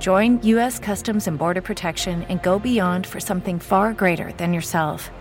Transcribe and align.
Join 0.00 0.40
U.S. 0.42 0.80
Customs 0.80 1.28
and 1.28 1.38
Border 1.38 1.62
Protection 1.62 2.24
and 2.28 2.42
go 2.42 2.58
beyond 2.58 3.06
for 3.06 3.20
something 3.20 3.60
far 3.60 3.94
greater 3.94 4.32
than 4.38 4.52
yourself. 4.52 5.12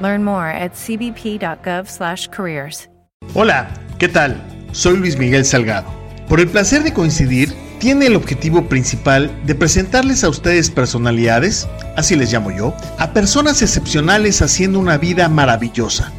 Learn 0.00 0.22
more 0.22 0.46
at 0.46 0.74
cbp.gov/careers. 0.74 2.88
Hola, 3.34 3.68
¿qué 3.98 4.08
tal? 4.08 4.36
Soy 4.72 4.98
Luis 4.98 5.16
Miguel 5.16 5.44
Salgado. 5.44 5.86
Por 6.28 6.40
el 6.40 6.48
placer 6.48 6.82
de 6.82 6.92
coincidir, 6.92 7.52
tiene 7.78 8.06
el 8.06 8.14
objetivo 8.14 8.68
principal 8.68 9.30
de 9.44 9.54
presentarles 9.54 10.22
a 10.22 10.28
ustedes 10.28 10.70
personalidades, 10.70 11.66
así 11.96 12.14
les 12.14 12.32
llamo 12.32 12.50
yo, 12.50 12.74
a 12.98 13.12
personas 13.12 13.62
excepcionales 13.62 14.42
haciendo 14.42 14.78
una 14.78 14.98
vida 14.98 15.28
maravillosa, 15.28 16.12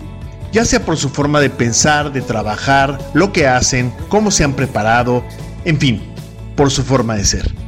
ya 0.52 0.66
sea 0.66 0.84
por 0.84 0.98
su 0.98 1.10
forma 1.10 1.40
de 1.40 1.50
pensar, 1.50 2.12
de 2.12 2.22
trabajar, 2.22 3.00
lo 3.14 3.32
que 3.32 3.48
hacen, 3.48 3.94
cómo 4.10 4.32
se 4.32 4.44
han 4.44 4.54
preparado, 4.54 5.24
en 5.66 5.80
fin, 5.80 6.02
por 6.56 6.72
su 6.72 6.84
forma 6.84 7.16
de 7.16 7.26
ser. 7.26 7.63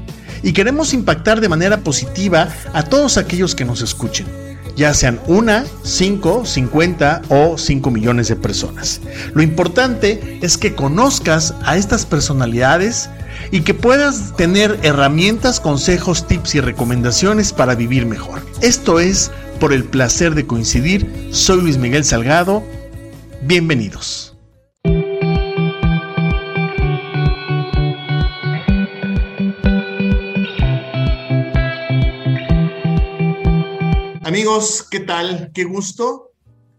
Y 0.45 0.53
queremos 0.53 0.93
impactar 0.93 1.41
de 1.41 1.49
manera 1.49 1.81
positiva 1.81 2.47
a 2.71 2.83
todos 2.83 3.17
aquellos 3.17 3.53
que 3.53 3.65
nos 3.65 3.81
escuchen 3.81 4.45
ya 4.75 4.93
sean 4.93 5.19
una, 5.27 5.65
cinco, 5.83 6.45
cincuenta 6.45 7.21
o 7.29 7.57
cinco 7.57 7.91
millones 7.91 8.27
de 8.27 8.35
personas. 8.35 9.01
Lo 9.33 9.41
importante 9.41 10.39
es 10.41 10.57
que 10.57 10.75
conozcas 10.75 11.53
a 11.63 11.77
estas 11.77 12.05
personalidades 12.05 13.09
y 13.51 13.61
que 13.61 13.73
puedas 13.73 14.35
tener 14.35 14.79
herramientas, 14.83 15.59
consejos, 15.59 16.27
tips 16.27 16.55
y 16.55 16.61
recomendaciones 16.61 17.53
para 17.53 17.75
vivir 17.75 18.05
mejor. 18.05 18.41
Esto 18.61 18.99
es 18.99 19.31
por 19.59 19.73
el 19.73 19.85
placer 19.85 20.35
de 20.35 20.45
coincidir. 20.45 21.29
Soy 21.31 21.61
Luis 21.61 21.77
Miguel 21.77 22.03
Salgado. 22.03 22.63
Bienvenidos. 23.41 24.34
Amigos, 34.35 34.85
¿qué 34.91 34.99
tal? 34.99 35.49
Qué 35.53 35.63
gusto, 35.63 36.33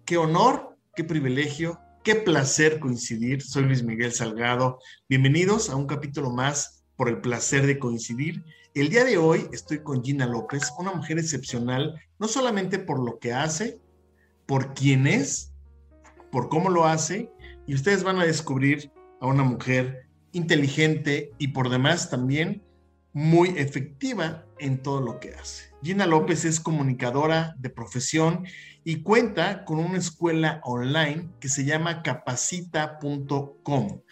qué 0.05 0.19
honor, 0.19 0.77
qué 0.95 1.05
privilegio, 1.05 1.81
qué 2.05 2.15
placer 2.15 2.79
coincidir. 2.79 3.41
Soy 3.41 3.63
Luis 3.65 3.83
Miguel 3.83 4.13
Salgado. 4.13 4.79
Bienvenidos 5.09 5.71
a 5.71 5.77
un 5.77 5.87
capítulo 5.87 6.31
más 6.31 6.85
por 6.97 7.09
el 7.09 7.23
placer 7.23 7.67
de 7.67 7.79
coincidir. 7.79 8.45
El 8.75 8.91
día 8.91 9.05
de 9.07 9.17
hoy 9.17 9.49
estoy 9.55 9.79
con 9.79 10.05
Gina 10.05 10.27
López, 10.27 10.71
una 10.79 10.93
mujer 10.93 11.19
excepcional, 11.19 11.99
no 12.19 12.29
solamente 12.29 12.79
por 12.79 13.03
lo 13.03 13.19
que 13.19 13.33
hace, 13.33 13.81
por 14.45 14.75
quién 14.75 15.07
es, 15.07 15.51
por 16.31 16.51
cómo 16.51 16.69
lo 16.69 16.85
hace, 16.85 17.31
y 17.67 17.75
ustedes 17.75 18.03
van 18.03 18.19
a 18.19 18.27
descubrir 18.27 18.93
a 19.19 19.29
una 19.29 19.45
mujer 19.45 20.11
inteligente 20.33 21.33
y 21.39 21.49
por 21.49 21.71
demás 21.71 22.11
también 22.11 22.66
muy 23.17 23.55
efectiva 23.57 24.45
en 24.59 24.83
todo 24.83 25.01
lo 25.01 25.21
que 25.21 25.33
hace. 25.33 25.73
Gina 25.83 26.05
López 26.05 26.45
es 26.45 26.61
comunicadora 26.61 27.55
de 27.57 27.71
profesión 27.71 28.45
y 28.85 29.03
cuenta 29.03 29.65
con 29.65 29.79
una 29.79 29.97
escuela 29.97 30.61
online 30.65 31.31
que 31.41 31.49
se 31.49 31.65
llama 31.65 32.03
capacita.com. 32.03 34.03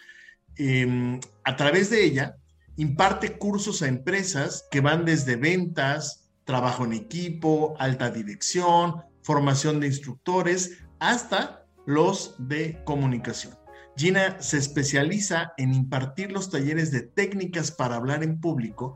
Em, 0.55 1.19
a 1.43 1.55
través 1.55 1.91
de 1.91 2.03
ella 2.03 2.37
imparte 2.77 3.37
cursos 3.37 3.83
a 3.83 3.89
empresas 3.89 4.65
que 4.71 4.81
van 4.81 5.05
desde 5.05 5.35
ventas, 5.35 6.31
trabajo 6.43 6.83
en 6.83 6.93
equipo, 6.93 7.75
alta 7.77 8.09
dirección, 8.09 9.03
formación 9.21 9.81
de 9.81 9.85
instructores, 9.85 10.79
hasta 10.97 11.67
los 11.85 12.33
de 12.39 12.83
comunicación. 12.85 13.64
Gina 13.97 14.41
se 14.41 14.57
especializa 14.57 15.53
en 15.57 15.73
impartir 15.73 16.31
los 16.31 16.49
talleres 16.49 16.91
de 16.91 17.01
técnicas 17.01 17.71
para 17.71 17.95
hablar 17.95 18.23
en 18.23 18.39
público 18.39 18.95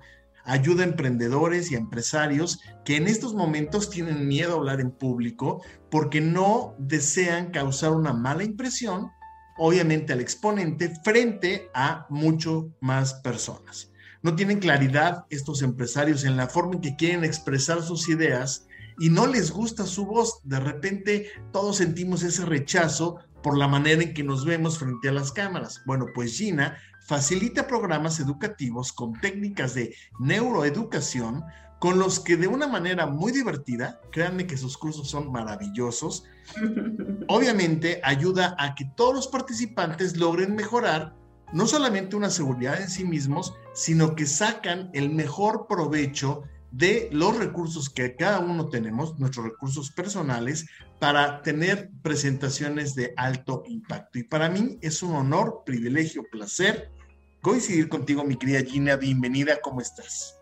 ayuda 0.50 0.84
a 0.84 0.88
emprendedores 0.88 1.72
y 1.72 1.76
empresarios 1.76 2.60
que 2.84 2.98
en 2.98 3.08
estos 3.08 3.34
momentos 3.36 3.90
tienen 3.90 4.28
miedo 4.28 4.54
a 4.54 4.58
hablar 4.58 4.82
en 4.82 4.92
público 4.92 5.64
porque 5.92 6.22
no 6.22 6.76
desean 6.80 7.52
causar 7.52 7.92
una 7.92 8.14
mala 8.14 8.44
impresión, 8.44 9.12
obviamente 9.58 10.12
al 10.12 10.22
exponente, 10.22 10.92
frente 11.04 11.70
a 11.74 12.08
mucho 12.10 12.74
más 12.82 13.14
personas. 13.16 13.92
No 14.22 14.36
tienen 14.36 14.60
claridad 14.60 15.26
estos 15.30 15.62
empresarios 15.62 16.24
en 16.24 16.36
la 16.36 16.48
forma 16.48 16.76
en 16.76 16.82
que 16.82 16.96
quieren 16.96 17.24
expresar 17.24 17.82
sus 17.84 18.10
ideas 18.10 18.66
y 19.00 19.10
no 19.10 19.28
les 19.28 19.52
gusta 19.52 19.86
su 19.86 20.06
voz. 20.06 20.42
De 20.44 20.60
repente 20.60 21.28
todos 21.54 21.78
sentimos 21.78 22.24
ese 22.24 22.46
rechazo 22.46 23.20
por 23.42 23.58
la 23.58 23.68
manera 23.68 24.02
en 24.02 24.14
que 24.14 24.24
nos 24.24 24.46
vemos 24.46 24.78
frente 24.78 25.10
a 25.10 25.14
las 25.14 25.32
cámaras. 25.32 25.82
Bueno, 25.86 26.08
pues 26.14 26.38
Gina 26.38 26.78
facilita 27.08 27.68
programas 27.68 28.20
educativos 28.20 28.92
con 28.94 29.14
técnicas 29.14 29.74
de 29.74 29.96
neuroeducación 30.20 31.44
con 31.80 31.98
los 31.98 32.20
que 32.20 32.36
de 32.36 32.48
una 32.48 32.68
manera 32.68 33.06
muy 33.06 33.32
divertida, 33.32 34.02
créanme 34.12 34.46
que 34.46 34.58
sus 34.58 34.78
cursos 34.78 35.10
son 35.10 35.32
maravillosos, 35.32 36.26
obviamente 37.28 38.02
ayuda 38.04 38.56
a 38.60 38.76
que 38.76 38.86
todos 38.98 39.16
los 39.16 39.28
participantes 39.28 40.18
logren 40.18 40.56
mejorar 40.56 41.16
no 41.54 41.66
solamente 41.66 42.16
una 42.16 42.30
seguridad 42.30 42.80
en 42.82 42.90
sí 42.90 43.06
mismos, 43.06 43.56
sino 43.74 44.16
que 44.16 44.26
sacan 44.26 44.90
el 44.94 45.10
mejor 45.10 45.68
provecho 45.68 46.44
de 46.72 47.10
los 47.12 47.38
recursos 47.38 47.90
que 47.90 48.16
cada 48.16 48.40
uno 48.40 48.70
tenemos, 48.70 49.18
nuestros 49.20 49.46
recursos 49.46 49.92
personales, 49.92 50.68
para 51.00 51.42
tener 51.42 51.90
presentaciones 52.02 52.96
de 52.96 53.14
alto 53.18 53.64
impacto. 53.68 54.20
Y 54.20 54.24
para 54.24 54.50
mí 54.50 54.78
es 54.82 55.02
un 55.02 55.16
honor, 55.16 55.64
privilegio, 55.66 56.24
placer 56.32 56.92
coincidir 57.42 57.88
contigo, 57.88 58.24
mi 58.24 58.36
querida 58.36 58.62
Gina. 58.62 58.96
Bienvenida, 58.96 59.60
¿cómo 59.62 59.82
estás? 59.82 60.38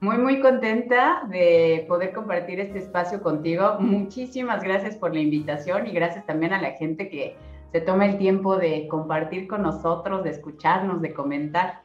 Muy, 0.00 0.18
muy 0.18 0.40
contenta 0.40 1.22
de 1.28 1.84
poder 1.88 2.12
compartir 2.12 2.60
este 2.60 2.78
espacio 2.78 3.22
contigo. 3.22 3.76
Muchísimas 3.80 4.62
gracias 4.62 4.96
por 4.96 5.12
la 5.12 5.20
invitación 5.20 5.86
y 5.86 5.92
gracias 5.92 6.26
también 6.26 6.52
a 6.52 6.62
la 6.62 6.72
gente 6.72 7.08
que 7.08 7.36
se 7.72 7.80
toma 7.80 8.06
el 8.06 8.18
tiempo 8.18 8.56
de 8.56 8.86
compartir 8.88 9.46
con 9.48 9.62
nosotros, 9.62 10.24
de 10.24 10.30
escucharnos, 10.30 11.02
de 11.02 11.12
comentar. 11.12 11.82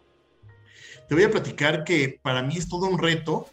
Te 1.10 1.16
voy 1.16 1.26
a 1.26 1.32
platicar 1.32 1.84
que 1.84 2.20
para 2.22 2.42
mí 2.42 2.56
es 2.58 2.70
todo 2.70 2.88
un 2.88 2.98
reto 2.98 3.48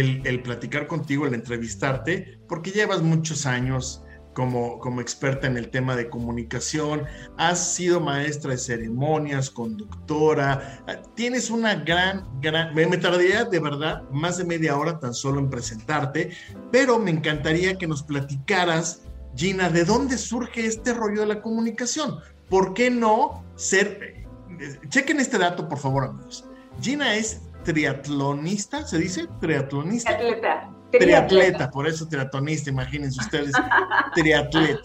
el, 0.00 0.42
platicar 0.42 0.86
contigo, 0.86 1.26
el 1.26 1.34
entrevistarte, 1.34 2.38
porque 2.48 2.70
llevas 2.70 3.02
muchos 3.02 3.46
años 3.46 4.02
como, 4.32 4.78
como 4.78 5.02
experta 5.02 5.46
en 5.46 5.58
el 5.58 5.68
tema 5.68 5.94
de 5.94 6.08
comunicación, 6.08 7.04
has 7.36 7.74
sido 7.74 8.00
maestra 8.00 8.52
de 8.52 8.58
ceremonias, 8.58 9.50
conductora, 9.50 10.82
tienes 11.14 11.50
una 11.50 11.74
gran, 11.74 12.26
gran, 12.40 12.74
me, 12.74 12.96
tardaría 12.96 13.44
de 13.44 13.58
verdad 13.58 14.08
más 14.10 14.38
de 14.38 14.44
media 14.44 14.78
hora 14.78 14.98
tan 14.98 15.12
solo 15.12 15.38
en 15.38 15.50
presentarte, 15.50 16.30
pero 16.70 16.98
me 16.98 17.10
encantaría 17.10 17.76
que 17.76 17.86
nos 17.86 18.02
platicaras 18.02 19.02
Gina, 19.34 19.70
¿de 19.70 19.84
dónde 19.84 20.18
surge 20.18 20.66
este 20.66 20.92
rollo 20.92 21.22
de 21.22 21.26
la 21.26 21.42
comunicación? 21.42 22.18
¿Por 22.48 22.74
qué 22.74 22.90
no 22.90 23.44
ser... 23.56 24.26
Eh, 24.60 24.78
chequen 24.88 25.20
este 25.20 25.38
dato, 25.38 25.68
por 25.68 25.78
favor, 25.78 26.04
amigos. 26.04 26.44
Gina 26.80 27.14
es 27.14 27.40
triatlonista, 27.64 28.84
¿se 28.86 28.98
dice? 28.98 29.28
Triatlonista. 29.40 30.16
Triatleta. 30.16 30.70
Triatleta, 30.90 31.70
por 31.70 31.86
eso 31.86 32.06
triatlonista, 32.06 32.70
imagínense 32.70 33.20
ustedes. 33.20 33.52
Triatleta. 34.14 34.82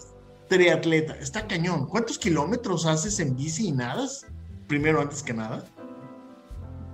Triatleta. 0.48 1.14
Está 1.16 1.46
cañón. 1.46 1.86
¿Cuántos 1.86 2.18
kilómetros 2.18 2.86
haces 2.86 3.20
en 3.20 3.36
bici 3.36 3.68
y 3.68 3.72
nadas? 3.72 4.26
Primero, 4.66 5.00
antes 5.00 5.22
que 5.22 5.34
nada. 5.34 5.64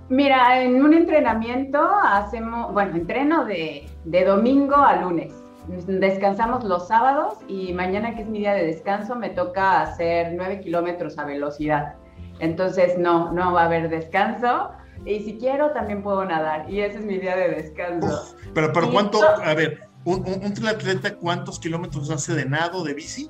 Mira, 0.09 0.61
en 0.61 0.83
un 0.83 0.93
entrenamiento 0.93 1.79
hacemos, 2.03 2.71
bueno, 2.73 2.95
entreno 2.95 3.45
de, 3.45 3.89
de 4.03 4.25
domingo 4.25 4.75
a 4.75 4.97
lunes. 4.97 5.33
Descansamos 5.87 6.63
los 6.63 6.87
sábados 6.87 7.39
y 7.47 7.73
mañana, 7.73 8.13
que 8.15 8.21
es 8.21 8.27
mi 8.27 8.39
día 8.39 8.53
de 8.53 8.67
descanso, 8.67 9.15
me 9.15 9.29
toca 9.29 9.81
hacer 9.81 10.33
9 10.35 10.59
kilómetros 10.61 11.17
a 11.17 11.25
velocidad. 11.25 11.95
Entonces, 12.39 12.99
no, 12.99 13.31
no 13.31 13.53
va 13.53 13.63
a 13.63 13.65
haber 13.65 13.89
descanso. 13.89 14.71
Y 15.05 15.19
si 15.21 15.37
quiero, 15.37 15.71
también 15.71 16.01
puedo 16.01 16.25
nadar. 16.25 16.69
Y 16.69 16.81
ese 16.81 16.99
es 16.99 17.05
mi 17.05 17.17
día 17.17 17.35
de 17.35 17.49
descanso. 17.49 18.35
pero, 18.53 18.73
pero 18.73 18.91
¿cuánto? 18.91 19.19
A 19.23 19.53
ver, 19.53 19.81
un, 20.03 20.25
un, 20.25 20.53
triatleta, 20.53 21.15
¿cuántos 21.15 21.59
kilómetros 21.59 22.09
hace 22.09 22.33
de 22.33 22.45
nado, 22.45 22.83
de 22.83 22.93
bici? 22.93 23.29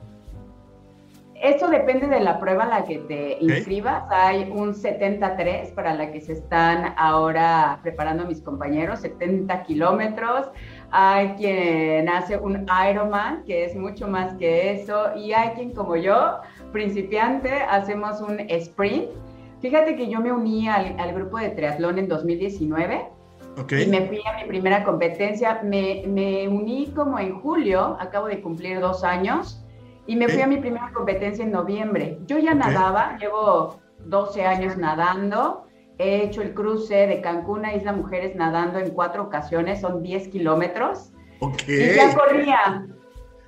Eso 1.41 1.67
depende 1.67 2.07
de 2.07 2.21
la 2.21 2.39
prueba 2.39 2.63
a 2.63 2.67
la 2.67 2.85
que 2.85 2.97
te 2.99 3.37
inscribas. 3.39 4.03
Hay 4.09 4.49
un 4.51 4.73
73 4.73 5.73
para 5.73 5.93
la 5.93 6.11
que 6.11 6.21
se 6.21 6.33
están 6.33 6.95
ahora 6.97 7.79
preparando 7.83 8.25
mis 8.25 8.41
compañeros, 8.41 9.01
70 9.01 9.63
kilómetros. 9.63 10.47
Hay 10.91 11.35
quien 11.35 12.07
hace 12.07 12.37
un 12.37 12.65
Ironman, 12.89 13.43
que 13.43 13.65
es 13.65 13.75
mucho 13.75 14.07
más 14.07 14.33
que 14.35 14.71
eso. 14.71 15.15
Y 15.15 15.33
hay 15.33 15.49
quien, 15.49 15.73
como 15.73 15.97
yo, 15.97 16.39
principiante, 16.71 17.51
hacemos 17.69 18.21
un 18.21 18.39
sprint. 18.49 19.09
Fíjate 19.65 19.95
que 19.95 20.07
yo 20.07 20.21
me 20.21 20.31
uní 20.31 20.69
al, 20.69 21.11
grupo 21.15 21.39
de 21.39 21.49
triatlón 21.49 21.97
en 21.97 22.07
2019. 22.07 23.09
Y 23.71 23.87
me 23.87 24.01
fui 24.05 24.21
a 24.23 24.37
mi 24.37 24.47
primera 24.47 24.83
competencia. 24.83 25.59
Me, 25.63 26.03
me 26.05 26.47
uní 26.47 26.91
como 26.95 27.17
en 27.17 27.39
julio, 27.39 27.97
acabo 27.99 28.27
de 28.27 28.41
cumplir 28.41 28.79
dos 28.79 29.03
años 29.03 29.65
y 30.05 30.17
me 30.17 30.29
fui 30.29 30.43
a 30.43 30.45
mi 30.45 30.57
primera 30.57 30.91
competencia 30.93 31.43
en 31.43 31.51
noviembre. 31.51 32.19
Yo 32.27 32.37
ya 32.37 32.53
nadaba, 32.53 33.17
llevo 33.17 33.79
12 34.05 34.45
años 34.45 34.77
nadando. 34.77 35.65
He 35.97 36.21
hecho 36.21 36.43
el 36.43 36.53
cruce 36.53 37.07
de 37.07 37.21
Cancún 37.21 37.65
a 37.65 37.73
Isla 37.73 37.91
Mujeres 37.91 38.35
nadando 38.35 38.77
en 38.77 38.91
cuatro 38.91 39.23
ocasiones, 39.23 39.81
son 39.81 40.03
10 40.03 40.27
kilómetros. 40.27 41.11
Okay. 41.39 41.89
Y 41.89 41.95
ya 41.95 42.13
corría, 42.13 42.85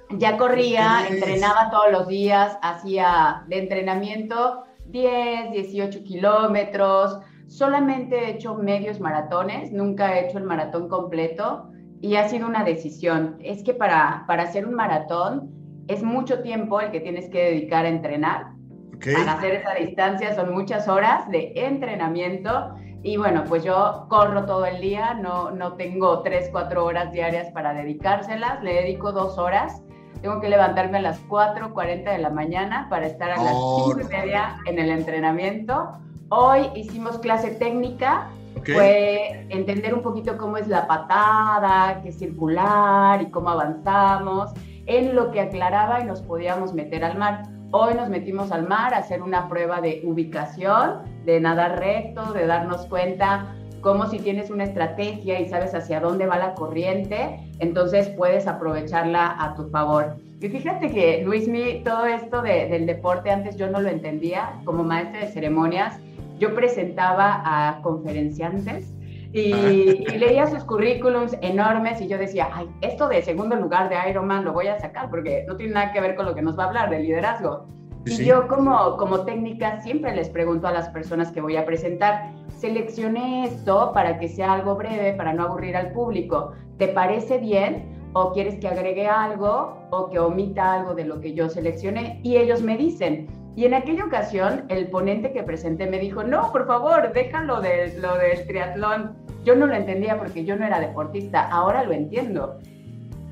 ya 0.09 0.37
corría, 0.39 1.07
entrenaba 1.11 1.69
todos 1.69 1.91
los 1.91 2.07
días, 2.07 2.57
hacía 2.63 3.43
de 3.49 3.59
entrenamiento 3.59 4.63
10, 4.91 5.51
18 5.51 6.03
kilómetros. 6.03 7.19
Solamente 7.47 8.17
he 8.17 8.31
hecho 8.31 8.55
medios 8.55 8.99
maratones, 8.99 9.71
nunca 9.71 10.17
he 10.17 10.27
hecho 10.27 10.37
el 10.37 10.43
maratón 10.43 10.89
completo 10.89 11.69
y 12.01 12.15
ha 12.15 12.27
sido 12.27 12.47
una 12.47 12.63
decisión. 12.63 13.37
Es 13.41 13.63
que 13.63 13.73
para, 13.73 14.25
para 14.27 14.43
hacer 14.43 14.65
un 14.65 14.75
maratón 14.75 15.49
es 15.87 16.03
mucho 16.03 16.41
tiempo 16.41 16.81
el 16.81 16.91
que 16.91 16.99
tienes 16.99 17.29
que 17.29 17.43
dedicar 17.43 17.85
a 17.85 17.89
entrenar. 17.89 18.57
Para 18.99 19.33
hacer 19.33 19.53
esa 19.53 19.75
distancia 19.75 20.35
son 20.35 20.53
muchas 20.53 20.87
horas 20.87 21.29
de 21.29 21.53
entrenamiento 21.55 22.73
y 23.03 23.17
bueno, 23.17 23.43
pues 23.47 23.63
yo 23.63 24.05
corro 24.09 24.45
todo 24.45 24.65
el 24.65 24.81
día, 24.81 25.13
no, 25.13 25.51
no 25.51 25.73
tengo 25.73 26.23
3, 26.23 26.49
4 26.51 26.83
horas 26.83 27.11
diarias 27.11 27.51
para 27.51 27.73
dedicárselas, 27.73 28.61
le 28.63 28.73
dedico 28.73 29.11
dos 29.11 29.37
horas. 29.37 29.83
Tengo 30.21 30.41
que 30.41 30.49
levantarme 30.49 30.97
a 30.97 31.01
las 31.01 31.21
4.40 31.27 32.11
de 32.11 32.17
la 32.17 32.29
mañana 32.29 32.87
para 32.89 33.05
estar 33.05 33.31
a 33.31 33.37
las 33.37 33.53
5 33.53 33.97
y 34.01 34.03
media 34.05 34.57
en 34.65 34.79
el 34.79 34.89
entrenamiento. 34.89 35.91
Hoy 36.29 36.69
hicimos 36.75 37.19
clase 37.19 37.51
técnica, 37.51 38.29
fue 38.65 39.45
entender 39.49 39.93
un 39.93 40.01
poquito 40.01 40.37
cómo 40.37 40.57
es 40.57 40.67
la 40.67 40.87
patada, 40.87 42.01
qué 42.01 42.09
es 42.09 42.17
circular 42.17 43.21
y 43.21 43.27
cómo 43.27 43.49
avanzamos 43.49 44.51
en 44.87 45.15
lo 45.15 45.31
que 45.31 45.41
aclaraba 45.41 46.01
y 46.01 46.05
nos 46.05 46.21
podíamos 46.21 46.73
meter 46.73 47.05
al 47.05 47.17
mar. 47.17 47.43
Hoy 47.71 47.93
nos 47.93 48.09
metimos 48.09 48.51
al 48.51 48.67
mar 48.67 48.93
a 48.93 48.99
hacer 48.99 49.21
una 49.21 49.47
prueba 49.47 49.81
de 49.81 50.01
ubicación, 50.03 51.03
de 51.25 51.39
nadar 51.39 51.79
recto, 51.79 52.33
de 52.33 52.47
darnos 52.47 52.85
cuenta 52.87 53.56
cómo 53.81 54.07
si 54.07 54.19
tienes 54.19 54.49
una 54.49 54.63
estrategia 54.63 55.39
y 55.39 55.49
sabes 55.49 55.73
hacia 55.73 55.99
dónde 55.99 56.25
va 56.25 56.37
la 56.37 56.53
corriente, 56.53 57.39
entonces 57.59 58.09
puedes 58.09 58.47
aprovecharla 58.47 59.35
a 59.39 59.55
tu 59.55 59.69
favor. 59.69 60.17
Y 60.39 60.49
fíjate 60.49 60.91
que, 60.91 61.23
Luismi, 61.23 61.81
todo 61.83 62.05
esto 62.05 62.41
del 62.41 62.85
deporte 62.85 63.31
antes 63.31 63.55
yo 63.57 63.69
no 63.69 63.81
lo 63.81 63.89
entendía. 63.89 64.53
Como 64.65 64.83
maestra 64.83 65.21
de 65.21 65.27
ceremonias, 65.27 65.99
yo 66.37 66.53
presentaba 66.53 67.41
a 67.43 67.81
conferenciantes 67.81 68.93
y, 69.33 70.05
leía 70.17 70.47
sus 70.47 70.63
currículums 70.63 71.37
enormes 71.41 72.01
y 72.01 72.07
yo 72.07 72.17
decía, 72.17 72.49
ay, 72.53 72.69
esto 72.81 73.07
de 73.07 73.21
segundo 73.21 73.55
lugar 73.55 73.89
de 73.89 74.09
Ironman 74.09 74.45
lo 74.45 74.53
voy 74.53 74.67
a 74.67 74.79
sacar 74.79 75.09
porque 75.09 75.43
no 75.47 75.55
tiene 75.55 75.73
nada 75.73 75.91
que 75.91 76.01
ver 76.01 76.15
con 76.15 76.25
lo 76.25 76.35
que 76.35 76.41
nos 76.41 76.57
va 76.57 76.65
a 76.65 76.67
hablar 76.67 76.89
de 76.89 76.99
liderazgo. 76.99 77.67
Y 78.05 78.23
yo 78.23 78.47
como, 78.47 78.95
como 78.95 79.25
técnica 79.25 79.81
siempre 79.81 80.15
les 80.15 80.29
pregunto 80.29 80.67
a 80.67 80.71
las 80.71 80.87
personas 80.89 81.31
que 81.31 81.41
voy 81.41 81.57
a 81.57 81.65
presentar, 81.65 82.31
seleccioné 82.57 83.45
esto 83.45 83.91
para 83.93 84.19
que 84.19 84.27
sea 84.27 84.53
algo 84.53 84.75
breve, 84.75 85.13
para 85.13 85.33
no 85.33 85.43
aburrir 85.43 85.75
al 85.75 85.91
público. 85.91 86.53
¿Te 86.77 86.87
parece 86.87 87.37
bien? 87.37 87.85
¿O 88.13 88.33
quieres 88.33 88.59
que 88.59 88.67
agregue 88.67 89.07
algo 89.07 89.77
o 89.91 90.09
que 90.09 90.19
omita 90.19 90.73
algo 90.73 90.95
de 90.95 91.05
lo 91.05 91.19
que 91.21 91.33
yo 91.33 91.49
seleccioné? 91.49 92.19
Y 92.23 92.37
ellos 92.37 92.61
me 92.61 92.77
dicen, 92.77 93.27
y 93.55 93.65
en 93.65 93.73
aquella 93.73 94.05
ocasión, 94.05 94.65
el 94.69 94.87
ponente 94.87 95.31
que 95.31 95.43
presenté 95.43 95.87
me 95.87 95.99
dijo, 95.99 96.23
no, 96.23 96.51
por 96.51 96.67
favor, 96.67 97.11
déjalo 97.13 97.59
de 97.61 97.97
lo 97.99 98.15
del 98.15 98.45
triatlón. 98.45 99.15
Yo 99.43 99.55
no 99.55 99.65
lo 99.65 99.73
entendía 99.73 100.17
porque 100.17 100.45
yo 100.45 100.55
no 100.55 100.65
era 100.65 100.79
deportista, 100.79 101.47
ahora 101.49 101.83
lo 101.83 101.91
entiendo. 101.91 102.59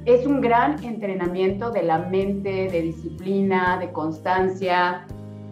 Es 0.06 0.26
un 0.26 0.42
gran 0.42 0.84
entrenamiento 0.84 1.72
de 1.72 1.84
la 1.84 2.00
mente, 2.00 2.70
de 2.70 2.82
disciplina, 2.82 3.78
de 3.80 3.92
constancia, 3.92 5.06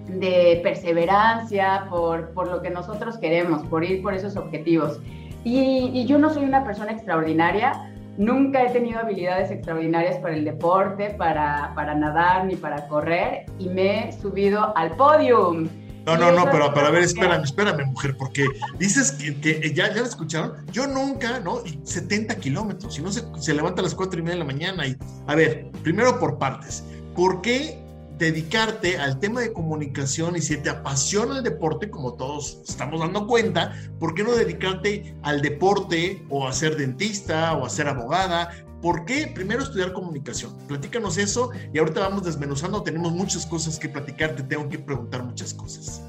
de 0.08 0.60
perseverancia 0.64 1.88
por, 1.90 2.30
por 2.30 2.48
lo 2.48 2.62
que 2.62 2.70
nosotros 2.70 3.18
queremos, 3.18 3.66
por 3.68 3.84
ir 3.84 4.02
por 4.02 4.14
esos 4.14 4.36
objetivos. 4.36 5.00
Y, 5.44 5.92
y 5.94 6.06
yo 6.06 6.18
no 6.18 6.30
soy 6.34 6.44
una 6.44 6.64
persona 6.64 6.92
extraordinaria, 6.92 7.90
Nunca 8.18 8.62
he 8.64 8.70
tenido 8.70 9.00
habilidades 9.00 9.50
extraordinarias 9.50 10.18
para 10.18 10.36
el 10.36 10.46
deporte, 10.46 11.16
para, 11.18 11.74
para 11.74 11.96
nadar 11.96 12.46
ni 12.46 12.56
para 12.56 12.88
correr 12.88 13.46
y 13.58 13.70
me 13.70 14.10
he 14.10 14.12
subido 14.12 14.76
al 14.78 14.96
podium. 14.96 15.68
No, 16.06 16.18
no, 16.18 16.32
no, 16.34 16.52
pero, 16.52 16.74
para 16.74 16.92
ver, 16.92 17.04
espérame, 17.04 17.44
espérame, 17.44 17.86
mujer, 17.86 18.16
porque 18.18 18.46
dices 18.78 19.14
que, 19.14 19.74
ya, 19.74 19.88
ya 19.88 20.02
lo 20.02 20.06
escucharon. 20.06 20.54
Yo 20.72 20.86
nunca, 20.86 21.40
¿no? 21.40 21.66
Y 21.66 21.80
70 21.84 22.36
kilómetros, 22.36 22.94
si 22.94 23.02
no 23.02 23.10
se, 23.12 23.24
se 23.40 23.54
levanta 23.54 23.82
a 23.82 23.84
las 23.84 23.96
4 23.96 24.20
y 24.20 24.22
media 24.22 24.36
de 24.36 24.40
la 24.40 24.46
mañana. 24.46 24.86
Y, 24.86 24.98
a 25.28 25.36
ver, 25.36 25.72
primero 25.82 26.20
por 26.20 26.38
partes. 26.38 26.84
¿Por 27.16 27.42
qué 27.42 27.83
dedicarte 28.18 28.98
al 28.98 29.20
tema 29.20 29.42
de 29.42 29.54
comunicación 29.54 30.36
y 30.36 30.42
si 30.42 30.58
te 30.58 30.70
apasiona 30.70 31.38
el 31.38 31.44
deporte, 31.44 31.90
como 31.90 32.14
todos 32.14 32.62
estamos 32.68 33.00
dando 33.00 33.28
cuenta, 33.28 33.74
¿por 34.00 34.14
qué 34.14 34.24
no 34.24 34.34
dedicarte 34.34 35.16
al 35.24 35.42
deporte 35.42 36.24
o 36.30 36.48
a 36.48 36.54
ser 36.54 36.78
dentista 36.78 37.54
o 37.54 37.66
a 37.66 37.70
ser 37.70 37.88
abogada? 37.88 38.52
¿Por 38.82 39.06
qué 39.06 39.32
primero 39.34 39.64
estudiar 39.64 39.94
comunicación? 39.94 40.58
Platícanos 40.68 41.18
eso 41.18 41.52
y 41.74 41.80
ahorita 41.80 42.02
vamos 42.02 42.24
desmenuzando, 42.24 42.84
tenemos 42.84 43.14
muchas 43.14 43.46
cosas 43.46 43.80
que 43.80 43.90
platicar, 43.90 44.36
te 44.36 44.44
tengo 44.44 44.68
que 44.70 44.78
preguntar 44.78 45.24
muchas 45.24 45.54
cosas. 45.54 46.04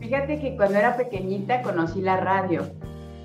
Fíjate 0.00 0.40
que 0.40 0.56
cuando 0.56 0.78
era 0.78 0.96
pequeñita 0.96 1.62
conocí 1.62 2.00
la 2.00 2.16
radio. 2.16 2.64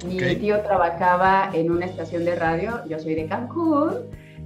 Mi 0.06 0.18
tío 0.36 0.62
trabajaba 0.62 1.50
en 1.54 1.72
una 1.72 1.86
estación 1.86 2.24
de 2.24 2.36
radio, 2.36 2.84
yo 2.88 3.00
soy 3.00 3.16
de 3.16 3.26
Cancún, 3.26 3.96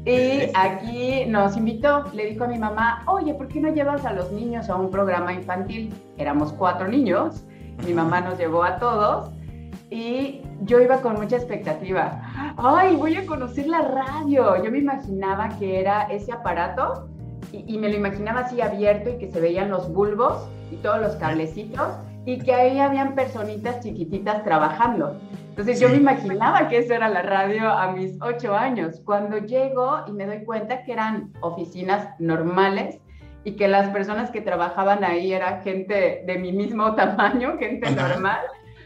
y 0.06 0.50
aquí 0.56 1.26
nos 1.28 1.56
invitó, 1.56 2.06
le 2.14 2.26
dijo 2.26 2.46
a 2.46 2.48
mi 2.48 2.58
mamá, 2.58 3.04
oye, 3.06 3.34
¿por 3.36 3.48
qué 3.48 3.60
no 3.60 3.70
llevas 3.70 4.04
a 4.06 4.14
los 4.14 4.32
niños 4.32 4.70
a 4.70 4.76
un 4.76 4.90
programa 4.90 5.34
infantil? 5.34 5.94
Éramos 6.18 6.54
cuatro 6.54 6.88
niños, 6.88 7.44
mi 7.86 7.94
mamá 7.94 8.22
nos 8.22 8.40
llevó 8.40 8.64
a 8.64 8.80
todos 8.80 9.30
y 9.92 10.42
yo 10.62 10.80
iba 10.80 11.02
con 11.02 11.16
mucha 11.20 11.36
expectativa. 11.36 12.22
Ay, 12.58 12.96
voy 12.96 13.16
a 13.16 13.26
conocer 13.26 13.68
la 13.68 13.82
radio. 13.82 14.64
Yo 14.64 14.72
me 14.72 14.80
imaginaba 14.80 15.50
que 15.60 15.80
era 15.80 16.04
ese 16.04 16.32
aparato 16.32 17.08
y, 17.52 17.76
y 17.76 17.78
me 17.78 17.90
lo 17.90 17.98
imaginaba 17.98 18.42
así 18.42 18.62
abierto 18.62 19.12
y 19.12 19.18
que 19.18 19.32
se 19.32 19.40
veían 19.40 19.70
los 19.70 19.92
bulbos 19.92 20.48
y 20.72 20.78
todos 20.78 21.00
los 21.02 21.16
cablecitos 21.18 21.90
y 22.26 22.40
que 22.40 22.54
ahí 22.54 22.80
habían 22.80 23.16
personitas 23.16 23.82
chiquititas 23.82 24.44
trabajando. 24.44 25.18
Entonces 25.52 25.82
yo 25.82 25.90
me 25.90 25.98
imaginaba 25.98 26.70
que 26.70 26.78
eso 26.78 26.94
era 26.94 27.10
la 27.10 27.24
radio 27.24 27.70
a 27.70 27.92
mis 27.92 28.18
ocho 28.22 28.56
años. 28.56 29.02
Cuando 29.04 29.38
llego 29.38 30.00
y 30.08 30.14
me 30.14 30.26
doy 30.26 30.46
cuenta 30.46 30.84
que 30.84 30.94
eran 30.94 31.34
oficinas 31.42 32.08
normales 32.20 33.00
y 33.44 33.58
que 33.58 33.68
las 33.68 33.90
personas 33.90 34.32
que 34.32 34.40
trabajaban 34.40 35.04
ahí 35.04 35.34
eran 35.34 35.62
gente 35.62 36.24
de 36.26 36.38
mi 36.38 36.54
mismo 36.54 36.96
tamaño, 36.96 37.58
gente 37.58 37.92
normal, 37.92 38.40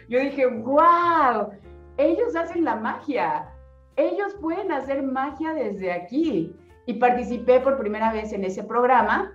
yo 0.10 0.20
dije, 0.20 0.48
wow, 0.48 1.52
ellos 1.98 2.36
hacen 2.36 2.66
la 2.66 2.76
magia, 2.76 3.48
ellos 3.96 4.34
pueden 4.42 4.72
hacer 4.72 5.04
magia 5.04 5.54
desde 5.54 5.92
aquí. 5.92 6.52
y 6.88 6.94
participé 6.94 7.60
por 7.60 7.78
primera 7.78 8.12
vez 8.12 8.34
en 8.34 8.44
ese 8.44 8.64
programa. 8.64 9.32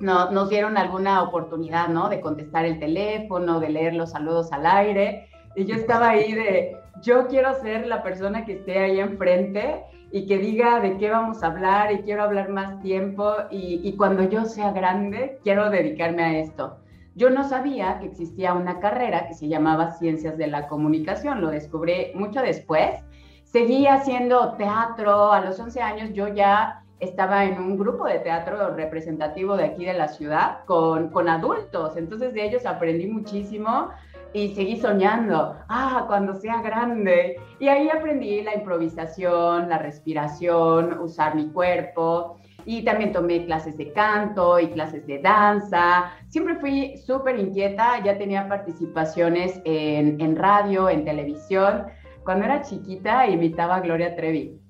No, 0.00 0.30
nos 0.32 0.48
dieron 0.48 0.76
alguna 0.76 1.22
oportunidad, 1.22 1.88
¿no? 1.88 2.08
De 2.08 2.20
contestar 2.20 2.64
el 2.64 2.80
teléfono, 2.80 3.60
de 3.60 3.68
leer 3.68 3.94
los 3.94 4.10
saludos 4.10 4.52
al 4.52 4.66
aire. 4.66 5.28
Y 5.56 5.64
yo 5.64 5.74
estaba 5.76 6.10
ahí 6.10 6.32
de, 6.32 6.76
yo 7.02 7.26
quiero 7.28 7.54
ser 7.60 7.86
la 7.86 8.02
persona 8.02 8.44
que 8.44 8.54
esté 8.54 8.78
ahí 8.78 9.00
enfrente 9.00 9.84
y 10.10 10.26
que 10.26 10.38
diga 10.38 10.80
de 10.80 10.96
qué 10.96 11.10
vamos 11.10 11.42
a 11.42 11.48
hablar 11.48 11.92
y 11.92 12.02
quiero 12.02 12.22
hablar 12.22 12.48
más 12.48 12.80
tiempo 12.80 13.34
y, 13.50 13.80
y, 13.82 13.96
cuando 13.96 14.22
yo 14.22 14.44
sea 14.44 14.72
grande 14.72 15.38
quiero 15.42 15.70
dedicarme 15.70 16.22
a 16.22 16.38
esto. 16.38 16.78
Yo 17.16 17.30
no 17.30 17.44
sabía 17.48 17.98
que 18.00 18.06
existía 18.06 18.54
una 18.54 18.80
carrera 18.80 19.28
que 19.28 19.34
se 19.34 19.48
llamaba 19.48 19.92
Ciencias 19.92 20.36
de 20.36 20.48
la 20.48 20.66
Comunicación, 20.66 21.40
lo 21.40 21.50
descubrí 21.50 22.12
mucho 22.14 22.40
después. 22.40 23.00
Seguí 23.44 23.86
haciendo 23.86 24.54
teatro, 24.54 25.32
a 25.32 25.40
los 25.40 25.60
11 25.60 25.80
años 25.80 26.10
yo 26.12 26.26
ya 26.28 26.82
estaba 26.98 27.44
en 27.44 27.58
un 27.58 27.78
grupo 27.78 28.06
de 28.06 28.18
teatro 28.18 28.74
representativo 28.74 29.56
de 29.56 29.64
aquí 29.64 29.84
de 29.84 29.94
la 29.94 30.08
ciudad 30.08 30.64
con, 30.64 31.10
con 31.10 31.28
adultos, 31.28 31.96
entonces 31.96 32.34
de 32.34 32.44
ellos 32.46 32.66
aprendí 32.66 33.06
muchísimo 33.06 33.90
y 34.34 34.52
seguí 34.52 34.76
soñando, 34.76 35.56
ah, 35.68 36.04
cuando 36.08 36.34
sea 36.34 36.60
grande. 36.60 37.40
Y 37.60 37.68
ahí 37.68 37.88
aprendí 37.88 38.42
la 38.42 38.56
improvisación, 38.56 39.68
la 39.68 39.78
respiración, 39.78 40.98
usar 40.98 41.36
mi 41.36 41.50
cuerpo. 41.50 42.40
Y 42.66 42.82
también 42.82 43.12
tomé 43.12 43.46
clases 43.46 43.76
de 43.76 43.92
canto 43.92 44.58
y 44.58 44.68
clases 44.70 45.06
de 45.06 45.20
danza. 45.20 46.10
Siempre 46.28 46.56
fui 46.56 46.96
súper 46.98 47.38
inquieta, 47.38 48.02
ya 48.02 48.18
tenía 48.18 48.48
participaciones 48.48 49.60
en, 49.64 50.20
en, 50.20 50.34
radio, 50.34 50.88
en 50.88 51.04
televisión. 51.04 51.84
Cuando 52.24 52.46
era 52.46 52.62
chiquita 52.62 53.28
imitaba 53.28 53.76
a 53.76 53.80
Gloria 53.80 54.16
Trevi. 54.16 54.60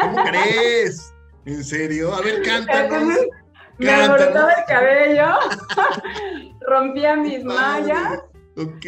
¿Cómo 0.00 0.16
crees? 0.24 1.14
¿En 1.44 1.62
serio? 1.62 2.14
A 2.14 2.22
ver, 2.22 2.42
cántanos. 2.42 3.18
me 3.78 3.90
alborotaba 3.90 4.52
el 4.52 4.64
cabello, 4.66 5.26
rompía 6.66 7.16
mis 7.16 7.44
mallas 7.44 8.22
Ok. 8.56 8.84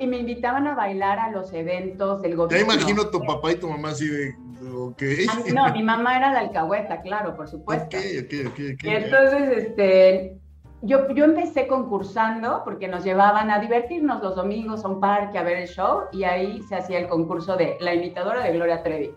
Y, 0.00 0.06
me 0.06 0.18
invitaban 0.18 0.66
a 0.66 0.74
bailar 0.74 1.18
a 1.18 1.30
los 1.30 1.52
eventos 1.52 2.22
del 2.22 2.36
gobierno. 2.36 2.66
Ya 2.66 2.74
imagino 2.74 3.08
tu 3.08 3.20
papá 3.20 3.52
y 3.52 3.56
tu 3.56 3.68
mamá 3.68 3.90
así 3.90 4.08
de, 4.08 4.34
ok. 4.74 5.02
no, 5.54 5.70
mi 5.72 5.82
mamá 5.82 6.16
era 6.16 6.32
de 6.32 6.38
alcahueta, 6.38 7.02
claro, 7.02 7.36
por 7.36 7.48
supuesto. 7.48 7.96
Ok, 7.96 8.04
ok, 8.24 8.34
ok. 8.50 8.84
Y 8.84 8.88
entonces, 8.88 9.64
este, 9.64 10.38
yo, 10.80 11.12
yo 11.12 11.24
empecé 11.24 11.66
concursando 11.66 12.62
porque 12.64 12.88
nos 12.88 13.04
llevaban 13.04 13.50
a 13.50 13.58
divertirnos 13.58 14.22
los 14.22 14.34
domingos 14.34 14.84
a 14.84 14.88
un 14.88 15.00
parque 15.00 15.36
a 15.36 15.42
ver 15.42 15.58
el 15.58 15.68
show 15.68 16.04
y 16.12 16.24
ahí 16.24 16.62
se 16.68 16.76
hacía 16.76 17.00
el 17.00 17.08
concurso 17.08 17.56
de 17.56 17.76
la 17.80 17.94
imitadora 17.94 18.42
de 18.42 18.52
Gloria 18.52 18.82
Trevi. 18.82 19.12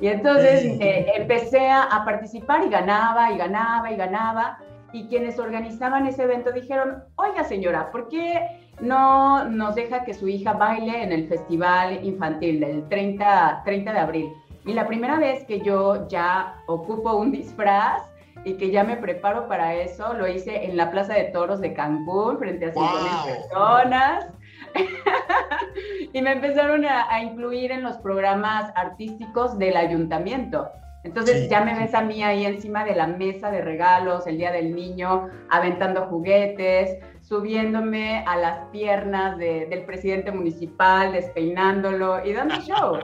Y 0.00 0.08
entonces 0.08 0.64
eh, 0.80 1.06
empecé 1.14 1.70
a 1.70 2.02
participar 2.04 2.64
y 2.64 2.70
ganaba 2.70 3.30
y 3.30 3.38
ganaba 3.38 3.92
y 3.92 3.96
ganaba 3.96 4.58
y 4.94 5.08
quienes 5.08 5.40
organizaban 5.40 6.06
ese 6.06 6.22
evento 6.22 6.52
dijeron, 6.52 7.02
oiga 7.16 7.42
señora, 7.42 7.90
¿por 7.90 8.08
qué 8.08 8.63
no 8.80 9.48
nos 9.48 9.74
deja 9.74 10.04
que 10.04 10.14
su 10.14 10.28
hija 10.28 10.52
baile 10.52 11.02
en 11.02 11.12
el 11.12 11.28
festival 11.28 12.04
infantil 12.04 12.60
del 12.60 12.88
30, 12.88 13.62
30 13.64 13.92
de 13.92 13.98
abril? 13.98 14.32
Y 14.66 14.72
la 14.72 14.86
primera 14.86 15.18
vez 15.18 15.44
que 15.44 15.60
yo 15.60 16.08
ya 16.08 16.56
ocupo 16.66 17.14
un 17.14 17.32
disfraz 17.32 18.02
y 18.44 18.54
que 18.54 18.70
ya 18.70 18.84
me 18.84 18.96
preparo 18.96 19.48
para 19.48 19.74
eso, 19.74 20.14
lo 20.14 20.26
hice 20.26 20.64
en 20.64 20.76
la 20.76 20.90
Plaza 20.90 21.14
de 21.14 21.24
Toros 21.24 21.60
de 21.60 21.72
Cancún 21.74 22.38
frente 22.38 22.66
a 22.66 22.72
5.000 22.72 23.24
personas. 23.24 24.26
y 26.12 26.20
me 26.20 26.32
empezaron 26.32 26.84
a, 26.84 27.12
a 27.12 27.22
incluir 27.22 27.72
en 27.72 27.82
los 27.82 27.96
programas 27.98 28.72
artísticos 28.74 29.58
del 29.58 29.76
ayuntamiento. 29.76 30.68
Entonces 31.04 31.50
ya 31.50 31.62
me 31.62 31.78
ves 31.78 31.94
a 31.94 32.00
mí 32.00 32.22
ahí 32.22 32.46
encima 32.46 32.82
de 32.84 32.94
la 32.94 33.06
mesa 33.06 33.50
de 33.50 33.60
regalos 33.60 34.26
el 34.26 34.38
día 34.38 34.50
del 34.50 34.74
niño, 34.74 35.28
aventando 35.50 36.06
juguetes, 36.06 36.98
subiéndome 37.24 38.22
a 38.26 38.36
las 38.36 38.58
piernas 38.70 39.38
del 39.38 39.84
presidente 39.86 40.30
municipal, 40.30 41.12
despeinándolo 41.12 42.24
y 42.24 42.32
dando 42.34 42.56
show. 42.56 42.98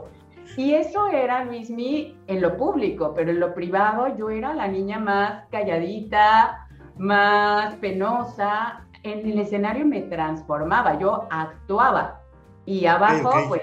Y 0.57 0.75
eso 0.75 1.09
era 1.09 1.45
Luismi 1.45 2.17
en 2.27 2.43
lo 2.43 2.57
público, 2.57 3.15
pero 3.15 3.31
en 3.31 3.41
lo 3.41 3.55
privado 3.55 4.17
yo 4.17 4.31
era 4.31 4.53
la 4.53 4.69
niña 4.69 4.99
más 4.99 5.45
calladita, 5.50 6.69
más 6.99 7.77
penosa. 7.77 8.87
En 9.03 9.27
el 9.27 9.39
escenario 9.39 9.87
me 9.87 10.03
transformaba, 10.03 10.99
yo 10.99 11.27
actuaba 11.31 12.21
y 12.67 12.85
abajo 12.85 13.33
pues 13.49 13.62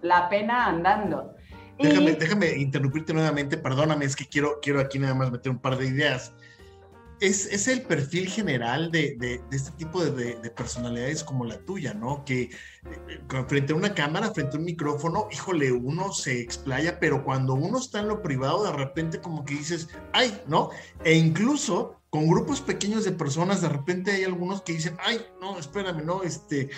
la 0.00 0.28
pena 0.30 0.66
andando. 0.66 1.34
Déjame, 1.78 2.12
déjame 2.12 2.56
interrumpirte 2.56 3.12
nuevamente, 3.12 3.58
perdóname, 3.58 4.06
es 4.06 4.16
que 4.16 4.26
quiero, 4.26 4.58
quiero 4.62 4.80
aquí 4.80 4.98
nada 4.98 5.14
más 5.14 5.30
meter 5.30 5.52
un 5.52 5.58
par 5.58 5.76
de 5.76 5.86
ideas. 5.86 6.34
Es, 7.20 7.46
es 7.46 7.66
el 7.68 7.82
perfil 7.82 8.28
general 8.28 8.90
de, 8.90 9.16
de, 9.18 9.40
este 9.50 9.72
tipo 9.72 10.04
de, 10.04 10.36
de, 10.36 10.50
personalidades 10.50 11.24
como 11.24 11.44
la 11.44 11.58
tuya, 11.64 11.92
¿no? 11.92 12.24
Que 12.24 12.42
eh, 12.42 13.20
frente 13.48 13.72
a 13.72 13.76
una 13.76 13.94
cámara, 13.94 14.32
frente 14.32 14.56
a 14.56 14.60
un 14.60 14.64
micrófono, 14.64 15.28
híjole, 15.32 15.72
uno 15.72 16.12
se 16.12 16.40
explaya, 16.40 17.00
pero 17.00 17.24
cuando 17.24 17.54
uno 17.54 17.78
está 17.78 18.00
en 18.00 18.08
lo 18.08 18.22
privado, 18.22 18.64
de 18.64 18.72
repente 18.72 19.20
como 19.20 19.44
que 19.44 19.54
dices, 19.54 19.88
ay, 20.12 20.40
¿no? 20.46 20.70
E 21.04 21.14
incluso 21.14 21.98
con 22.10 22.26
grupos 22.26 22.60
pequeños 22.60 23.04
de 23.04 23.12
personas, 23.12 23.60
de 23.60 23.68
repente 23.68 24.12
hay 24.12 24.24
algunos 24.24 24.62
que 24.62 24.72
dicen, 24.72 24.96
ay, 25.00 25.20
no, 25.40 25.58
espérame, 25.58 26.04
no, 26.04 26.22
este, 26.22 26.70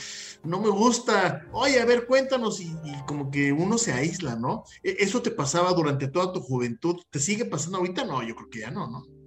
no 0.42 0.61
me 0.61 0.70
gusta, 0.70 1.47
oye, 1.52 1.80
a 1.80 1.85
ver, 1.85 2.06
cuéntanos, 2.06 2.61
y, 2.61 2.75
como 3.06 3.30
que 3.30 3.52
uno 3.52 3.78
se 3.78 3.92
aísla, 3.92 4.35
¿no? 4.35 4.64
E, 4.82 4.97
¿Eso 5.00 5.23
te 5.23 5.30
pasaba 5.30 5.73
durante 5.73 6.09
toda 6.09 6.32
tu 6.32 6.40
juventud? 6.40 6.97
¿Te 7.11 7.20
sigue 7.20 7.44
pasando 7.44 7.78
ahorita? 7.78 8.04
No, 8.04 8.23
yo 8.23 8.35
creo 8.35 8.50
que 8.50 8.61
ya 8.61 8.70
no, 8.70 8.88
¿no? 8.88 9.20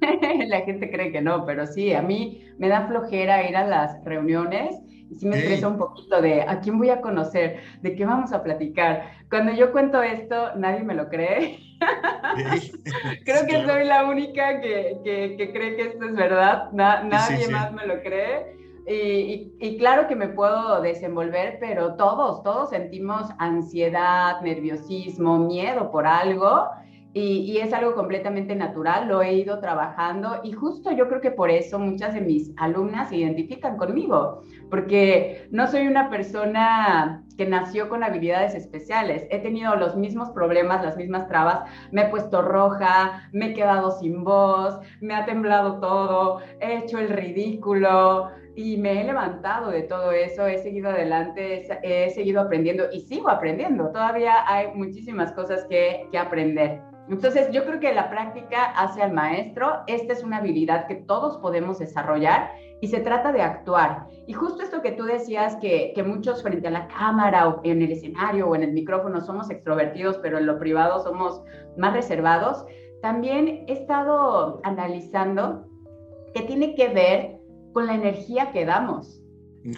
La 0.46 0.60
gente 0.62 0.90
cree 0.90 1.12
que 1.12 1.20
no, 1.20 1.44
pero 1.44 1.66
sí, 1.66 1.92
a 1.92 2.02
mí 2.02 2.44
me 2.58 2.68
da 2.68 2.86
flojera 2.86 3.48
ir 3.48 3.56
a 3.56 3.66
las 3.66 4.02
reuniones 4.04 4.76
y 5.10 5.16
sí 5.16 5.26
me 5.26 5.38
estresa 5.38 5.68
un 5.68 5.76
poquito 5.76 6.22
de 6.22 6.42
a 6.42 6.60
quién 6.60 6.78
voy 6.78 6.90
a 6.90 7.00
conocer, 7.00 7.60
de 7.82 7.96
qué 7.96 8.04
vamos 8.04 8.32
a 8.32 8.42
platicar. 8.42 9.10
Cuando 9.28 9.52
yo 9.52 9.72
cuento 9.72 10.02
esto, 10.02 10.54
nadie 10.56 10.84
me 10.84 10.94
lo 10.94 11.08
cree. 11.08 11.58
Creo 13.24 13.46
que 13.46 13.64
soy 13.66 13.84
la 13.84 14.04
única 14.04 14.60
que, 14.60 14.98
que, 15.04 15.52
cree 15.52 15.76
que 15.76 15.82
esto 15.88 16.04
es 16.04 16.14
verdad, 16.14 16.70
nadie 16.72 17.48
más 17.48 17.72
me 17.72 17.86
lo 17.86 18.00
cree. 18.02 18.60
Y, 18.86 19.52
y, 19.60 19.78
claro 19.78 20.08
que 20.08 20.16
me 20.16 20.28
puedo 20.28 20.80
desenvolver, 20.80 21.58
pero 21.60 21.94
todos, 21.94 22.42
todos 22.42 22.70
sentimos 22.70 23.28
ansiedad, 23.38 24.40
nerviosismo, 24.40 25.38
miedo 25.38 25.90
por 25.92 26.06
algo. 26.06 26.66
Y, 27.12 27.58
es 27.58 27.72
algo 27.72 27.94
completamente 27.94 28.54
natural, 28.54 29.08
lo 29.08 29.20
he 29.20 29.34
ido 29.34 29.58
trabajando 29.58 30.40
y 30.44 30.52
justo 30.52 30.92
yo 30.92 31.08
creo 31.08 31.20
que 31.20 31.32
por 31.32 31.50
eso 31.50 31.78
muchas 31.78 32.14
de 32.14 32.20
mis 32.20 32.52
alumnas 32.56 33.08
se 33.08 33.16
identifican 33.16 33.76
conmigo, 33.76 34.42
porque 34.70 35.48
no 35.50 35.66
soy 35.66 35.88
una 35.88 36.08
persona 36.08 37.24
que 37.36 37.46
nació 37.46 37.88
con 37.88 38.04
habilidades 38.04 38.54
especiales, 38.54 39.26
he 39.30 39.40
tenido 39.40 39.74
los 39.74 39.96
mismos 39.96 40.30
problemas, 40.30 40.84
las 40.84 40.96
mismas 40.96 41.26
trabas, 41.26 41.68
me 41.90 42.02
he 42.02 42.08
puesto 42.08 42.42
roja, 42.42 43.28
me 43.32 43.46
he 43.46 43.54
quedado 43.54 43.90
sin 43.98 44.22
voz, 44.22 44.78
me 45.00 45.14
ha 45.14 45.26
temblado 45.26 45.80
todo, 45.80 46.40
he 46.60 46.78
hecho 46.78 46.98
el 46.98 47.08
ridículo, 47.08 48.30
y 48.54 48.76
me 48.76 49.00
he 49.00 49.04
levantado 49.04 49.70
de 49.70 49.82
todo 49.82 50.12
eso, 50.12 50.46
he 50.46 50.58
seguido 50.58 50.90
adelante, 50.90 51.66
he, 51.82 52.10
seguido 52.10 52.42
aprendiendo 52.42 52.84
y 52.92 53.00
sigo 53.00 53.30
aprendiendo. 53.30 53.90
Todavía 53.90 54.44
hay 54.46 54.68
muchísimas 54.74 55.32
cosas 55.32 55.64
que, 55.68 56.08
que 56.10 56.18
aprender. 56.18 56.89
Entonces, 57.10 57.50
yo 57.50 57.64
creo 57.64 57.80
que 57.80 57.92
la 57.92 58.08
práctica 58.08 58.66
hace 58.66 59.02
al 59.02 59.12
maestro. 59.12 59.82
Esta 59.88 60.12
es 60.12 60.22
una 60.22 60.36
habilidad 60.36 60.86
que 60.86 60.94
todos 60.94 61.38
podemos 61.38 61.80
desarrollar 61.80 62.52
y 62.80 62.86
se 62.86 63.00
trata 63.00 63.32
de 63.32 63.42
actuar. 63.42 64.06
Y 64.28 64.32
justo 64.32 64.62
esto 64.62 64.80
que 64.80 64.92
tú 64.92 65.04
decías, 65.04 65.56
que, 65.56 65.92
que, 65.94 66.04
muchos 66.04 66.42
frente 66.42 66.68
a 66.68 66.70
la 66.70 66.86
cámara 66.86 67.48
o 67.48 67.60
en 67.64 67.82
el 67.82 67.90
escenario 67.90 68.48
o 68.48 68.54
en 68.54 68.62
el 68.62 68.72
micrófono 68.72 69.20
somos 69.20 69.50
extrovertidos, 69.50 70.18
pero 70.18 70.38
en 70.38 70.46
lo 70.46 70.58
privado 70.60 71.02
somos 71.02 71.42
más 71.76 71.92
reservados, 71.94 72.64
también 73.02 73.64
he 73.66 73.72
estado 73.72 74.60
analizando 74.62 75.66
que 76.32 76.42
tiene 76.42 76.76
que 76.76 76.88
ver 76.88 77.40
con 77.72 77.86
la 77.86 77.94
energía 77.94 78.52
que 78.52 78.64
damos. 78.64 79.20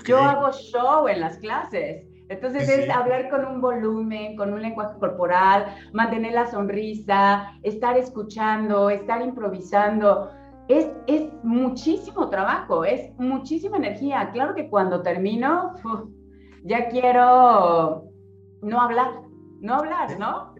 Yo 0.04 0.18
hago 0.18 0.52
show 0.52 1.08
en 1.08 1.20
las 1.20 1.38
clases 1.38 2.06
entonces 2.32 2.68
es 2.68 2.90
hablar 2.90 3.28
con 3.28 3.44
un 3.44 3.60
volumen, 3.60 4.36
con 4.36 4.52
un 4.52 4.62
lenguaje 4.62 4.98
corporal, 4.98 5.66
mantener 5.92 6.32
la 6.32 6.50
sonrisa, 6.50 7.52
estar 7.62 7.96
escuchando, 7.96 8.90
estar 8.90 9.22
improvisando. 9.22 10.30
Es, 10.68 10.88
es 11.06 11.24
muchísimo 11.42 12.30
trabajo, 12.30 12.84
es 12.84 13.10
muchísima 13.18 13.76
energía. 13.76 14.30
Claro 14.32 14.54
que 14.54 14.68
cuando 14.68 15.02
termino, 15.02 15.74
ya 16.64 16.88
quiero 16.88 18.04
no 18.62 18.80
hablar, 18.80 19.10
no 19.60 19.74
hablar, 19.74 20.18
¿no? 20.18 20.54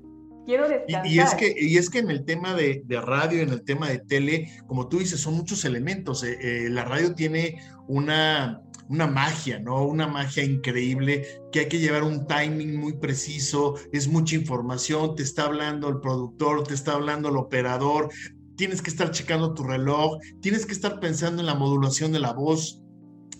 Quiero 0.45 0.69
descansar. 0.69 1.07
Y, 1.07 1.21
es, 1.21 1.35
que, 1.35 1.55
y 1.57 1.77
es 1.77 1.89
que 1.89 2.01
en 2.01 2.11
el 2.11 2.25
tema 2.25 2.55
de, 2.55 2.83
de, 2.85 3.01
radio, 3.01 3.43
en 3.43 3.51
el 3.51 3.63
tema 3.63 3.89
de 3.89 4.01
tele, 4.01 4.49
como 4.67 4.89
tú 4.89 4.99
dices, 4.99 5.21
son 5.21 5.35
muchos 5.35 5.65
elementos. 5.65 6.25
Eh, 6.25 6.37
eh, 6.41 6.69
la 6.69 6.85
radio 6.85 7.15
tiene 7.15 7.61
una 7.87 8.61
una 8.89 9.07
magia, 9.07 9.59
¿no? 9.59 9.85
Una 9.85 10.07
magia 10.07 10.45
increíble 10.45 11.27
que 11.51 11.61
hay 11.61 11.69
que 11.69 11.79
llevar 11.79 12.03
un 12.03 12.27
timing 12.27 12.77
muy 12.77 12.95
preciso, 12.95 13.75
es 13.93 14.09
mucha 14.09 14.35
información, 14.35 15.17
te 15.17 15.23
está 15.23 15.45
hablando 15.45 15.89
el 15.89 16.01
productor, 16.01 16.67
te 16.67 16.75
está 16.75 16.93
hablando 16.93 17.29
el 17.29 17.37
operador, 17.37 18.11
tienes 18.57 18.83
que 18.83 18.91
estar 18.91 19.11
checando 19.11 19.55
tu 19.55 19.65
reloj, 19.65 20.19
tienes 20.41 20.67
que 20.67 20.73
estar 20.73 21.01
pensando 21.01 21.41
en 21.41 21.47
la 21.47 21.55
modulación 21.55 22.13
de 22.13 22.21
la 22.21 22.33
voz, 22.33 22.81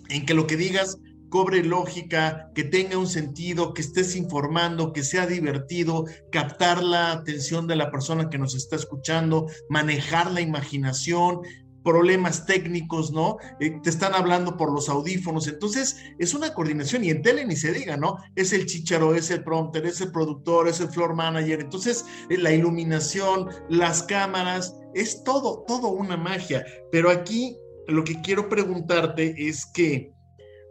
en 0.09 0.27
que 0.27 0.35
lo 0.35 0.47
que 0.47 0.57
digas 0.57 0.99
cobre 1.33 1.65
lógica, 1.65 2.51
que 2.55 2.63
tenga 2.63 2.99
un 2.99 3.07
sentido, 3.07 3.73
que 3.73 3.81
estés 3.81 4.17
informando, 4.17 4.93
que 4.93 5.03
sea 5.03 5.27
divertido, 5.27 6.05
captar 6.31 6.83
la 6.85 7.11
atención 7.11 7.67
de 7.67 7.75
la 7.75 7.91
persona 7.91 8.29
que 8.29 8.37
nos 8.37 8.55
está 8.55 8.77
escuchando, 8.77 9.47
manejar 9.71 10.31
la 10.31 10.43
imaginación, 10.43 11.41
problemas 11.83 12.47
técnicos, 12.47 13.13
¿no? 13.13 13.37
Eh, 13.61 13.79
te 13.83 13.91
están 13.91 14.15
hablando 14.15 14.57
por 14.57 14.73
los 14.73 14.89
audífonos, 14.89 15.49
entonces 15.49 15.97
es 16.19 16.35
una 16.35 16.55
coordinación 16.55 17.05
y 17.05 17.11
en 17.11 17.23
tele 17.23 17.45
ni 17.45 17.57
se 17.57 17.73
diga, 17.73 17.97
¿no? 17.97 18.17
Es 18.37 18.53
el 18.53 18.67
chicharo, 18.67 19.15
es 19.15 19.31
el 19.31 19.45
prompter, 19.45 19.87
es 19.87 20.01
el 20.01 20.13
productor, 20.13 20.69
es 20.69 20.81
el 20.81 20.89
floor 20.89 21.15
manager, 21.15 21.61
entonces 21.61 22.05
eh, 22.31 22.39
la 22.39 22.53
iluminación, 22.53 23.49
las 23.69 24.03
cámaras, 24.03 24.77
es 24.95 25.25
todo, 25.25 25.65
todo 25.67 25.89
una 25.89 26.17
magia, 26.17 26.65
pero 26.91 27.11
aquí 27.11 27.57
lo 27.89 28.05
que 28.05 28.21
quiero 28.21 28.49
preguntarte 28.49 29.35
es 29.37 29.67
que 29.67 30.13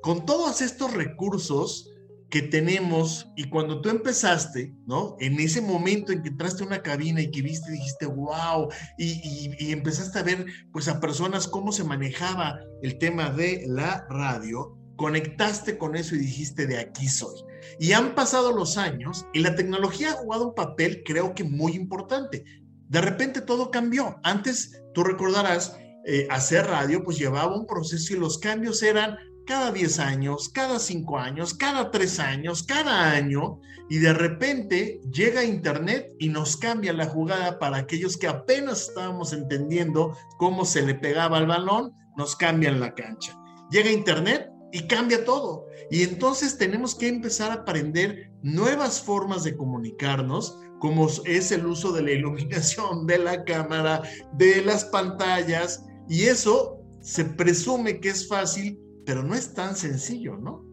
con 0.01 0.25
todos 0.25 0.61
estos 0.61 0.93
recursos 0.93 1.90
que 2.31 2.41
tenemos 2.41 3.29
y 3.35 3.49
cuando 3.49 3.81
tú 3.81 3.89
empezaste, 3.89 4.73
¿no? 4.87 5.17
En 5.19 5.37
ese 5.39 5.61
momento 5.61 6.13
en 6.13 6.23
que 6.23 6.29
entraste 6.29 6.63
a 6.63 6.67
una 6.67 6.81
cabina 6.81 7.21
y 7.21 7.29
que 7.29 7.41
viste, 7.41 7.69
dijiste, 7.71 8.05
wow, 8.05 8.69
y, 8.97 9.53
y, 9.59 9.71
empezaste 9.73 10.17
a 10.17 10.23
ver 10.23 10.45
pues 10.71 10.87
a 10.87 11.01
personas 11.01 11.45
cómo 11.45 11.73
se 11.73 11.83
manejaba 11.83 12.57
el 12.81 12.97
tema 12.97 13.29
de 13.31 13.65
la 13.67 14.07
radio, 14.09 14.77
conectaste 14.95 15.77
con 15.77 15.97
eso 15.97 16.15
y 16.15 16.19
dijiste, 16.19 16.65
de 16.67 16.79
aquí 16.79 17.09
soy. 17.09 17.35
Y 17.79 17.91
han 17.91 18.15
pasado 18.15 18.53
los 18.53 18.77
años 18.77 19.25
y 19.33 19.41
la 19.41 19.55
tecnología 19.55 20.11
ha 20.11 20.13
jugado 20.13 20.47
un 20.47 20.55
papel 20.55 21.03
creo 21.05 21.35
que 21.35 21.43
muy 21.43 21.73
importante. 21.73 22.45
De 22.87 23.01
repente 23.01 23.41
todo 23.41 23.71
cambió. 23.71 24.19
Antes, 24.23 24.81
tú 24.93 25.03
recordarás, 25.03 25.77
eh, 26.05 26.27
hacer 26.29 26.65
radio 26.65 27.03
pues 27.03 27.17
llevaba 27.17 27.55
un 27.55 27.67
proceso 27.67 28.13
y 28.13 28.19
los 28.19 28.39
cambios 28.39 28.81
eran 28.81 29.17
cada 29.45 29.71
10 29.71 29.99
años, 29.99 30.49
cada 30.49 30.79
5 30.79 31.17
años, 31.17 31.53
cada 31.53 31.91
3 31.91 32.19
años, 32.19 32.63
cada 32.63 33.11
año, 33.11 33.59
y 33.89 33.97
de 33.97 34.13
repente 34.13 35.01
llega 35.11 35.43
Internet 35.43 36.07
y 36.19 36.29
nos 36.29 36.57
cambia 36.57 36.93
la 36.93 37.07
jugada 37.07 37.59
para 37.59 37.77
aquellos 37.77 38.17
que 38.17 38.27
apenas 38.27 38.89
estábamos 38.89 39.33
entendiendo 39.33 40.15
cómo 40.37 40.65
se 40.65 40.81
le 40.81 40.95
pegaba 40.95 41.37
al 41.37 41.47
balón, 41.47 41.93
nos 42.17 42.35
cambian 42.35 42.79
la 42.79 42.93
cancha. 42.93 43.37
Llega 43.69 43.91
Internet 43.91 44.49
y 44.71 44.87
cambia 44.87 45.25
todo. 45.25 45.65
Y 45.89 46.03
entonces 46.03 46.57
tenemos 46.57 46.95
que 46.95 47.07
empezar 47.07 47.51
a 47.51 47.55
aprender 47.55 48.31
nuevas 48.41 49.01
formas 49.01 49.43
de 49.43 49.55
comunicarnos, 49.57 50.57
como 50.79 51.07
es 51.25 51.51
el 51.51 51.65
uso 51.65 51.91
de 51.91 52.01
la 52.01 52.11
iluminación, 52.11 53.05
de 53.05 53.19
la 53.19 53.43
cámara, 53.43 54.01
de 54.33 54.63
las 54.63 54.85
pantallas, 54.85 55.83
y 56.07 56.23
eso 56.23 56.79
se 57.01 57.25
presume 57.25 57.99
que 57.99 58.09
es 58.09 58.27
fácil 58.27 58.79
pero 59.05 59.23
no 59.23 59.33
es 59.33 59.53
tan 59.53 59.75
sencillo, 59.75 60.37
¿no? 60.37 60.63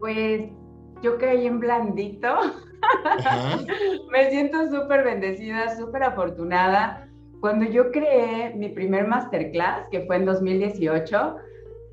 Pues 0.00 0.50
yo 1.02 1.18
creí 1.18 1.46
en 1.46 1.60
blandito. 1.60 2.28
Me 4.12 4.30
siento 4.30 4.66
súper 4.70 5.04
bendecida, 5.04 5.76
súper 5.76 6.04
afortunada. 6.04 7.08
Cuando 7.40 7.66
yo 7.66 7.90
creé 7.90 8.54
mi 8.54 8.68
primer 8.68 9.06
masterclass, 9.06 9.88
que 9.90 10.02
fue 10.02 10.16
en 10.16 10.26
2018, 10.26 11.36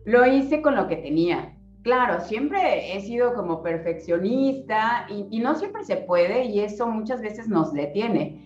lo 0.06 0.26
hice 0.26 0.62
con 0.62 0.76
lo 0.76 0.88
que 0.88 0.98
tenía. 0.98 1.56
Claro, 1.84 2.20
siempre 2.22 2.96
he 2.96 3.02
sido 3.02 3.36
como 3.36 3.62
perfeccionista 3.62 5.06
y, 5.10 5.28
y 5.30 5.40
no 5.40 5.54
siempre 5.56 5.84
se 5.84 5.98
puede 5.98 6.46
y 6.46 6.62
eso 6.62 6.88
muchas 6.88 7.22
veces 7.22 7.48
nos 7.48 7.74
detiene. 7.74 8.46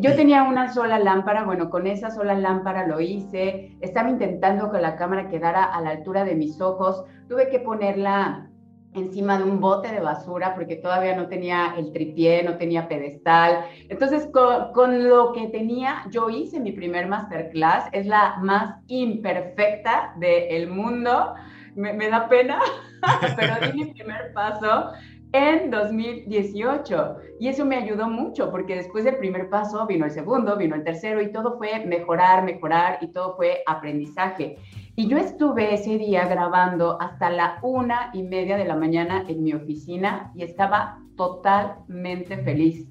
Yo 0.00 0.14
tenía 0.14 0.44
una 0.44 0.72
sola 0.72 1.00
lámpara, 1.00 1.42
bueno, 1.42 1.70
con 1.70 1.88
esa 1.88 2.10
sola 2.10 2.34
lámpara 2.34 2.86
lo 2.86 3.00
hice, 3.00 3.76
estaba 3.80 4.08
intentando 4.08 4.70
que 4.70 4.80
la 4.80 4.94
cámara 4.94 5.28
quedara 5.28 5.64
a 5.64 5.80
la 5.80 5.90
altura 5.90 6.24
de 6.24 6.36
mis 6.36 6.60
ojos, 6.60 7.04
tuve 7.28 7.48
que 7.48 7.58
ponerla 7.58 8.48
encima 8.94 9.38
de 9.38 9.44
un 9.44 9.58
bote 9.58 9.90
de 9.90 9.98
basura 9.98 10.54
porque 10.54 10.76
todavía 10.76 11.16
no 11.16 11.26
tenía 11.26 11.74
el 11.76 11.90
tripié, 11.92 12.44
no 12.44 12.56
tenía 12.56 12.86
pedestal. 12.86 13.64
Entonces, 13.88 14.28
con, 14.32 15.08
lo 15.08 15.32
que 15.32 15.48
tenía, 15.48 16.04
yo 16.10 16.30
hice 16.30 16.60
mi 16.60 16.70
primer 16.70 17.08
masterclass, 17.08 17.88
es 17.90 18.06
la 18.06 18.36
más 18.40 18.76
imperfecta 18.86 20.14
del 20.18 20.68
mundo, 20.68 21.34
me, 21.74 21.92
me 21.92 22.08
da 22.08 22.28
pena, 22.28 22.60
pero 23.36 23.72
di 23.72 23.84
mi 23.84 23.92
primer 23.92 24.32
paso 24.32 24.92
en 25.32 25.70
2018. 25.70 27.16
Y 27.40 27.48
eso 27.48 27.64
me 27.64 27.76
ayudó 27.76 28.08
mucho 28.08 28.50
porque 28.50 28.76
después 28.76 29.04
del 29.04 29.16
primer 29.16 29.48
paso 29.48 29.86
vino 29.86 30.04
el 30.04 30.10
segundo, 30.10 30.56
vino 30.56 30.74
el 30.74 30.84
tercero 30.84 31.20
y 31.20 31.32
todo 31.32 31.58
fue 31.58 31.84
mejorar, 31.86 32.44
mejorar 32.44 32.98
y 33.00 33.08
todo 33.08 33.36
fue 33.36 33.62
aprendizaje. 33.66 34.56
Y 34.96 35.08
yo 35.08 35.16
estuve 35.16 35.74
ese 35.74 35.98
día 35.98 36.26
grabando 36.26 37.00
hasta 37.00 37.30
la 37.30 37.58
una 37.62 38.10
y 38.12 38.22
media 38.22 38.56
de 38.56 38.64
la 38.64 38.76
mañana 38.76 39.24
en 39.28 39.44
mi 39.44 39.52
oficina 39.52 40.32
y 40.34 40.42
estaba 40.42 40.98
totalmente 41.16 42.38
feliz. 42.38 42.88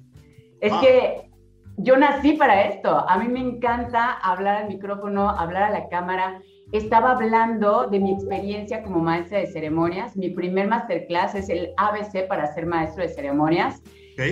Es 0.60 0.72
que 0.74 1.28
yo 1.76 1.96
nací 1.96 2.32
para 2.32 2.62
esto. 2.62 3.08
A 3.08 3.18
mí 3.18 3.28
me 3.28 3.40
encanta 3.40 4.12
hablar 4.12 4.62
al 4.62 4.68
micrófono, 4.68 5.28
hablar 5.28 5.64
a 5.64 5.70
la 5.70 5.88
cámara 5.88 6.40
estaba 6.72 7.12
hablando 7.12 7.86
de 7.86 7.98
mi 7.98 8.12
experiencia 8.12 8.82
como 8.82 9.00
maestra 9.00 9.38
de 9.38 9.46
ceremonias. 9.46 10.16
Mi 10.16 10.30
primer 10.30 10.68
masterclass 10.68 11.34
es 11.34 11.48
el 11.48 11.72
ABC 11.76 12.26
para 12.28 12.52
ser 12.52 12.66
maestro 12.66 13.02
de 13.02 13.08
ceremonias. 13.08 13.82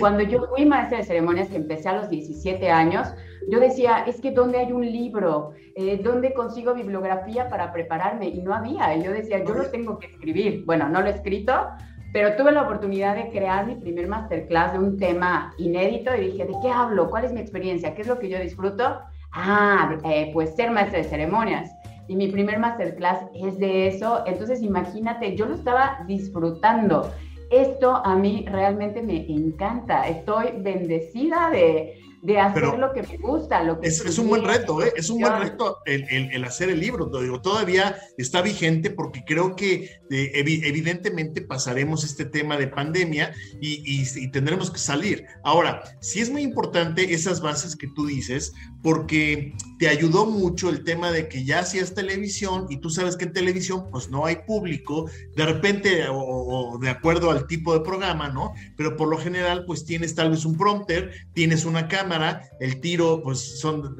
Cuando 0.00 0.24
yo 0.24 0.44
fui 0.48 0.66
maestra 0.66 0.98
de 0.98 1.04
ceremonias, 1.04 1.48
que 1.48 1.56
empecé 1.56 1.88
a 1.88 1.92
los 1.92 2.10
17 2.10 2.68
años, 2.68 3.06
yo 3.48 3.60
decía, 3.60 4.02
es 4.04 4.20
que 4.20 4.32
¿dónde 4.32 4.58
hay 4.58 4.72
un 4.72 4.84
libro? 4.84 5.52
Eh, 5.76 6.00
¿Dónde 6.02 6.34
consigo 6.34 6.74
bibliografía 6.74 7.48
para 7.48 7.72
prepararme? 7.72 8.26
Y 8.26 8.42
no 8.42 8.52
había. 8.52 8.96
Y 8.96 9.04
yo 9.04 9.12
decía, 9.12 9.44
yo 9.44 9.54
lo 9.54 9.70
tengo 9.70 9.98
que 10.00 10.08
escribir. 10.08 10.64
Bueno, 10.66 10.88
no 10.88 11.00
lo 11.00 11.06
he 11.06 11.10
escrito, 11.10 11.68
pero 12.12 12.34
tuve 12.34 12.50
la 12.50 12.62
oportunidad 12.62 13.14
de 13.14 13.30
crear 13.30 13.64
mi 13.64 13.76
primer 13.76 14.08
masterclass 14.08 14.72
de 14.72 14.80
un 14.80 14.98
tema 14.98 15.54
inédito 15.56 16.12
y 16.16 16.32
dije, 16.32 16.46
¿de 16.46 16.54
qué 16.60 16.68
hablo? 16.68 17.08
¿Cuál 17.08 17.24
es 17.24 17.32
mi 17.32 17.40
experiencia? 17.40 17.94
¿Qué 17.94 18.02
es 18.02 18.08
lo 18.08 18.18
que 18.18 18.28
yo 18.28 18.40
disfruto? 18.40 18.98
Ah, 19.30 19.96
eh, 20.04 20.30
pues 20.32 20.56
ser 20.56 20.72
maestra 20.72 20.98
de 20.98 21.04
ceremonias 21.04 21.75
y 22.08 22.16
mi 22.16 22.28
primer 22.28 22.58
masterclass 22.58 23.20
es 23.34 23.58
de 23.58 23.88
eso. 23.88 24.24
Entonces, 24.26 24.62
imagínate, 24.62 25.36
yo 25.36 25.46
lo 25.46 25.54
estaba 25.54 26.04
disfrutando. 26.06 27.12
Esto 27.50 27.94
a 27.94 28.16
mí 28.16 28.44
realmente 28.50 29.02
me 29.02 29.26
encanta. 29.30 30.08
Estoy 30.08 30.52
bendecida 30.58 31.50
de, 31.50 32.00
de 32.26 32.40
hacer 32.40 32.78
lo 32.78 32.92
que 32.92 33.02
me 33.02 33.16
gusta. 33.18 33.62
Lo 33.62 33.80
que 33.80 33.86
es, 33.86 34.18
un 34.18 34.28
buen 34.28 34.44
reto, 34.44 34.82
¿eh? 34.82 34.92
es 34.96 35.08
un 35.10 35.20
buen 35.20 35.38
reto 35.38 35.78
el, 35.84 36.44
hacer 36.44 36.70
el 36.70 36.80
libro. 36.80 37.06
Digo, 37.06 37.40
todavía 37.40 37.96
está 38.18 38.42
vigente 38.42 38.90
porque 38.90 39.22
creo 39.24 39.54
que 39.54 39.90
eh, 40.10 40.32
evidentemente 40.34 41.40
pasaremos 41.40 42.04
este 42.04 42.24
tema 42.24 42.56
de 42.56 42.66
pandemia 42.66 43.32
y, 43.60 44.02
y, 44.02 44.30
tendremos 44.32 44.72
que 44.72 44.78
salir. 44.78 45.24
Ahora, 45.44 45.82
sí 46.00 46.20
es 46.20 46.28
muy 46.28 46.42
importante 46.42 47.14
esas 47.14 47.40
bases 47.40 47.76
que 47.76 47.86
tú 47.94 48.06
dices 48.06 48.52
porque 48.86 49.52
te 49.80 49.88
ayudó 49.88 50.26
mucho 50.26 50.68
el 50.70 50.84
tema 50.84 51.10
de 51.10 51.28
que 51.28 51.44
ya 51.44 51.58
hacías 51.58 51.92
televisión 51.92 52.68
y 52.70 52.76
tú 52.76 52.88
sabes 52.88 53.16
que 53.16 53.24
en 53.24 53.32
televisión 53.32 53.88
pues 53.90 54.10
no 54.10 54.26
hay 54.26 54.36
público, 54.46 55.10
de 55.34 55.44
repente 55.44 56.04
o, 56.08 56.78
de 56.80 56.88
acuerdo 56.88 57.32
al 57.32 57.48
tipo 57.48 57.74
de 57.74 57.80
programa, 57.80 58.28
¿no? 58.28 58.54
Pero 58.76 58.96
por 58.96 59.08
lo 59.08 59.18
general 59.18 59.64
pues 59.66 59.84
tienes 59.84 60.14
tal 60.14 60.30
vez 60.30 60.44
un 60.44 60.56
prompter, 60.56 61.10
tienes 61.32 61.64
una 61.64 61.88
cámara, 61.88 62.48
el 62.60 62.80
tiro 62.80 63.24
pues 63.24 63.58
son 63.58 63.96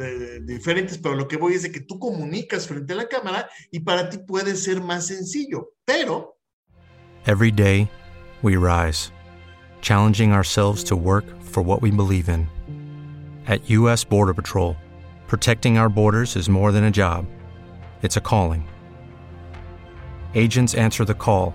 diferentes, 0.46 0.98
pero 0.98 1.16
lo 1.16 1.26
que 1.26 1.36
voy 1.36 1.54
es 1.54 1.64
de 1.64 1.72
que 1.72 1.80
tú 1.80 1.98
comunicas 1.98 2.68
frente 2.68 2.92
a 2.92 2.96
la 2.96 3.08
cámara 3.08 3.50
y 3.72 3.80
para 3.80 4.08
ti 4.08 4.18
puede 4.18 4.54
ser 4.54 4.80
más 4.80 5.08
sencillo, 5.08 5.72
pero... 5.84 6.38
Every 7.26 7.50
day 7.50 7.90
we 8.40 8.56
rise, 8.56 9.10
challenging 9.80 10.32
ourselves 10.32 10.84
to 10.84 10.94
work 10.94 11.24
for 11.42 11.60
what 11.60 11.82
we 11.82 11.90
believe 11.90 12.28
in. 12.28 12.46
At 13.48 13.70
U.S. 13.70 14.02
Border 14.02 14.34
Patrol, 14.34 14.76
protecting 15.28 15.78
our 15.78 15.88
borders 15.88 16.34
is 16.34 16.48
more 16.48 16.72
than 16.72 16.82
a 16.84 16.90
job, 16.90 17.26
it's 18.02 18.16
a 18.16 18.20
calling. 18.20 18.68
Agents 20.34 20.74
answer 20.74 21.04
the 21.04 21.14
call, 21.14 21.54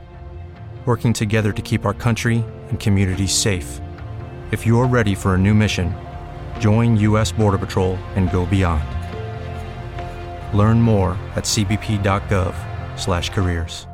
working 0.86 1.12
together 1.14 1.54
to 1.54 1.62
keep 1.62 1.86
our 1.86 1.94
country 1.94 2.46
and 2.70 2.80
communities 2.80 3.34
safe. 3.34 3.82
If 4.52 4.66
you're 4.66 4.88
ready 4.88 5.14
for 5.14 5.36
a 5.36 5.38
new 5.38 5.54
mission, 5.54 5.94
join 6.60 6.96
U.S. 6.96 7.34
Border 7.34 7.58
Patrol 7.58 7.98
and 8.16 8.32
go 8.32 8.46
beyond. 8.46 8.86
Learn 10.58 10.82
more 10.82 11.18
at 11.36 11.44
cbp.gov/careers. 11.44 13.88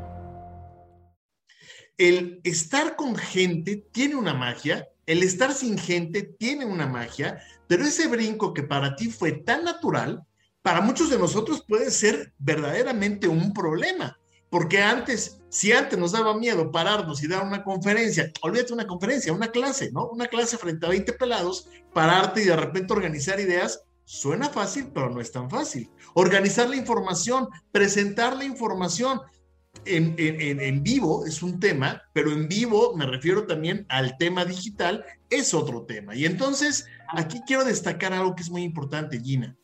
El 2.00 2.42
estar 2.44 2.96
con 2.96 3.16
gente 3.16 3.84
tiene 3.92 4.16
una 4.16 4.36
magia, 4.36 4.88
el 5.08 5.24
estar 5.24 5.52
sin 5.52 5.80
gente 5.80 6.30
tiene 6.38 6.64
una 6.64 6.86
magia, 6.86 7.42
Pero 7.68 7.84
ese 7.84 8.08
brinco 8.08 8.54
que 8.54 8.64
para 8.64 8.96
ti 8.96 9.10
fue 9.10 9.32
tan 9.32 9.64
natural, 9.64 10.26
para 10.62 10.82
muchos 10.82 11.10
de 11.10 11.20
nosotros 11.20 11.64
puede 11.68 11.92
ser 11.92 12.34
verdaderamente 12.40 13.28
un 13.28 13.54
problema. 13.54 14.18
Porque 14.50 14.82
antes, 14.82 15.40
si 15.50 15.74
antes 15.74 16.00
nos 16.00 16.14
daba 16.14 16.38
miedo 16.38 16.72
pararnos 16.72 17.22
y 17.22 17.28
dar 17.28 17.44
una 17.46 17.64
conferencia, 17.64 18.32
olvídate 18.42 18.74
una 18.74 18.88
conferencia, 18.88 19.34
una 19.34 19.52
clase, 19.52 19.92
¿no? 19.92 20.08
Una 20.08 20.28
clase 20.28 20.58
frente 20.58 20.86
a 20.86 20.90
20 20.90 21.14
pelados, 21.14 21.68
pararte 21.94 22.42
y 22.42 22.46
de 22.46 22.56
repente 22.56 22.94
organizar 22.94 23.40
ideas, 23.40 23.84
suena 24.06 24.50
fácil, 24.50 24.90
pero 24.94 25.10
no 25.10 25.20
es 25.20 25.34
tan 25.34 25.50
fácil. 25.50 25.90
Organizar 26.14 26.70
la 26.70 26.78
información, 26.78 27.50
presentar 27.74 28.38
la 28.38 28.46
información, 28.46 29.20
en, 29.86 30.16
en, 30.18 30.84
vivo 30.84 31.26
es 31.26 31.42
un 31.44 31.60
tema, 31.60 32.02
pero 32.14 32.32
en 32.32 32.48
vivo 32.48 32.96
me 32.96 33.06
refiero 33.06 33.46
también 33.46 33.86
al 33.90 34.18
tema 34.18 34.46
digital, 34.46 35.06
es 35.30 35.54
otro 35.54 35.86
tema. 35.86 36.16
Y 36.16 36.26
entonces, 36.26 36.86
aquí 37.10 37.42
quiero 37.46 37.64
destacar 37.64 38.14
algo 38.14 38.36
que 38.36 38.44
es 38.44 38.50
muy 38.50 38.64
importante, 38.64 39.20
Gina. 39.20 39.56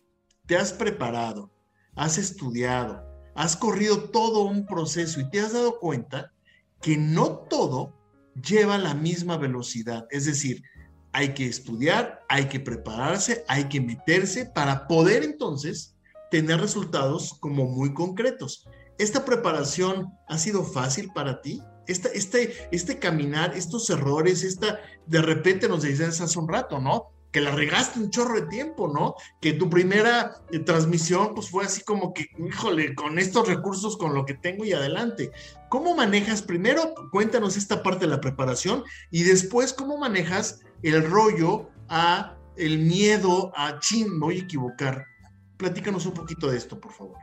Te 0.45 0.57
has 0.57 0.73
preparado, 0.73 1.51
has 1.95 2.17
estudiado, 2.17 3.03
has 3.35 3.55
corrido 3.55 4.09
todo 4.09 4.43
un 4.43 4.65
proceso 4.65 5.19
y 5.19 5.29
te 5.29 5.39
has 5.39 5.53
dado 5.53 5.79
cuenta 5.79 6.31
que 6.81 6.97
no 6.97 7.29
todo 7.49 7.93
lleva 8.41 8.77
la 8.77 8.93
misma 8.93 9.37
velocidad. 9.37 10.05
Es 10.09 10.25
decir, 10.25 10.63
hay 11.13 11.33
que 11.33 11.45
estudiar, 11.45 12.23
hay 12.27 12.45
que 12.45 12.59
prepararse, 12.59 13.45
hay 13.47 13.65
que 13.65 13.79
meterse 13.79 14.45
para 14.47 14.87
poder 14.87 15.23
entonces 15.23 15.95
tener 16.31 16.59
resultados 16.59 17.35
como 17.39 17.65
muy 17.65 17.93
concretos. 17.93 18.67
¿Esta 18.97 19.25
preparación 19.25 20.13
ha 20.27 20.37
sido 20.37 20.63
fácil 20.63 21.11
para 21.13 21.41
ti? 21.41 21.61
Este, 21.87 22.67
este, 22.71 22.99
caminar, 22.99 23.55
estos 23.57 23.89
errores, 23.89 24.43
esta, 24.43 24.79
de 25.05 25.21
repente 25.21 25.67
nos 25.67 25.81
decías 25.83 26.21
hace 26.21 26.39
un 26.39 26.47
rato, 26.47 26.79
¿no? 26.79 27.11
Que 27.31 27.41
la 27.41 27.51
regaste 27.51 27.99
un 27.99 28.09
chorro 28.09 28.39
de 28.39 28.47
tiempo, 28.47 28.87
¿no? 28.87 29.15
Que 29.41 29.53
tu 29.53 29.69
primera 29.69 30.35
eh, 30.51 30.59
transmisión, 30.59 31.33
pues 31.33 31.49
fue 31.49 31.65
así 31.65 31.83
como 31.83 32.13
que, 32.13 32.27
híjole, 32.37 32.95
con 32.95 33.19
estos 33.19 33.47
recursos, 33.47 33.97
con 33.97 34.13
lo 34.13 34.25
que 34.25 34.35
tengo 34.35 34.63
y 34.63 34.71
adelante. 34.71 35.31
¿Cómo 35.69 35.95
manejas? 35.95 36.41
Primero, 36.41 36.93
cuéntanos 37.11 37.57
esta 37.57 37.83
parte 37.83 38.05
de 38.05 38.11
la 38.11 38.21
preparación 38.21 38.83
y 39.11 39.23
después, 39.23 39.73
¿cómo 39.73 39.97
manejas 39.97 40.61
el 40.83 41.03
rollo 41.09 41.69
a 41.89 42.37
el 42.55 42.77
miedo 42.77 43.51
a, 43.55 43.79
chin, 43.79 44.19
voy 44.19 44.37
a 44.37 44.43
equivocar? 44.43 45.05
Platícanos 45.57 46.05
un 46.05 46.13
poquito 46.13 46.49
de 46.49 46.57
esto, 46.57 46.79
por 46.79 46.93
favor. 46.93 47.17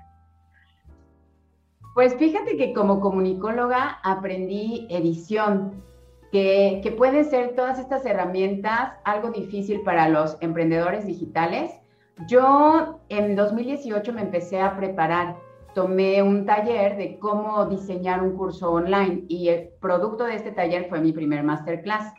Pues 2.01 2.15
fíjate 2.15 2.57
que 2.57 2.73
como 2.73 2.99
comunicóloga 2.99 3.99
aprendí 4.03 4.87
edición, 4.89 5.85
que, 6.33 6.81
que 6.83 6.93
pueden 6.93 7.27
ser 7.27 7.55
todas 7.55 7.79
estas 7.79 8.07
herramientas 8.07 8.95
algo 9.05 9.29
difícil 9.33 9.83
para 9.83 10.09
los 10.09 10.39
emprendedores 10.41 11.05
digitales. 11.05 11.73
Yo 12.27 13.01
en 13.11 13.37
2018 13.37 14.15
me 14.15 14.23
empecé 14.23 14.63
a 14.63 14.79
preparar, 14.79 15.37
tomé 15.75 16.23
un 16.23 16.47
taller 16.47 16.97
de 16.97 17.19
cómo 17.19 17.67
diseñar 17.67 18.23
un 18.23 18.35
curso 18.35 18.73
online 18.73 19.27
y 19.29 19.49
el 19.49 19.69
producto 19.79 20.25
de 20.25 20.37
este 20.37 20.53
taller 20.53 20.89
fue 20.89 21.03
mi 21.03 21.13
primer 21.13 21.43
masterclass. 21.43 22.15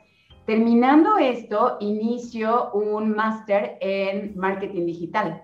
Terminando 0.45 1.17
esto, 1.17 1.77
inicio 1.79 2.71
un 2.73 3.15
máster 3.15 3.79
en 3.81 4.37
marketing 4.37 4.85
digital 4.85 5.41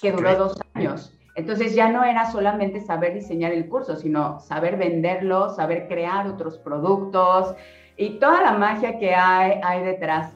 que 0.00 0.10
duró 0.10 0.34
dos 0.36 0.58
años. 0.72 1.13
Entonces 1.34 1.74
ya 1.74 1.88
no 1.88 2.04
era 2.04 2.30
solamente 2.30 2.80
saber 2.80 3.14
diseñar 3.14 3.52
el 3.52 3.68
curso, 3.68 3.96
sino 3.96 4.38
saber 4.40 4.76
venderlo, 4.76 5.50
saber 5.50 5.88
crear 5.88 6.28
otros 6.28 6.58
productos 6.58 7.54
y 7.96 8.18
toda 8.18 8.40
la 8.42 8.52
magia 8.52 8.98
que 8.98 9.14
hay, 9.14 9.60
hay 9.62 9.82
detrás. 9.82 10.32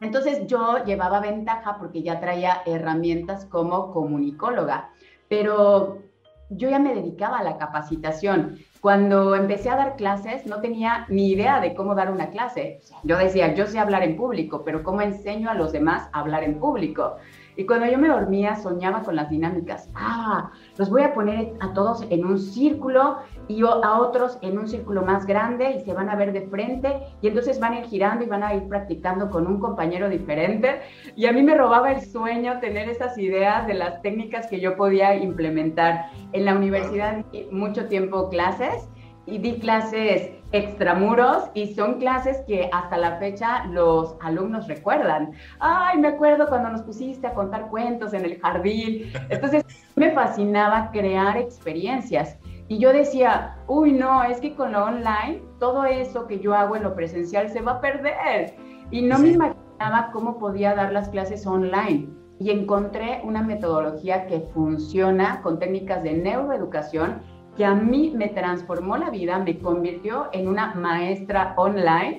Entonces 0.00 0.46
yo 0.46 0.84
llevaba 0.84 1.20
ventaja 1.20 1.78
porque 1.78 2.02
ya 2.02 2.20
traía 2.20 2.62
herramientas 2.66 3.46
como 3.46 3.92
comunicóloga, 3.92 4.90
pero 5.28 6.02
yo 6.50 6.68
ya 6.68 6.78
me 6.78 6.94
dedicaba 6.94 7.38
a 7.38 7.42
la 7.42 7.56
capacitación. 7.56 8.58
Cuando 8.80 9.34
empecé 9.34 9.70
a 9.70 9.76
dar 9.76 9.96
clases 9.96 10.44
no 10.44 10.60
tenía 10.60 11.06
ni 11.08 11.30
idea 11.30 11.60
de 11.60 11.74
cómo 11.74 11.94
dar 11.94 12.10
una 12.10 12.28
clase. 12.28 12.80
Yo 13.02 13.16
decía, 13.16 13.54
yo 13.54 13.66
sé 13.66 13.78
hablar 13.78 14.02
en 14.02 14.16
público, 14.16 14.62
pero 14.62 14.82
¿cómo 14.82 15.00
enseño 15.00 15.48
a 15.48 15.54
los 15.54 15.72
demás 15.72 16.10
a 16.12 16.20
hablar 16.20 16.44
en 16.44 16.60
público? 16.60 17.16
Y 17.56 17.66
cuando 17.66 17.86
yo 17.86 17.98
me 17.98 18.08
dormía, 18.08 18.56
soñaba 18.56 19.02
con 19.02 19.16
las 19.16 19.30
dinámicas. 19.30 19.88
Ah, 19.94 20.50
los 20.76 20.90
voy 20.90 21.02
a 21.02 21.14
poner 21.14 21.52
a 21.60 21.72
todos 21.72 22.04
en 22.10 22.24
un 22.24 22.38
círculo 22.38 23.18
y 23.46 23.62
a 23.62 23.98
otros 23.98 24.38
en 24.42 24.58
un 24.58 24.66
círculo 24.66 25.02
más 25.02 25.26
grande 25.26 25.70
y 25.72 25.80
se 25.84 25.92
van 25.92 26.08
a 26.08 26.16
ver 26.16 26.32
de 26.32 26.42
frente 26.48 27.00
y 27.20 27.28
entonces 27.28 27.60
van 27.60 27.74
a 27.74 27.80
ir 27.80 27.84
girando 27.86 28.24
y 28.24 28.28
van 28.28 28.42
a 28.42 28.54
ir 28.54 28.66
practicando 28.68 29.30
con 29.30 29.46
un 29.46 29.60
compañero 29.60 30.08
diferente. 30.08 30.80
Y 31.14 31.26
a 31.26 31.32
mí 31.32 31.42
me 31.42 31.54
robaba 31.54 31.92
el 31.92 32.00
sueño 32.00 32.58
tener 32.60 32.88
esas 32.88 33.16
ideas 33.18 33.66
de 33.66 33.74
las 33.74 34.02
técnicas 34.02 34.46
que 34.46 34.60
yo 34.60 34.76
podía 34.76 35.14
implementar. 35.14 36.06
En 36.32 36.44
la 36.44 36.54
universidad 36.54 37.24
mucho 37.52 37.86
tiempo 37.86 38.28
clases 38.28 38.88
y 39.26 39.38
di 39.38 39.58
clases 39.58 40.30
extramuros 40.54 41.50
y 41.52 41.74
son 41.74 41.98
clases 41.98 42.38
que 42.46 42.70
hasta 42.72 42.96
la 42.96 43.16
fecha 43.16 43.64
los 43.66 44.16
alumnos 44.20 44.68
recuerdan. 44.68 45.32
Ay, 45.58 45.98
me 45.98 46.08
acuerdo 46.08 46.46
cuando 46.48 46.70
nos 46.70 46.82
pusiste 46.82 47.26
a 47.26 47.34
contar 47.34 47.68
cuentos 47.70 48.14
en 48.14 48.24
el 48.24 48.40
jardín. 48.40 49.12
Entonces 49.30 49.64
me 49.96 50.12
fascinaba 50.12 50.92
crear 50.92 51.36
experiencias. 51.36 52.38
Y 52.68 52.78
yo 52.78 52.92
decía, 52.92 53.56
uy, 53.66 53.92
no, 53.92 54.22
es 54.22 54.40
que 54.40 54.54
con 54.54 54.70
lo 54.72 54.84
online, 54.84 55.42
todo 55.58 55.84
eso 55.84 56.28
que 56.28 56.38
yo 56.38 56.54
hago 56.54 56.76
en 56.76 56.84
lo 56.84 56.94
presencial 56.94 57.50
se 57.50 57.60
va 57.60 57.72
a 57.72 57.80
perder. 57.80 58.54
Y 58.92 59.02
no 59.02 59.18
me 59.18 59.30
imaginaba 59.30 60.10
cómo 60.12 60.38
podía 60.38 60.74
dar 60.76 60.92
las 60.92 61.08
clases 61.08 61.46
online. 61.48 62.08
Y 62.38 62.50
encontré 62.50 63.20
una 63.24 63.42
metodología 63.42 64.26
que 64.28 64.40
funciona 64.54 65.42
con 65.42 65.58
técnicas 65.58 66.04
de 66.04 66.14
neuroeducación 66.14 67.33
que 67.56 67.64
a 67.64 67.74
mí 67.74 68.12
me 68.16 68.28
transformó 68.28 68.96
la 68.96 69.10
vida, 69.10 69.38
me 69.38 69.58
convirtió 69.58 70.28
en 70.32 70.48
una 70.48 70.74
maestra 70.74 71.54
online 71.56 72.18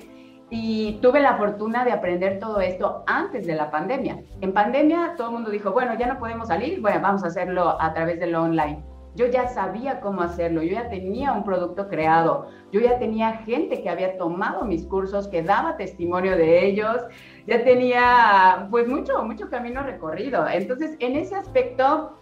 y 0.50 0.98
tuve 1.02 1.20
la 1.20 1.36
fortuna 1.36 1.84
de 1.84 1.92
aprender 1.92 2.38
todo 2.38 2.60
esto 2.60 3.02
antes 3.06 3.46
de 3.46 3.54
la 3.54 3.70
pandemia. 3.70 4.22
En 4.40 4.52
pandemia 4.52 5.14
todo 5.16 5.28
el 5.28 5.34
mundo 5.34 5.50
dijo, 5.50 5.72
bueno, 5.72 5.94
ya 5.98 6.06
no 6.06 6.18
podemos 6.18 6.48
salir, 6.48 6.80
bueno, 6.80 7.00
vamos 7.02 7.24
a 7.24 7.28
hacerlo 7.28 7.80
a 7.80 7.92
través 7.92 8.20
de 8.20 8.28
lo 8.28 8.42
online. 8.42 8.82
Yo 9.16 9.26
ya 9.26 9.48
sabía 9.48 10.00
cómo 10.00 10.20
hacerlo, 10.20 10.62
yo 10.62 10.74
ya 10.74 10.90
tenía 10.90 11.32
un 11.32 11.42
producto 11.42 11.88
creado, 11.88 12.48
yo 12.70 12.80
ya 12.80 12.98
tenía 12.98 13.32
gente 13.38 13.82
que 13.82 13.88
había 13.88 14.18
tomado 14.18 14.62
mis 14.66 14.84
cursos, 14.84 15.26
que 15.26 15.42
daba 15.42 15.78
testimonio 15.78 16.36
de 16.36 16.66
ellos, 16.66 16.98
ya 17.46 17.64
tenía 17.64 18.68
pues 18.70 18.86
mucho, 18.86 19.24
mucho 19.24 19.48
camino 19.48 19.82
recorrido. 19.82 20.46
Entonces, 20.46 20.96
en 21.00 21.16
ese 21.16 21.34
aspecto, 21.34 22.18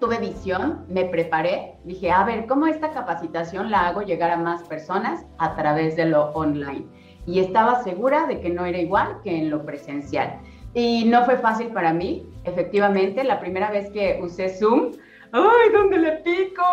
tuve 0.00 0.18
visión, 0.18 0.84
me 0.88 1.04
preparé, 1.04 1.76
dije, 1.84 2.10
a 2.10 2.24
ver, 2.24 2.46
¿cómo 2.46 2.66
esta 2.66 2.90
capacitación 2.90 3.70
la 3.70 3.88
hago 3.88 4.02
llegar 4.02 4.30
a 4.30 4.36
más 4.36 4.62
personas 4.64 5.24
a 5.38 5.54
través 5.54 5.96
de 5.96 6.06
lo 6.06 6.30
online? 6.32 6.86
Y 7.26 7.40
estaba 7.40 7.82
segura 7.82 8.26
de 8.26 8.40
que 8.40 8.50
no 8.50 8.66
era 8.66 8.78
igual 8.78 9.20
que 9.22 9.36
en 9.36 9.50
lo 9.50 9.64
presencial. 9.64 10.40
Y 10.74 11.04
no 11.04 11.24
fue 11.24 11.38
fácil 11.38 11.68
para 11.68 11.92
mí, 11.92 12.26
efectivamente, 12.44 13.24
la 13.24 13.40
primera 13.40 13.70
vez 13.70 13.90
que 13.90 14.18
usé 14.22 14.48
Zoom, 14.48 14.90
¡ay, 15.32 15.70
dónde 15.72 15.98
le 15.98 16.12
pico! 16.18 16.64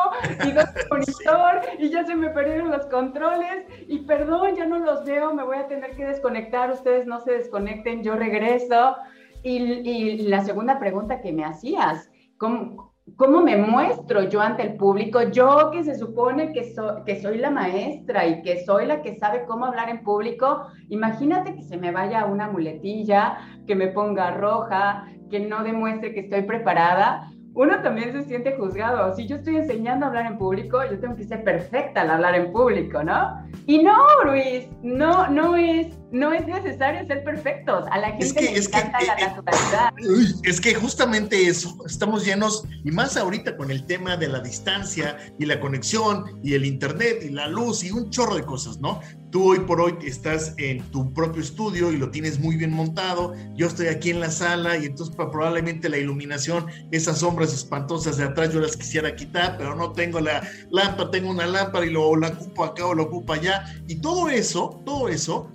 Y 0.46 0.52
dos 0.52 0.66
monitor, 0.92 1.62
y 1.80 1.90
ya 1.90 2.04
se 2.04 2.16
me 2.16 2.30
perdieron 2.30 2.72
los 2.72 2.86
controles, 2.88 3.66
y 3.88 4.00
perdón, 4.00 4.56
ya 4.56 4.66
no 4.66 4.80
los 4.80 5.06
veo, 5.06 5.34
me 5.34 5.44
voy 5.44 5.58
a 5.58 5.68
tener 5.68 5.96
que 5.96 6.06
desconectar, 6.06 6.72
ustedes 6.72 7.06
no 7.06 7.22
se 7.22 7.32
desconecten, 7.34 8.04
yo 8.04 8.16
regreso. 8.16 8.96
Y, 9.44 9.58
y 9.58 10.18
la 10.28 10.44
segunda 10.44 10.80
pregunta 10.80 11.22
que 11.22 11.32
me 11.32 11.46
hacías, 11.46 12.12
¿cómo, 12.38 12.91
¿Cómo 13.16 13.42
me 13.42 13.58
muestro 13.58 14.24
yo 14.30 14.42
ante 14.42 14.64
el 14.64 14.76
público? 14.76 15.22
Yo 15.24 15.70
que 15.72 15.84
se 15.84 15.96
supone 15.96 16.54
que, 16.54 16.74
que 17.06 17.22
soy 17.22 17.38
la 17.38 17.52
maestra 17.52 18.26
y 18.26 18.42
que 18.42 18.64
soy 18.66 18.86
la 18.86 19.02
que 19.02 19.16
sabe 19.16 19.46
cómo 19.46 19.66
hablar 19.66 19.90
en 19.90 20.04
público, 20.04 20.68
imagínate 20.90 21.56
que 21.56 21.64
se 21.64 21.78
me 21.78 21.92
vaya 21.92 22.26
una 22.26 22.50
muletilla, 22.50 23.38
que 23.68 23.76
me 23.76 23.88
ponga 23.88 24.32
roja, 24.32 25.06
que 25.30 25.40
no 25.40 25.64
demuestre 25.64 26.14
que 26.14 26.22
estoy 26.22 26.44
preparada. 26.44 27.30
Uno 27.54 27.82
también 27.82 28.14
se 28.14 28.24
siente 28.24 28.56
juzgado. 28.56 29.14
Si 29.16 29.28
yo 29.28 29.36
estoy 29.36 29.58
enseñando 29.58 30.06
a 30.06 30.10
hablar 30.10 30.26
en 30.26 30.38
público, 30.38 30.80
yo 30.90 31.00
tengo 31.00 31.16
que 31.16 31.26
ser 31.26 31.44
perfecta 31.44 32.02
al 32.02 32.12
hablar 32.12 32.36
en 32.36 32.52
público, 32.52 33.04
¿no? 33.04 33.46
Y 33.66 33.84
no, 33.84 33.98
Luis, 34.26 34.70
no, 34.82 35.28
no 35.28 35.56
es 35.58 36.01
no 36.12 36.34
es 36.34 36.46
necesario 36.46 37.06
ser 37.08 37.24
perfectos. 37.24 37.86
A 37.90 37.98
la 37.98 38.08
gente 38.10 38.26
es 38.26 38.34
que, 38.34 38.42
le 38.42 38.58
encanta 38.58 39.00
la 39.02 39.14
eh, 39.14 39.18
eh, 39.20 39.26
naturalidad. 39.26 39.94
es 40.44 40.62
que 40.62 40.76
justamente 40.76 41.48
eso, 41.48 41.78
estamos 41.86 42.26
llenos, 42.26 42.66
y 42.84 42.92
más 42.92 43.18
ahorita 43.18 43.56
con 43.58 43.72
el 43.72 43.86
tema 43.86 44.18
de 44.18 44.28
la 44.28 44.40
distancia 44.42 45.18
y 45.40 45.46
la 45.46 45.60
conexión 45.60 46.40
y 46.44 46.54
el 46.54 46.66
internet 46.66 47.20
y 47.24 47.30
la 47.30 47.48
luz 47.48 47.84
y 47.84 47.92
un 47.92 48.10
chorro 48.10 48.36
de 48.36 48.44
cosas, 48.44 48.80
¿no? 48.80 49.00
Tú 49.32 49.52
hoy 49.52 49.60
por 49.60 49.80
hoy 49.80 49.96
estás 50.04 50.54
en 50.58 50.84
tu 50.92 51.14
propio 51.14 51.42
estudio 51.42 51.94
y 51.94 51.98
lo 51.98 52.12
tienes 52.12 52.38
muy 52.38 52.58
bien 52.58 52.74
montado. 52.74 53.34
Yo 53.56 53.68
estoy 53.68 53.88
aquí 53.88 54.10
en 54.10 54.20
la 54.20 54.30
sala 54.30 54.78
y 54.78 54.86
entonces 54.88 55.16
probablemente 55.16 55.88
la 55.88 55.98
iluminación, 55.98 56.66
esas 56.92 57.20
sombras 57.20 57.54
espantosas 57.54 58.18
de 58.18 58.26
atrás 58.26 58.54
yo 58.54 58.60
las 58.60 58.76
quisiera 58.76 59.16
quitar, 59.16 59.58
pero 59.58 59.74
no 59.74 59.94
tengo 59.94 60.20
la 60.20 60.46
lámpara, 60.70 61.12
tengo 61.12 61.30
una 61.30 61.46
lámpara 61.46 61.86
y 61.86 61.92
lo 61.92 62.14
la 62.18 62.28
ocupo 62.28 62.66
acá 62.66 62.86
o 62.86 62.94
lo 62.94 63.04
ocupo 63.04 63.32
allá. 63.32 63.64
Y 63.88 64.02
todo 64.02 64.30
eso, 64.30 64.82
todo 64.86 65.08
eso 65.08 65.50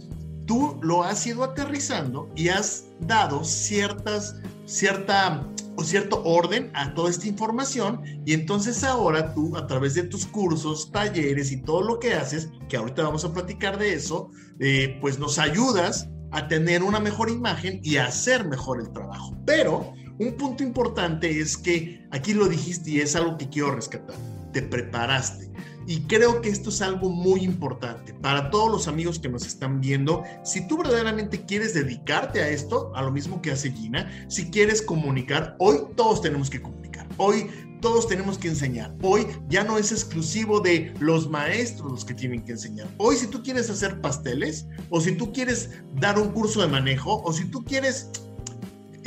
tú 0.46 0.78
lo 0.82 1.02
has 1.02 1.26
ido 1.26 1.44
aterrizando 1.44 2.30
y 2.34 2.48
has 2.48 2.86
dado 3.00 3.44
ciertas, 3.44 4.36
cierta 4.64 5.46
cierto 5.84 6.22
orden 6.24 6.70
a 6.74 6.94
toda 6.94 7.10
esta 7.10 7.26
información 7.26 8.00
y 8.24 8.32
entonces 8.32 8.82
ahora 8.84 9.34
tú 9.34 9.56
a 9.56 9.66
través 9.66 9.94
de 9.94 10.04
tus 10.04 10.26
cursos, 10.26 10.90
talleres 10.90 11.52
y 11.52 11.60
todo 11.62 11.82
lo 11.82 11.98
que 11.98 12.14
haces, 12.14 12.48
que 12.68 12.76
ahorita 12.76 13.02
vamos 13.02 13.24
a 13.24 13.32
platicar 13.32 13.78
de 13.78 13.94
eso, 13.94 14.30
eh, 14.60 14.98
pues 15.00 15.18
nos 15.18 15.38
ayudas 15.38 16.08
a 16.32 16.48
tener 16.48 16.82
una 16.82 17.00
mejor 17.00 17.30
imagen 17.30 17.80
y 17.82 17.96
a 17.96 18.06
hacer 18.06 18.46
mejor 18.46 18.80
el 18.80 18.90
trabajo. 18.90 19.36
Pero 19.44 19.92
un 20.18 20.36
punto 20.36 20.62
importante 20.62 21.40
es 21.40 21.56
que 21.56 22.06
aquí 22.10 22.34
lo 22.34 22.48
dijiste 22.48 22.90
y 22.90 23.00
es 23.00 23.14
algo 23.16 23.36
que 23.36 23.48
quiero 23.48 23.74
rescatar, 23.74 24.16
te 24.52 24.62
preparaste. 24.62 25.50
Y 25.86 26.00
creo 26.02 26.40
que 26.40 26.48
esto 26.48 26.70
es 26.70 26.82
algo 26.82 27.10
muy 27.10 27.42
importante 27.42 28.12
para 28.14 28.50
todos 28.50 28.70
los 28.70 28.88
amigos 28.88 29.18
que 29.18 29.28
nos 29.28 29.46
están 29.46 29.80
viendo. 29.80 30.24
Si 30.44 30.66
tú 30.66 30.78
verdaderamente 30.78 31.44
quieres 31.44 31.74
dedicarte 31.74 32.42
a 32.42 32.48
esto, 32.48 32.92
a 32.94 33.02
lo 33.02 33.12
mismo 33.12 33.40
que 33.40 33.52
hace 33.52 33.70
Gina, 33.70 34.10
si 34.28 34.50
quieres 34.50 34.82
comunicar, 34.82 35.56
hoy 35.58 35.78
todos 35.96 36.20
tenemos 36.20 36.50
que 36.50 36.60
comunicar. 36.60 37.06
Hoy 37.18 37.48
todos 37.80 38.08
tenemos 38.08 38.38
que 38.38 38.48
enseñar. 38.48 38.94
Hoy 39.02 39.26
ya 39.48 39.62
no 39.62 39.78
es 39.78 39.92
exclusivo 39.92 40.60
de 40.60 40.92
los 40.98 41.30
maestros 41.30 41.92
los 41.92 42.04
que 42.04 42.14
tienen 42.14 42.44
que 42.44 42.52
enseñar. 42.52 42.88
Hoy 42.96 43.16
si 43.16 43.26
tú 43.26 43.42
quieres 43.42 43.70
hacer 43.70 44.00
pasteles, 44.00 44.66
o 44.90 45.00
si 45.00 45.12
tú 45.12 45.32
quieres 45.32 45.70
dar 45.94 46.18
un 46.18 46.30
curso 46.30 46.60
de 46.62 46.68
manejo, 46.68 47.22
o 47.22 47.32
si 47.32 47.44
tú 47.44 47.64
quieres 47.64 48.10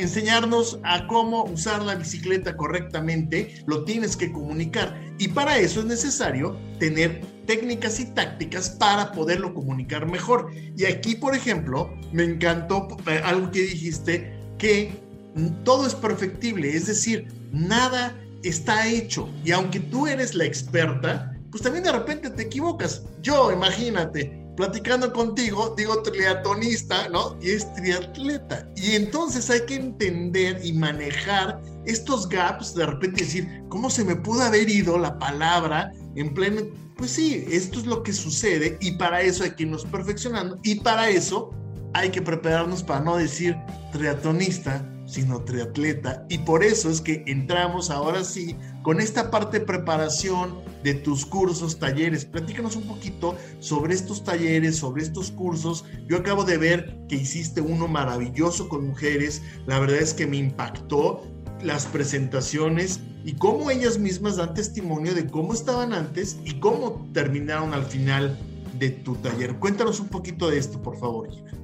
enseñarnos 0.01 0.79
a 0.83 1.07
cómo 1.07 1.43
usar 1.45 1.81
la 1.83 1.95
bicicleta 1.95 2.55
correctamente, 2.55 3.63
lo 3.67 3.83
tienes 3.83 4.15
que 4.15 4.31
comunicar. 4.31 4.99
Y 5.17 5.29
para 5.29 5.57
eso 5.57 5.81
es 5.81 5.85
necesario 5.85 6.57
tener 6.79 7.21
técnicas 7.45 7.99
y 7.99 8.05
tácticas 8.05 8.69
para 8.69 9.11
poderlo 9.11 9.53
comunicar 9.53 10.05
mejor. 10.05 10.51
Y 10.77 10.85
aquí, 10.85 11.15
por 11.15 11.35
ejemplo, 11.35 11.93
me 12.11 12.23
encantó 12.23 12.87
eh, 13.07 13.21
algo 13.23 13.51
que 13.51 13.61
dijiste, 13.61 14.33
que 14.57 14.91
todo 15.63 15.87
es 15.87 15.95
perfectible, 15.95 16.75
es 16.75 16.87
decir, 16.87 17.27
nada 17.51 18.15
está 18.43 18.87
hecho. 18.87 19.29
Y 19.43 19.51
aunque 19.51 19.79
tú 19.79 20.07
eres 20.07 20.35
la 20.35 20.45
experta, 20.45 21.35
pues 21.51 21.63
también 21.63 21.83
de 21.83 21.91
repente 21.91 22.29
te 22.29 22.43
equivocas. 22.43 23.03
Yo, 23.21 23.51
imagínate, 23.51 24.38
platicando 24.59 25.13
contigo, 25.13 25.73
digo 25.77 26.01
triatlonista, 26.01 27.07
¿no? 27.07 27.37
Y 27.41 27.51
es 27.51 27.73
triatleta. 27.75 28.67
Y 28.75 28.91
entonces 28.91 29.49
hay 29.49 29.61
que 29.65 29.75
entender 29.75 30.59
y 30.61 30.73
manejar 30.73 31.61
estos 31.85 32.27
gaps, 32.27 32.75
de 32.75 32.85
repente 32.85 33.23
decir, 33.23 33.63
¿cómo 33.69 33.89
se 33.89 34.03
me 34.03 34.17
pudo 34.17 34.41
haber 34.41 34.69
ido 34.69 34.97
la 34.97 35.17
palabra 35.17 35.93
en 36.15 36.33
pleno? 36.33 36.63
Pues 36.97 37.11
sí, 37.11 37.45
esto 37.49 37.79
es 37.79 37.85
lo 37.85 38.03
que 38.03 38.11
sucede 38.11 38.77
y 38.81 38.91
para 38.97 39.21
eso 39.21 39.45
hay 39.45 39.51
que 39.51 39.63
irnos 39.63 39.85
perfeccionando 39.85 40.59
y 40.63 40.75
para 40.75 41.09
eso 41.09 41.51
hay 41.93 42.09
que 42.09 42.21
prepararnos 42.21 42.83
para 42.83 42.99
no 42.99 43.15
decir 43.15 43.55
triatlonista, 43.93 44.85
sino 45.09 45.41
triatleta. 45.41 46.25
Y 46.29 46.37
por 46.39 46.63
eso 46.63 46.89
es 46.89 47.01
que 47.01 47.23
entramos 47.25 47.89
ahora 47.89 48.23
sí 48.23 48.55
con 48.83 48.99
esta 48.99 49.31
parte 49.31 49.59
de 49.59 49.65
preparación 49.65 50.59
de 50.83 50.93
tus 50.93 51.25
cursos, 51.25 51.79
talleres. 51.79 52.25
Platícanos 52.25 52.75
un 52.75 52.83
poquito 52.83 53.35
sobre 53.59 53.95
estos 53.95 54.23
talleres, 54.23 54.77
sobre 54.77 55.01
estos 55.01 55.31
cursos. 55.31 55.83
Yo 56.07 56.17
acabo 56.17 56.43
de 56.43 56.57
ver 56.57 56.97
que 57.09 57.15
hiciste 57.15 57.59
uno 57.59 57.87
maravilloso 57.87 58.69
con 58.69 58.87
mujeres. 58.87 59.41
La 59.65 59.79
verdad 59.79 59.97
es 59.97 60.13
que 60.13 60.27
me 60.27 60.37
impactó 60.37 61.23
las 61.63 61.87
presentaciones 61.87 62.99
y 63.25 63.33
cómo 63.33 63.71
ellas 63.71 63.97
mismas 63.97 64.37
dan 64.37 64.53
testimonio 64.53 65.13
de 65.13 65.27
cómo 65.27 65.53
estaban 65.53 65.91
antes 65.91 66.37
y 66.45 66.59
cómo 66.59 67.09
terminaron 67.13 67.73
al 67.73 67.83
final 67.83 68.37
de 68.77 68.91
tu 68.91 69.15
taller. 69.15 69.55
Cuéntanos 69.55 69.99
un 69.99 70.07
poquito 70.07 70.49
de 70.49 70.59
esto, 70.59 70.81
por 70.81 70.97
favor, 70.97 71.29
Gina. 71.29 71.58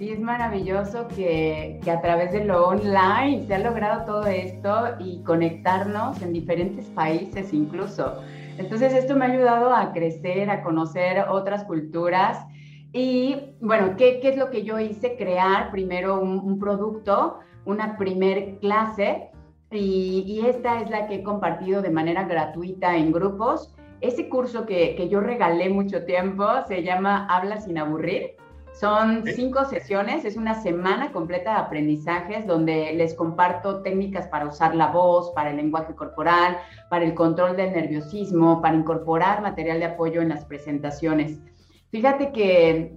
Sí, 0.00 0.08
es 0.08 0.18
maravilloso 0.18 1.08
que, 1.08 1.78
que, 1.84 1.90
a 1.90 2.00
través 2.00 2.32
de 2.32 2.42
lo 2.46 2.68
online 2.68 3.46
se 3.46 3.54
ha 3.54 3.58
logrado 3.58 4.06
todo 4.06 4.26
esto 4.28 4.94
y 4.98 5.22
conectarnos 5.24 6.22
en 6.22 6.32
diferentes 6.32 6.86
países 6.86 7.52
incluso. 7.52 8.22
Entonces 8.56 8.94
esto 8.94 9.14
me 9.14 9.26
ha 9.26 9.28
ayudado 9.28 9.74
a 9.74 9.92
crecer, 9.92 10.48
a 10.48 10.62
conocer 10.62 11.26
otras 11.28 11.64
culturas. 11.64 12.38
Y 12.94 13.36
bueno, 13.60 13.94
¿qué, 13.98 14.20
qué 14.20 14.30
es 14.30 14.38
lo 14.38 14.48
que 14.48 14.62
yo 14.62 14.78
hice? 14.80 15.18
Crear 15.18 15.70
primero 15.70 16.18
un, 16.18 16.38
un 16.38 16.58
producto, 16.58 17.40
una 17.66 17.98
primer 17.98 18.58
clase, 18.58 19.28
y, 19.70 20.24
y, 20.26 20.46
esta 20.46 20.80
es 20.80 20.88
la 20.88 21.08
que 21.08 21.16
he 21.16 21.22
compartido 21.22 21.82
de 21.82 21.90
manera 21.90 22.24
gratuita 22.24 22.96
en 22.96 23.12
grupos. 23.12 23.76
Ese 24.00 24.30
curso 24.30 24.64
que, 24.64 24.94
que 24.96 25.10
yo 25.10 25.20
regalé 25.20 25.68
mucho 25.68 26.06
tiempo 26.06 26.46
se 26.66 26.82
llama 26.82 27.26
Habla 27.28 27.60
sin 27.60 27.76
aburrir 27.76 28.39
son 28.72 29.24
cinco 29.26 29.64
sesiones, 29.64 30.24
es 30.24 30.36
una 30.36 30.54
semana 30.54 31.12
completa 31.12 31.52
de 31.52 31.58
aprendizajes 31.58 32.46
donde 32.46 32.92
les 32.94 33.14
comparto 33.14 33.82
técnicas 33.82 34.26
para 34.28 34.46
usar 34.46 34.74
la 34.74 34.86
voz, 34.88 35.32
para 35.32 35.50
el 35.50 35.56
lenguaje 35.56 35.94
corporal, 35.94 36.56
para 36.88 37.04
el 37.04 37.14
control 37.14 37.56
del 37.56 37.72
nerviosismo, 37.72 38.62
para 38.62 38.76
incorporar 38.76 39.42
material 39.42 39.80
de 39.80 39.86
apoyo 39.86 40.22
en 40.22 40.30
las 40.30 40.44
presentaciones. 40.44 41.38
Fíjate 41.90 42.32
que 42.32 42.96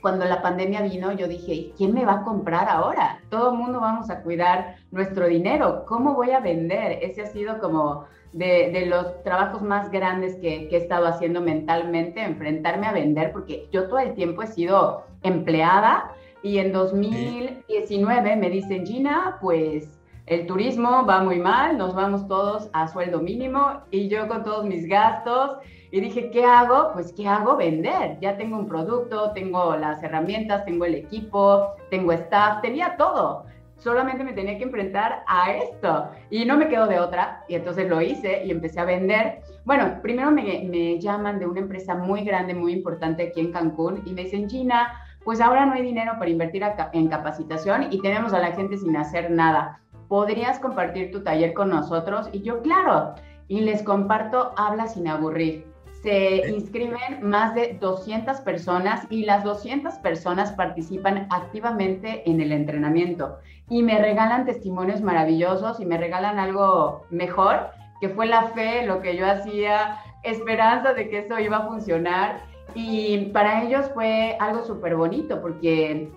cuando 0.00 0.24
la 0.24 0.40
pandemia 0.40 0.82
vino, 0.82 1.12
yo 1.12 1.28
dije, 1.28 1.72
¿quién 1.76 1.92
me 1.92 2.04
va 2.04 2.20
a 2.20 2.24
comprar 2.24 2.68
ahora? 2.68 3.20
Todo 3.28 3.52
el 3.52 3.58
mundo 3.58 3.80
vamos 3.80 4.08
a 4.10 4.22
cuidar 4.22 4.76
nuestro 4.90 5.26
dinero. 5.26 5.84
¿Cómo 5.86 6.14
voy 6.14 6.30
a 6.30 6.40
vender? 6.40 6.98
Ese 7.02 7.22
ha 7.22 7.26
sido 7.26 7.58
como 7.58 8.06
de, 8.32 8.86
los 8.86 9.22
trabajos 9.22 9.62
más 9.62 9.90
grandes 9.90 10.36
que, 10.36 10.68
que, 10.68 10.76
he 10.76 10.78
estado 10.78 11.06
haciendo 11.06 11.40
mentalmente, 11.40 12.22
enfrentarme 12.22 12.86
a 12.86 12.92
vender, 12.92 13.32
porque 13.32 13.68
yo 13.72 13.88
todo 13.88 13.98
el 13.98 14.14
tiempo 14.14 14.42
he 14.42 14.46
sido 14.46 15.04
empleada 15.22 16.12
y 16.42 16.58
en 16.58 16.72
2019 16.72 18.36
me 18.36 18.50
dicen, 18.50 18.86
Gina, 18.86 19.38
pues 19.40 20.00
el 20.26 20.46
turismo 20.46 21.04
va 21.04 21.22
muy 21.22 21.38
mal, 21.38 21.76
nos 21.76 21.94
vamos 21.94 22.28
todos 22.28 22.70
a 22.72 22.86
sueldo 22.88 23.20
mínimo 23.20 23.80
y 23.90 24.08
yo 24.08 24.28
con 24.28 24.44
todos 24.44 24.64
mis 24.64 24.86
gastos. 24.86 25.56
Y 25.92 26.00
dije, 26.00 26.30
¿qué 26.30 26.44
hago? 26.44 26.92
Pues, 26.92 27.12
¿qué 27.12 27.26
hago? 27.26 27.56
Vender. 27.56 28.16
Ya 28.20 28.36
tengo 28.36 28.56
un 28.56 28.68
producto, 28.68 29.32
tengo 29.32 29.74
las 29.74 30.00
herramientas, 30.04 30.64
tengo 30.64 30.84
el 30.84 30.94
equipo, 30.94 31.72
tengo 31.90 32.12
staff, 32.12 32.62
tenía 32.62 32.96
todo 32.96 33.44
solamente 33.80 34.22
me 34.22 34.32
tenía 34.32 34.56
que 34.56 34.64
enfrentar 34.64 35.24
a 35.26 35.52
esto 35.52 36.10
y 36.30 36.44
no 36.44 36.56
me 36.56 36.68
quedo 36.68 36.86
de 36.86 37.00
otra 37.00 37.44
y 37.48 37.54
entonces 37.54 37.88
lo 37.88 38.00
hice 38.00 38.44
y 38.44 38.50
empecé 38.50 38.80
a 38.80 38.84
vender. 38.84 39.40
Bueno, 39.64 39.98
primero 40.02 40.30
me, 40.30 40.68
me 40.70 41.00
llaman 41.00 41.38
de 41.38 41.46
una 41.46 41.60
empresa 41.60 41.94
muy 41.94 42.24
grande, 42.24 42.54
muy 42.54 42.72
importante 42.72 43.28
aquí 43.28 43.40
en 43.40 43.52
Cancún 43.52 44.02
y 44.06 44.12
me 44.12 44.24
dicen, 44.24 44.48
Gina, 44.48 44.92
pues 45.24 45.40
ahora 45.40 45.66
no 45.66 45.72
hay 45.72 45.82
dinero 45.82 46.12
para 46.18 46.30
invertir 46.30 46.64
en 46.92 47.08
capacitación 47.08 47.88
y 47.90 48.00
tenemos 48.00 48.32
a 48.32 48.38
la 48.38 48.52
gente 48.52 48.78
sin 48.78 48.96
hacer 48.96 49.30
nada. 49.30 49.80
¿Podrías 50.08 50.58
compartir 50.58 51.10
tu 51.10 51.22
taller 51.22 51.52
con 51.54 51.70
nosotros? 51.70 52.28
Y 52.32 52.42
yo, 52.42 52.62
claro, 52.62 53.14
y 53.48 53.60
les 53.60 53.82
comparto 53.82 54.52
Habla 54.56 54.86
sin 54.86 55.08
aburrir. 55.08 55.69
Se 56.02 56.48
inscriben 56.50 57.22
más 57.22 57.54
de 57.54 57.76
200 57.78 58.40
personas 58.40 59.06
y 59.10 59.24
las 59.24 59.44
200 59.44 59.94
personas 59.96 60.52
participan 60.52 61.26
activamente 61.30 62.22
en 62.28 62.40
el 62.40 62.52
entrenamiento. 62.52 63.38
Y 63.68 63.82
me 63.82 63.98
regalan 63.98 64.46
testimonios 64.46 65.02
maravillosos 65.02 65.78
y 65.78 65.84
me 65.84 65.98
regalan 65.98 66.38
algo 66.38 67.04
mejor, 67.10 67.68
que 68.00 68.08
fue 68.08 68.26
la 68.26 68.48
fe, 68.48 68.86
lo 68.86 69.02
que 69.02 69.14
yo 69.16 69.30
hacía, 69.30 69.98
esperanza 70.22 70.94
de 70.94 71.10
que 71.10 71.18
eso 71.18 71.38
iba 71.38 71.58
a 71.58 71.66
funcionar. 71.66 72.44
Y 72.74 73.26
para 73.26 73.62
ellos 73.62 73.90
fue 73.92 74.36
algo 74.40 74.64
súper 74.64 74.96
bonito 74.96 75.42
porque 75.42 76.10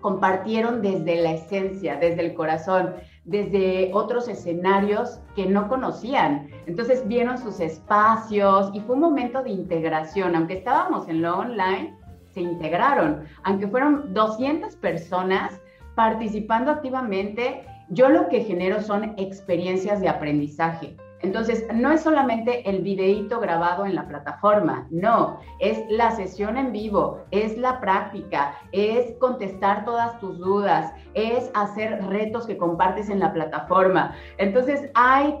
compartieron 0.00 0.80
desde 0.80 1.16
la 1.16 1.32
esencia, 1.32 1.96
desde 1.96 2.24
el 2.24 2.34
corazón 2.34 2.94
desde 3.28 3.90
otros 3.92 4.26
escenarios 4.26 5.20
que 5.36 5.46
no 5.46 5.68
conocían. 5.68 6.48
Entonces 6.66 7.06
vieron 7.06 7.36
sus 7.36 7.60
espacios 7.60 8.70
y 8.72 8.80
fue 8.80 8.94
un 8.94 9.02
momento 9.02 9.42
de 9.42 9.50
integración. 9.50 10.34
Aunque 10.34 10.54
estábamos 10.54 11.08
en 11.08 11.20
lo 11.20 11.38
online, 11.38 11.94
se 12.32 12.40
integraron. 12.40 13.24
Aunque 13.44 13.68
fueron 13.68 14.14
200 14.14 14.76
personas 14.76 15.60
participando 15.94 16.70
activamente, 16.70 17.64
yo 17.90 18.08
lo 18.08 18.28
que 18.28 18.44
genero 18.44 18.80
son 18.80 19.14
experiencias 19.18 20.00
de 20.00 20.08
aprendizaje. 20.08 20.96
Entonces, 21.20 21.66
no 21.74 21.90
es 21.90 22.02
solamente 22.02 22.68
el 22.68 22.82
videíto 22.82 23.40
grabado 23.40 23.84
en 23.84 23.94
la 23.94 24.06
plataforma, 24.06 24.86
no, 24.90 25.40
es 25.58 25.82
la 25.88 26.12
sesión 26.12 26.56
en 26.56 26.72
vivo, 26.72 27.24
es 27.32 27.58
la 27.58 27.80
práctica, 27.80 28.54
es 28.72 29.16
contestar 29.18 29.84
todas 29.84 30.18
tus 30.20 30.38
dudas, 30.38 30.92
es 31.14 31.50
hacer 31.54 32.04
retos 32.06 32.46
que 32.46 32.56
compartes 32.56 33.10
en 33.10 33.18
la 33.18 33.32
plataforma. 33.32 34.14
Entonces, 34.38 34.90
hay 34.94 35.34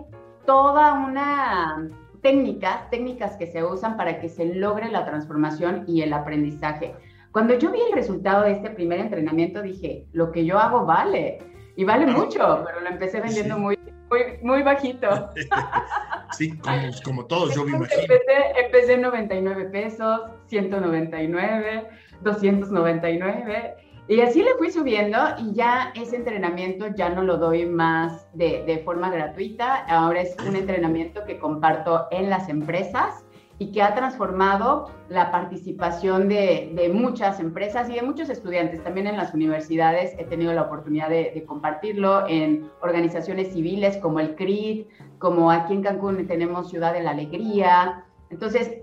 toda 0.46 0.94
una 0.94 1.88
técnicas, 2.22 2.90
técnicas 2.90 3.36
que 3.36 3.46
se 3.46 3.62
usan 3.62 3.96
para 3.96 4.20
que 4.20 4.28
se 4.28 4.54
logre 4.54 4.90
la 4.90 5.04
transformación 5.04 5.84
y 5.86 6.02
el 6.02 6.12
aprendizaje. 6.12 6.94
Cuando 7.30 7.54
yo 7.54 7.70
vi 7.70 7.80
el 7.80 7.92
resultado 7.92 8.42
de 8.42 8.52
este 8.52 8.70
primer 8.70 8.98
entrenamiento, 8.98 9.62
dije, 9.62 10.06
lo 10.12 10.32
que 10.32 10.44
yo 10.44 10.58
hago 10.58 10.84
vale, 10.84 11.38
y 11.76 11.84
vale 11.84 12.06
mucho, 12.06 12.64
pero 12.66 12.80
lo 12.80 12.88
empecé 12.88 13.20
vendiendo 13.20 13.56
muy 13.56 13.77
muy, 14.10 14.20
muy 14.42 14.62
bajito. 14.62 15.30
sí, 16.32 16.56
como, 16.58 16.76
como 17.04 17.26
todos, 17.26 17.54
yo 17.54 17.64
me 17.64 17.76
imagino. 17.76 18.02
Empecé, 18.02 18.60
empecé 18.64 18.94
en 18.94 19.02
99 19.02 19.64
pesos, 19.66 20.20
199, 20.46 21.88
299. 22.22 23.74
Y 24.10 24.22
así 24.22 24.42
le 24.42 24.54
fui 24.54 24.70
subiendo 24.70 25.18
y 25.38 25.52
ya 25.52 25.92
ese 25.94 26.16
entrenamiento 26.16 26.86
ya 26.94 27.10
no 27.10 27.22
lo 27.22 27.36
doy 27.36 27.66
más 27.66 28.26
de, 28.32 28.64
de, 28.64 28.78
forma 28.78 29.10
gratuita. 29.10 29.84
Ahora 29.84 30.22
es 30.22 30.34
un 30.46 30.56
entrenamiento 30.56 31.24
que 31.26 31.38
comparto 31.38 32.08
en 32.10 32.30
las 32.30 32.48
empresas 32.48 33.26
y 33.58 33.72
que 33.72 33.82
ha 33.82 33.94
transformado 33.94 34.90
la 35.08 35.30
participación 35.30 36.28
de, 36.28 36.90
muchas 36.92 37.40
empresas 37.40 37.90
y 37.90 37.94
de 37.94 38.02
muchos 38.02 38.30
estudiantes. 38.30 38.82
También 38.84 39.06
en 39.06 39.16
las 39.16 39.34
universidades 39.34 40.14
he 40.18 40.24
tenido 40.24 40.52
la 40.52 40.62
oportunidad 40.62 41.08
de, 41.08 41.32
de 41.34 41.44
compartirlo 41.44 42.28
en 42.28 42.70
organizaciones 42.80 43.52
civiles 43.52 43.96
como 43.96 44.20
el 44.20 44.36
CRIT, 44.36 44.86
como 45.18 45.50
aquí 45.50 45.74
en 45.74 45.82
Cancún 45.82 46.26
tenemos 46.26 46.70
Ciudad 46.70 46.92
de 46.92 47.02
la 47.02 47.10
Alegría. 47.10 48.04
Entonces, 48.30 48.78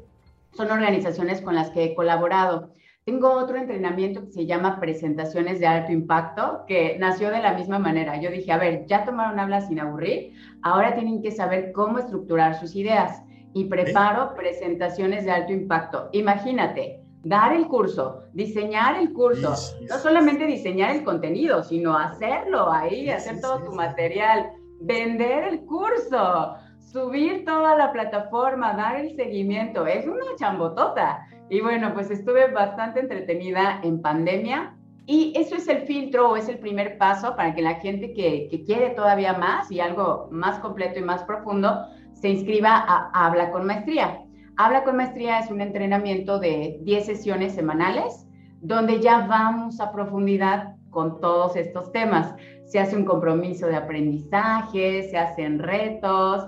son 0.52 0.72
organizaciones 0.72 1.42
con 1.42 1.56
las 1.56 1.70
que 1.70 1.84
he 1.84 1.96
colaborado. 1.96 2.72
Tengo 3.06 3.34
otro 3.34 3.58
entrenamiento 3.58 4.26
que 4.26 4.32
se 4.32 4.46
llama 4.48 4.80
Presentaciones 4.80 5.60
de 5.60 5.68
Alto 5.68 5.92
Impacto, 5.92 6.64
que 6.68 6.98
nació 6.98 7.30
de 7.30 7.40
la 7.40 7.54
misma 7.54 7.78
manera. 7.78 8.20
Yo 8.20 8.32
dije, 8.32 8.52
a 8.52 8.58
ver, 8.58 8.88
ya 8.88 9.06
tomaron 9.06 9.40
habla 9.40 9.62
sin 9.62 9.80
aburrir, 9.80 10.34
ahora 10.64 10.96
tienen 10.96 11.22
que 11.22 11.30
saber 11.30 11.72
cómo 11.72 12.00
estructurar 12.00 12.56
sus 12.56 12.76
ideas. 12.76 13.22
Y 13.56 13.66
preparo 13.66 14.36
presentaciones 14.36 15.26
de 15.26 15.32
alto 15.32 15.52
impacto. 15.52 16.10
Imagínate, 16.12 17.02
dar 17.24 17.54
el 17.54 17.68
curso, 17.68 18.22
diseñar 18.34 19.00
el 19.00 19.12
curso, 19.14 19.56
no 19.90 19.98
solamente 19.98 20.46
diseñar 20.46 20.96
el 20.96 21.04
contenido, 21.04 21.64
sino 21.64 21.98
hacerlo 21.98 22.72
ahí, 22.72 23.10
hacer 23.10 23.42
todo 23.42 23.64
tu 23.64 23.72
material, 23.72 24.52
vender 24.82 25.46
el 25.46 25.62
curso, 25.62 26.56
subir 26.80 27.44
toda 27.44 27.76
la 27.76 27.92
plataforma, 27.92 28.74
dar 28.74 28.98
el 28.98 29.16
seguimiento. 29.16 29.88
Es 29.88 30.06
una 30.06 30.36
chambotota. 30.38 31.26
Y 31.50 31.62
bueno, 31.62 31.94
pues 31.94 32.12
estuve 32.12 32.52
bastante 32.52 33.00
entretenida 33.00 33.80
en 33.84 34.02
pandemia 34.02 34.76
y 35.08 35.34
eso 35.36 35.56
es 35.56 35.68
el 35.68 35.84
filtro 35.84 36.32
o 36.32 36.36
es 36.36 36.50
el 36.50 36.58
primer 36.58 36.98
paso 36.98 37.36
para 37.36 37.54
que 37.54 37.62
la 37.62 37.76
gente 37.76 38.14
que, 38.14 38.50
quiere 38.66 38.92
todavía 38.92 39.34
más 39.34 39.72
y 39.72 39.80
algo 39.80 40.28
más 40.32 40.60
completo 40.60 41.00
y 41.00 41.04
más 41.04 41.24
profundo 41.24 41.86
se 42.26 42.32
inscriba 42.32 42.76
a 42.76 43.12
Habla 43.14 43.52
con 43.52 43.68
Maestría. 43.68 44.20
Habla 44.58 44.84
con 44.84 44.98
Maestría 44.98 45.38
es 45.38 45.52
un 45.52 45.62
entrenamiento 45.62 46.40
de 46.40 46.80
10 46.82 47.06
sesiones 47.06 47.54
semanales 47.54 48.26
donde 48.62 49.00
ya 49.00 49.28
vamos 49.28 49.80
a 49.80 49.92
profundidad 49.92 50.76
con 50.90 51.22
todos 51.22 51.56
estos 51.56 51.92
temas. 51.92 52.34
Se 52.66 52.80
hace 52.80 52.96
un 52.96 53.06
compromiso 53.06 53.68
de 53.68 53.76
aprendizaje, 53.76 55.08
se 55.08 55.20
hacen 55.20 55.60
retos 55.60 56.48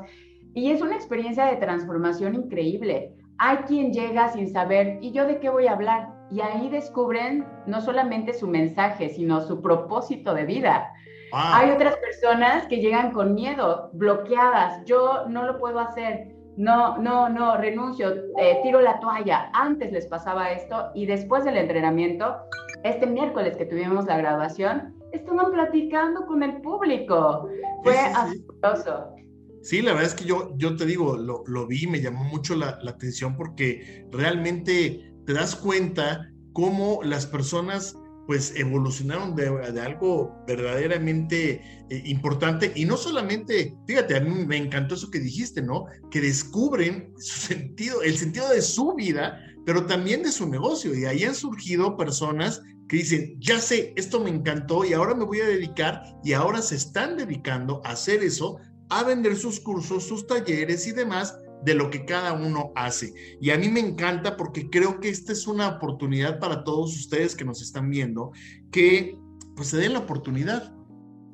y 0.56 0.72
es 0.72 0.82
una 0.82 0.96
experiencia 0.96 1.46
de 1.46 1.58
transformación 1.58 2.34
increíble 2.34 3.14
hay 3.40 3.58
quien 3.58 3.94
llega 3.94 4.30
sin 4.30 4.52
saber, 4.52 4.98
¿y 5.02 5.12
yo 5.12 5.28
de 5.28 5.40
qué 5.40 5.50
voy 5.50 5.68
a 5.68 5.74
hablar? 5.74 6.10
Y 6.32 6.42
ahí 6.42 6.70
descubren 6.70 7.46
no 7.68 7.82
solamente 7.82 8.34
su 8.34 8.48
mensaje, 8.48 9.10
sino 9.10 9.42
su 9.42 9.62
propósito 9.62 10.34
de 10.34 10.46
vida. 10.46 10.92
Hay 11.34 11.72
otras 11.72 11.96
personas 11.98 12.68
que 12.68 12.78
llegan 12.78 13.12
con 13.12 13.34
miedo, 13.34 13.90
bloqueadas, 13.94 14.84
yo 14.86 15.26
no 15.28 15.46
lo 15.46 15.58
puedo 15.58 15.80
hacer, 15.80 16.36
no, 16.58 16.98
no, 16.98 17.30
no, 17.30 17.58
renuncio, 17.58 18.14
eh, 18.40 18.60
tiro 18.64 18.82
la 18.82 19.00
toalla. 19.00 19.50
Antes 19.54 19.92
les 19.92 20.08
pasaba 20.08 20.52
esto 20.52 20.90
y 20.96 21.06
después 21.06 21.46
del 21.46 21.58
entrenamiento, 21.58 22.38
este 22.84 23.06
miércoles 23.06 23.58
que 23.58 23.66
tuvimos 23.66 24.06
la 24.06 24.18
graduación, 24.18 24.96
estaban 25.12 25.52
platicando 25.52 26.26
con 26.26 26.44
el 26.44 26.62
público. 26.62 27.48
Fue 27.84 27.98
asombroso. 27.98 29.14
Sí, 29.62 29.82
la 29.82 29.94
verdad 29.94 30.08
es 30.08 30.16
que 30.16 30.26
yo, 30.26 30.52
yo 30.56 30.76
te 30.76 30.86
digo, 30.86 31.18
lo, 31.18 31.44
lo 31.46 31.68
vi, 31.68 31.88
me 31.88 32.00
llamó 32.00 32.24
mucho 32.24 32.56
la, 32.56 32.80
la, 32.82 32.92
atención 32.92 33.36
porque 33.36 34.08
realmente 34.12 35.14
te 35.26 35.34
das 35.34 35.56
cuenta 35.56 36.32
cómo 36.54 37.02
las 37.04 37.26
personas 37.26 37.98
pues 38.28 38.54
evolucionaron 38.58 39.36
de, 39.36 39.48
algo 39.82 40.36
verdaderamente 40.46 41.62
eh, 41.90 42.02
importante 42.06 42.74
y 42.76 42.84
no 42.84 42.98
solamente, 42.98 43.74
fíjate, 43.88 44.18
a 44.18 44.20
mí 44.20 44.46
me 44.46 44.58
encantó 44.58 44.96
eso 44.96 45.10
que 45.10 45.20
dijiste, 45.20 45.62
¿no? 45.62 45.86
Que 46.12 46.20
descubren 46.20 47.14
su 47.18 47.40
sentido, 47.40 48.02
el 48.02 48.18
sentido 48.18 48.50
de 48.50 48.62
su 48.62 48.94
vida, 48.96 49.40
pero 49.66 49.86
también 49.86 50.24
de 50.24 50.34
su 50.34 50.48
negocio 50.48 50.94
y 50.94 51.06
ahí 51.06 51.24
han 51.24 51.36
surgido 51.36 51.96
personas 51.96 52.62
que 52.90 52.98
dicen, 52.98 53.38
ya 53.40 53.60
sé, 53.60 53.94
esto 53.96 54.20
me 54.20 54.30
encantó 54.30 54.84
y 54.84 54.94
ahora 54.94 55.16
me 55.16 55.24
voy 55.24 55.40
a 55.40 55.48
dedicar 55.48 56.04
y 56.24 56.34
ahora 56.34 56.62
se 56.62 56.76
están 56.76 57.16
dedicando 57.16 57.82
a 57.86 57.92
hacer 57.92 58.24
eso 58.24 58.60
a 58.90 59.04
vender 59.04 59.36
sus 59.38 59.60
cursos, 59.60 60.06
sus 60.06 60.28
talleres 60.28 60.86
y 60.88 60.92
demás 60.92 61.34
de 61.64 61.74
lo 61.74 61.90
que 61.90 62.06
cada 62.06 62.34
uno 62.34 62.72
hace. 62.76 63.14
Y 63.42 63.50
a 63.52 63.58
mí 63.58 63.70
me 63.70 63.80
encanta 63.80 64.38
porque 64.38 64.70
creo 64.70 65.00
que 65.00 65.10
esta 65.10 65.34
es 65.34 65.48
una 65.48 65.68
oportunidad 65.68 66.40
para 66.40 66.64
todos 66.64 66.96
ustedes 66.96 67.36
que 67.36 67.46
nos 67.46 67.62
están 67.62 67.90
viendo, 67.90 68.32
que 68.72 69.18
pues 69.56 69.70
se 69.70 69.78
den 69.78 69.94
la 69.94 70.00
oportunidad. 70.00 70.74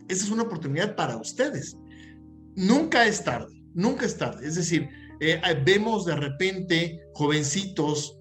Esa 0.08 0.26
es 0.26 0.32
una 0.32 0.44
oportunidad 0.44 0.96
para 0.96 1.18
ustedes. 1.18 1.78
Nunca 2.56 3.06
es 3.06 3.24
tarde, 3.24 3.64
nunca 3.74 4.06
es 4.06 4.18
tarde. 4.18 4.48
Es 4.48 4.56
decir, 4.56 4.90
eh, 5.20 5.40
vemos 5.66 6.06
de 6.06 6.16
repente 6.16 7.00
jovencitos 7.14 8.18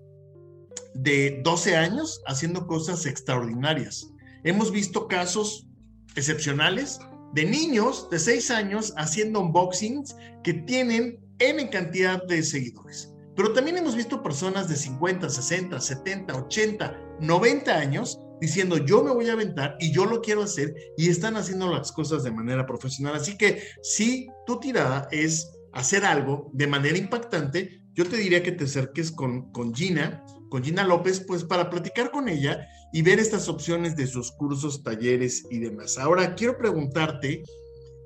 de 0.95 1.41
12 1.45 1.77
años 1.77 2.21
haciendo 2.27 2.67
cosas 2.67 3.07
extraordinarias. 3.07 4.11
Hemos 4.45 4.71
visto 4.71 5.09
casos 5.09 5.69
excepcionales 6.17 6.99
de 7.35 7.45
niños 7.45 8.09
de 8.11 8.19
6 8.19 8.51
años 8.51 8.93
haciendo 8.97 9.41
unboxings 9.41 10.15
que 10.45 10.55
tienen 10.55 11.19
N 11.39 11.71
cantidad 11.71 12.23
de 12.25 12.43
seguidores. 12.43 13.13
Pero 13.35 13.53
también 13.53 13.79
hemos 13.79 13.97
visto 13.97 14.23
personas 14.23 14.69
de 14.69 14.77
50, 14.77 15.29
60, 15.29 15.81
70, 15.81 16.37
80, 16.37 17.17
90 17.21 17.73
años 17.73 18.19
diciendo 18.41 18.77
yo 18.77 19.05
me 19.05 19.13
voy 19.13 19.29
a 19.29 19.35
aventar 19.35 19.77
y 19.79 19.93
yo 19.93 20.05
lo 20.05 20.21
quiero 20.21 20.43
hacer 20.43 20.75
y 20.97 21.09
están 21.09 21.37
haciendo 21.37 21.73
las 21.73 21.93
cosas 21.93 22.25
de 22.25 22.33
manera 22.33 22.67
profesional. 22.67 23.15
Así 23.15 23.39
que 23.39 23.63
si 23.83 24.27
tu 24.47 24.59
tirada 24.59 25.09
es 25.11 25.51
hacer 25.73 26.05
algo 26.05 26.51
de 26.53 26.67
manera 26.67 26.99
impactante, 26.99 27.83
yo 27.95 28.07
te 28.07 28.17
diría 28.17 28.43
que 28.43 28.53
te 28.53 28.65
acerques 28.65 29.13
con, 29.13 29.51
con 29.53 29.75
Gina, 29.75 30.25
con 30.51 30.65
Gina 30.65 30.85
López, 30.85 31.21
pues 31.27 31.45
para 31.45 31.71
platicar 31.71 32.11
con 32.11 32.29
ella 32.29 32.67
y 32.93 33.03
ver 33.03 33.19
estas 33.19 33.49
opciones 33.49 33.97
de 33.97 34.07
sus 34.07 34.33
cursos, 34.33 34.83
talleres 34.83 35.45
y 35.51 35.59
demás. 35.59 35.97
Ahora, 35.97 36.35
quiero 36.35 36.59
preguntarte, 36.59 37.43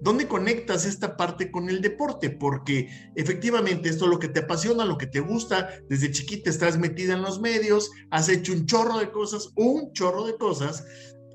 ¿dónde 0.00 0.28
conectas 0.28 0.84
esta 0.84 1.16
parte 1.16 1.50
con 1.50 1.68
el 1.68 1.80
deporte? 1.80 2.30
Porque 2.30 2.88
efectivamente 3.14 3.88
esto 3.88 4.04
es 4.04 4.10
lo 4.10 4.18
que 4.18 4.28
te 4.28 4.40
apasiona, 4.40 4.84
lo 4.84 4.98
que 4.98 5.06
te 5.06 5.20
gusta, 5.20 5.70
desde 5.88 6.10
chiquita 6.10 6.50
estás 6.50 6.78
metida 6.78 7.14
en 7.14 7.22
los 7.22 7.40
medios, 7.40 7.90
has 8.10 8.28
hecho 8.28 8.52
un 8.52 8.66
chorro 8.66 8.98
de 8.98 9.10
cosas, 9.10 9.50
un 9.56 9.92
chorro 9.92 10.24
de 10.24 10.36
cosas, 10.36 10.84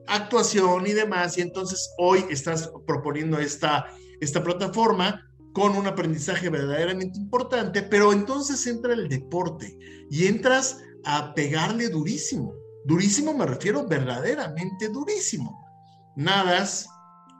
actuación 0.08 0.88
y 0.88 0.94
demás, 0.94 1.38
y 1.38 1.42
entonces 1.42 1.90
hoy 1.98 2.26
estás 2.30 2.72
proponiendo 2.86 3.40
esta, 3.40 3.88
esta 4.20 4.44
plataforma 4.44 5.28
con 5.54 5.76
un 5.76 5.88
aprendizaje 5.88 6.50
verdaderamente 6.50 7.20
importante, 7.20 7.82
pero 7.82 8.14
entonces 8.14 8.66
entra 8.68 8.94
el 8.94 9.10
deporte 9.10 9.78
y 10.10 10.28
entras 10.28 10.80
a 11.04 11.34
pegarle 11.34 11.90
durísimo. 11.90 12.54
Durísimo 12.86 13.34
me 13.34 13.46
refiero 13.46 13.86
verdaderamente 13.88 14.90
durísimo. 14.90 15.60
Nadas, 16.16 16.88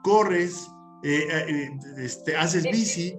corres, 0.02 0.66
eh, 1.02 1.26
eh, 1.30 1.44
eh, 1.48 1.70
este, 1.98 2.36
haces 2.36 2.64
bici. 2.64 3.18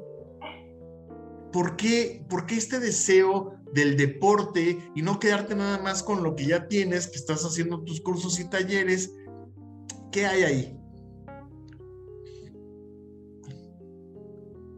¿Por 1.51 1.75
qué, 1.75 2.23
¿Por 2.29 2.45
qué 2.45 2.55
este 2.55 2.79
deseo 2.79 3.55
del 3.73 3.97
deporte 3.97 4.77
y 4.95 5.01
no 5.01 5.19
quedarte 5.19 5.55
nada 5.55 5.79
más 5.79 6.01
con 6.01 6.23
lo 6.23 6.35
que 6.35 6.45
ya 6.45 6.67
tienes, 6.67 7.07
que 7.07 7.17
estás 7.17 7.43
haciendo 7.43 7.83
tus 7.83 8.01
cursos 8.01 8.39
y 8.39 8.49
talleres? 8.49 9.13
¿Qué 10.11 10.25
hay 10.25 10.43
ahí? 10.43 10.79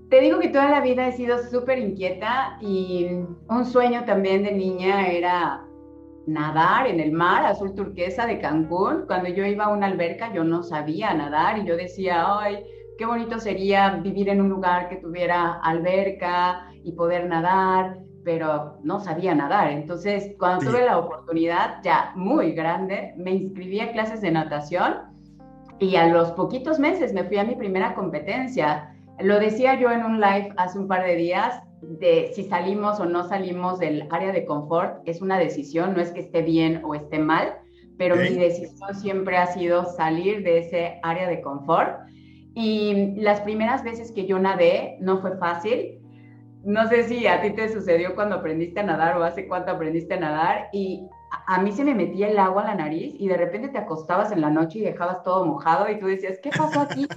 Te 0.09 0.21
digo 0.21 0.39
que 0.39 0.49
toda 0.49 0.69
la 0.69 0.81
vida 0.81 1.07
he 1.07 1.11
sido 1.13 1.37
súper 1.49 1.79
inquieta 1.79 2.57
y 2.61 3.05
un 3.49 3.65
sueño 3.65 4.05
también 4.05 4.43
de 4.43 4.51
niña 4.51 5.07
era 5.07 5.65
nadar 6.27 6.87
en 6.87 6.99
el 6.99 7.11
mar 7.11 7.45
azul 7.45 7.75
turquesa 7.75 8.25
de 8.25 8.39
Cancún. 8.39 9.05
Cuando 9.07 9.29
yo 9.29 9.45
iba 9.45 9.65
a 9.65 9.73
una 9.73 9.87
alberca 9.87 10.33
yo 10.33 10.43
no 10.43 10.63
sabía 10.63 11.13
nadar 11.13 11.59
y 11.59 11.65
yo 11.65 11.75
decía, 11.75 12.23
ay, 12.39 12.63
qué 12.97 13.05
bonito 13.05 13.39
sería 13.39 13.89
vivir 13.91 14.29
en 14.29 14.41
un 14.41 14.49
lugar 14.49 14.89
que 14.89 14.97
tuviera 14.97 15.59
alberca 15.61 16.67
y 16.83 16.91
poder 16.93 17.27
nadar, 17.27 17.97
pero 18.23 18.77
no 18.83 18.99
sabía 18.99 19.35
nadar. 19.35 19.71
Entonces, 19.71 20.35
cuando 20.39 20.71
tuve 20.71 20.85
la 20.85 20.97
oportunidad, 20.97 21.81
ya 21.83 22.11
muy 22.15 22.51
grande, 22.51 23.13
me 23.17 23.31
inscribí 23.31 23.79
a 23.79 23.91
clases 23.91 24.21
de 24.21 24.31
natación 24.31 25.15
y 25.79 25.95
a 25.95 26.07
los 26.07 26.31
poquitos 26.31 26.79
meses 26.79 27.13
me 27.13 27.23
fui 27.23 27.37
a 27.37 27.43
mi 27.43 27.55
primera 27.55 27.93
competencia. 27.93 28.95
Lo 29.19 29.39
decía 29.39 29.79
yo 29.79 29.91
en 29.91 30.03
un 30.03 30.19
live 30.19 30.53
hace 30.57 30.79
un 30.79 30.87
par 30.87 31.05
de 31.05 31.15
días, 31.15 31.61
de 31.81 32.31
si 32.33 32.43
salimos 32.45 32.99
o 32.99 33.05
no 33.05 33.27
salimos 33.27 33.79
del 33.79 34.07
área 34.09 34.31
de 34.31 34.45
confort 34.45 35.01
es 35.05 35.21
una 35.21 35.37
decisión, 35.37 35.93
no 35.93 36.01
es 36.01 36.11
que 36.11 36.21
esté 36.21 36.41
bien 36.41 36.81
o 36.83 36.95
esté 36.95 37.19
mal, 37.19 37.59
pero 37.97 38.15
mi 38.15 38.29
decisión 38.29 38.95
siempre 38.95 39.37
ha 39.37 39.47
sido 39.47 39.85
salir 39.85 40.43
de 40.43 40.59
ese 40.59 40.99
área 41.03 41.29
de 41.29 41.41
confort. 41.41 41.99
Y 42.55 43.13
las 43.17 43.41
primeras 43.41 43.83
veces 43.83 44.11
que 44.11 44.25
yo 44.25 44.39
nadé 44.39 44.97
no 45.01 45.19
fue 45.19 45.37
fácil. 45.37 46.01
no 46.63 46.87
sé 46.87 47.03
si 47.03 47.27
a 47.27 47.41
ti 47.41 47.51
te 47.51 47.71
sucedió 47.71 48.15
cuando 48.15 48.37
aprendiste 48.37 48.79
a 48.79 48.83
nadar 48.83 49.17
o 49.17 49.23
hace 49.23 49.47
cuánto 49.47 49.71
aprendiste 49.71 50.15
a 50.15 50.19
nadar 50.19 50.69
y 50.73 51.07
a 51.47 51.61
mí 51.61 51.71
se 51.71 51.83
me 51.83 51.93
metía 51.93 52.27
el 52.29 52.39
agua 52.39 52.63
a 52.63 52.67
la 52.67 52.75
nariz 52.75 53.13
y 53.19 53.27
de 53.27 53.37
repente 53.37 53.69
te 53.69 53.77
acostabas 53.77 54.31
en 54.31 54.41
la 54.41 54.49
noche 54.49 54.79
y 54.79 54.83
dejabas 54.83 55.21
todo 55.21 55.45
mojado 55.45 55.89
y 55.89 55.99
tú 55.99 56.07
decías, 56.07 56.39
¿qué 56.41 56.49
pasó 56.49 56.79
aquí? 56.81 57.07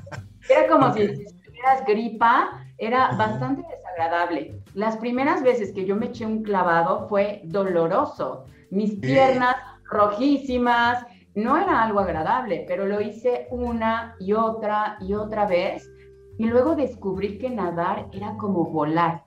Era 0.51 0.69
como 0.69 0.93
si 0.93 1.07
tuvieras 1.45 1.85
gripa, 1.87 2.65
era 2.79 3.13
bastante 3.17 3.63
desagradable. 3.75 4.61
Las 4.75 4.97
primeras 4.97 5.43
veces 5.43 5.73
que 5.73 5.85
yo 5.85 5.97
me 5.97 6.07
eché 6.07 6.27
un 6.27 6.43
clavado 6.43 7.09
fue 7.09 7.41
doloroso. 7.45 8.45
Mis 8.71 8.95
piernas 8.97 9.57
rojísimas, 9.91 11.05
no 11.39 11.57
era 11.57 11.83
algo 11.83 12.01
agradable, 12.01 12.65
pero 12.67 12.87
lo 12.87 13.01
hice 13.01 13.47
una 13.51 14.17
y 14.19 14.33
otra 14.33 14.99
y 15.01 15.15
otra 15.15 15.47
vez 15.47 15.89
y 16.37 16.47
luego 16.47 16.75
descubrí 16.75 17.39
que 17.39 17.51
nadar 17.51 18.07
era 18.13 18.37
como 18.37 18.65
volar. 18.65 19.25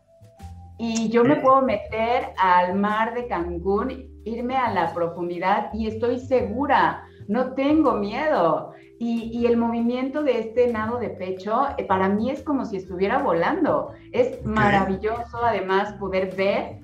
Y 0.77 1.09
yo 1.09 1.23
me 1.23 1.35
puedo 1.35 1.61
meter 1.61 2.33
al 2.37 2.75
mar 2.75 3.13
de 3.13 3.27
Cancún, 3.27 4.09
irme 4.25 4.57
a 4.57 4.71
la 4.71 4.93
profundidad 4.93 5.69
y 5.73 5.87
estoy 5.87 6.19
segura, 6.19 7.03
no 7.27 7.53
tengo 7.53 7.93
miedo. 7.93 8.71
Y, 8.99 9.45
el 9.47 9.57
movimiento 9.57 10.21
de 10.21 10.39
este 10.39 10.71
nado 10.71 10.99
de 10.99 11.09
pecho, 11.09 11.67
eh, 11.77 11.85
para 11.85 12.07
mí 12.07 12.29
es 12.29 12.43
como 12.43 12.65
si 12.65 12.77
estuviera 12.77 13.17
volando. 13.17 13.93
Es 14.11 14.45
maravilloso 14.45 15.43
además 15.43 15.93
poder 15.93 16.35
ver 16.35 16.79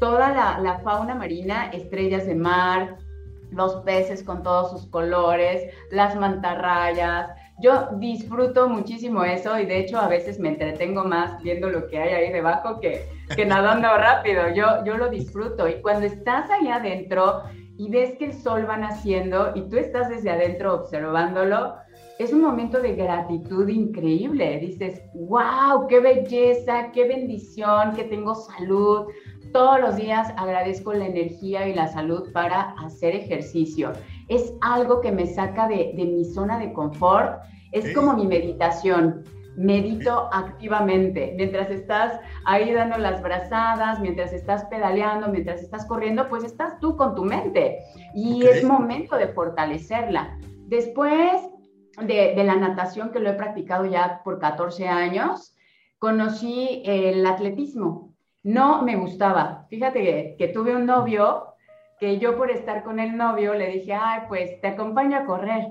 toda 0.00 0.32
la, 0.32 0.58
la 0.60 0.80
fauna 0.80 1.14
marina, 1.14 1.70
estrellas 1.70 2.26
de 2.26 2.34
mar, 2.34 2.98
los 3.50 3.76
peces 3.76 4.22
con 4.22 4.42
todos 4.42 4.70
sus 4.70 4.86
colores, 4.90 5.72
las 5.90 6.16
mantarrayas, 6.16 7.30
yo 7.58 7.88
disfruto 7.92 8.68
muchísimo 8.68 9.24
eso 9.24 9.58
y 9.58 9.64
de 9.64 9.78
hecho 9.78 9.98
a 9.98 10.08
veces 10.08 10.38
me 10.38 10.50
entretengo 10.50 11.04
más 11.04 11.42
viendo 11.42 11.70
lo 11.70 11.86
que 11.86 11.98
hay 11.98 12.12
ahí 12.12 12.32
debajo 12.32 12.80
que, 12.80 13.08
que 13.34 13.46
nadando 13.46 13.88
rápido. 13.96 14.50
Yo, 14.54 14.84
yo 14.84 14.96
lo 14.98 15.08
disfruto 15.08 15.66
y 15.66 15.80
cuando 15.80 16.06
estás 16.06 16.50
ahí 16.50 16.68
adentro 16.68 17.44
y 17.78 17.88
ves 17.90 18.16
que 18.18 18.26
el 18.26 18.32
sol 18.34 18.66
va 18.68 18.76
naciendo 18.76 19.52
y 19.54 19.62
tú 19.68 19.78
estás 19.78 20.10
desde 20.10 20.30
adentro 20.30 20.74
observándolo, 20.74 21.76
es 22.18 22.32
un 22.32 22.42
momento 22.42 22.80
de 22.80 22.94
gratitud 22.94 23.68
increíble. 23.68 24.58
Dices, 24.58 25.02
wow, 25.14 25.86
qué 25.86 26.00
belleza, 26.00 26.90
qué 26.92 27.06
bendición, 27.06 27.94
que 27.94 28.04
tengo 28.04 28.34
salud. 28.34 29.06
Todos 29.52 29.80
los 29.80 29.96
días 29.96 30.32
agradezco 30.36 30.92
la 30.92 31.06
energía 31.06 31.68
y 31.68 31.74
la 31.74 31.88
salud 31.88 32.32
para 32.32 32.74
hacer 32.84 33.14
ejercicio 33.14 33.92
es 34.28 34.52
algo 34.60 35.00
que 35.00 35.12
me 35.12 35.26
saca 35.26 35.68
de, 35.68 35.92
mi 35.96 36.24
zona 36.24 36.58
de 36.58 36.72
confort, 36.72 37.42
es 37.72 37.94
como 37.94 38.14
mi 38.14 38.26
meditación. 38.26 39.24
Medito 39.56 40.28
activamente. 40.34 41.32
Mientras 41.34 41.70
estás 41.70 42.20
ahí 42.44 42.74
dando 42.74 42.98
las 42.98 43.22
brazadas, 43.22 44.00
mientras 44.00 44.34
estás 44.34 44.66
pedaleando, 44.66 45.28
mientras 45.28 45.62
estás 45.62 45.86
corriendo, 45.86 46.28
pues 46.28 46.44
estás 46.44 46.78
tú 46.78 46.94
con 46.94 47.14
tu 47.14 47.24
mente. 47.24 47.78
Y 48.14 48.44
es 48.44 48.62
momento 48.64 49.16
de 49.16 49.28
fortalecerla. 49.28 50.36
Después 50.66 51.40
de, 52.02 52.34
la 52.44 52.56
natación, 52.56 53.10
que 53.12 53.20
lo 53.20 53.30
he 53.30 53.32
practicado 53.32 53.86
ya 53.86 54.20
por 54.24 54.38
14 54.38 54.88
años, 54.88 55.56
conocí 55.98 56.82
el 56.84 57.24
atletismo. 57.24 58.05
No 58.46 58.82
me 58.82 58.94
gustaba. 58.94 59.66
Fíjate 59.68 60.36
que 60.38 60.46
tuve 60.46 60.76
un 60.76 60.86
novio 60.86 61.54
que 61.98 62.20
yo 62.20 62.36
por 62.36 62.48
estar 62.48 62.84
con 62.84 63.00
el 63.00 63.16
novio 63.16 63.54
le 63.54 63.66
dije, 63.72 63.92
ay, 63.92 64.20
pues 64.28 64.60
te 64.60 64.68
acompaño 64.68 65.18
a 65.18 65.24
correr. 65.24 65.66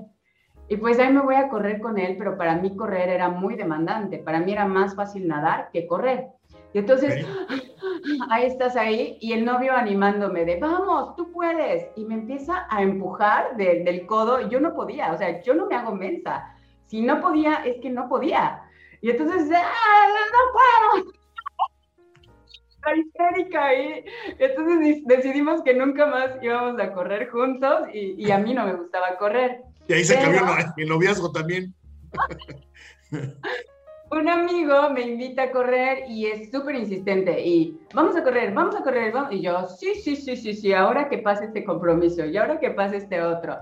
Y 0.68 0.76
pues 0.76 0.98
ahí 0.98 1.10
me 1.10 1.22
voy 1.22 1.36
a 1.36 1.48
correr 1.48 1.80
con 1.80 1.98
él, 1.98 2.16
pero 2.18 2.36
para 2.36 2.54
mí 2.56 2.76
correr 2.76 3.08
era 3.08 3.30
muy 3.30 3.56
demandante. 3.56 4.18
Para 4.18 4.40
mí 4.40 4.52
era 4.52 4.66
más 4.66 4.94
fácil 4.94 5.26
nadar 5.26 5.70
que 5.72 5.86
correr. 5.86 6.26
Y 6.74 6.80
entonces, 6.80 7.26
ahí 8.30 8.44
estás 8.44 8.76
ahí 8.76 9.16
y 9.22 9.32
el 9.32 9.46
novio 9.46 9.72
animándome 9.72 10.44
de, 10.44 10.60
vamos, 10.60 11.16
tú 11.16 11.32
puedes. 11.32 11.86
Y 11.96 12.04
me 12.04 12.12
empieza 12.12 12.66
a 12.68 12.82
empujar 12.82 13.56
del 13.56 14.04
codo. 14.04 14.50
Yo 14.50 14.60
no 14.60 14.74
podía, 14.74 15.12
o 15.12 15.16
sea, 15.16 15.40
yo 15.40 15.54
no 15.54 15.64
me 15.64 15.76
hago 15.76 15.94
mensa. 15.94 16.54
Si 16.84 17.00
no 17.00 17.22
podía, 17.22 17.64
es 17.64 17.80
que 17.80 17.88
no 17.88 18.06
podía. 18.06 18.60
Y 19.00 19.08
entonces, 19.08 19.50
¡ah, 19.50 20.08
no 20.30 21.00
puedo! 21.00 21.15
Histérica 22.96 23.74
y 23.74 24.04
entonces 24.38 25.02
decidimos 25.04 25.62
que 25.62 25.74
nunca 25.74 26.06
más 26.06 26.30
íbamos 26.42 26.80
a 26.80 26.92
correr 26.92 27.28
juntos 27.30 27.88
y, 27.92 28.30
a 28.30 28.38
mí 28.38 28.54
no 28.54 28.66
me 28.66 28.74
gustaba 28.74 29.16
correr. 29.18 29.62
Y 29.88 29.94
ahí 29.94 30.04
se 30.04 30.14
cambió 30.14 30.42
el 30.76 30.88
noviazgo 30.88 31.32
también. 31.32 31.74
un 34.10 34.28
amigo 34.28 34.90
me 34.90 35.02
invita 35.02 35.44
a 35.44 35.50
correr 35.50 36.04
y 36.08 36.26
es 36.26 36.50
súper 36.50 36.76
insistente 36.76 37.44
y 37.44 37.78
vamos 37.92 38.16
a 38.16 38.22
correr, 38.22 38.52
vamos 38.54 38.76
a 38.76 38.82
correr, 38.82 39.12
y 39.30 39.40
yo, 39.40 39.66
sí, 39.66 39.94
sí, 39.96 40.14
sí, 40.14 40.36
sí, 40.36 40.54
sí, 40.54 40.72
ahora 40.72 41.08
que 41.08 41.18
pase 41.18 41.46
este 41.46 41.64
compromiso 41.64 42.24
y 42.24 42.36
ahora 42.36 42.60
que 42.60 42.70
pase 42.70 42.98
este 42.98 43.20
otro. 43.20 43.58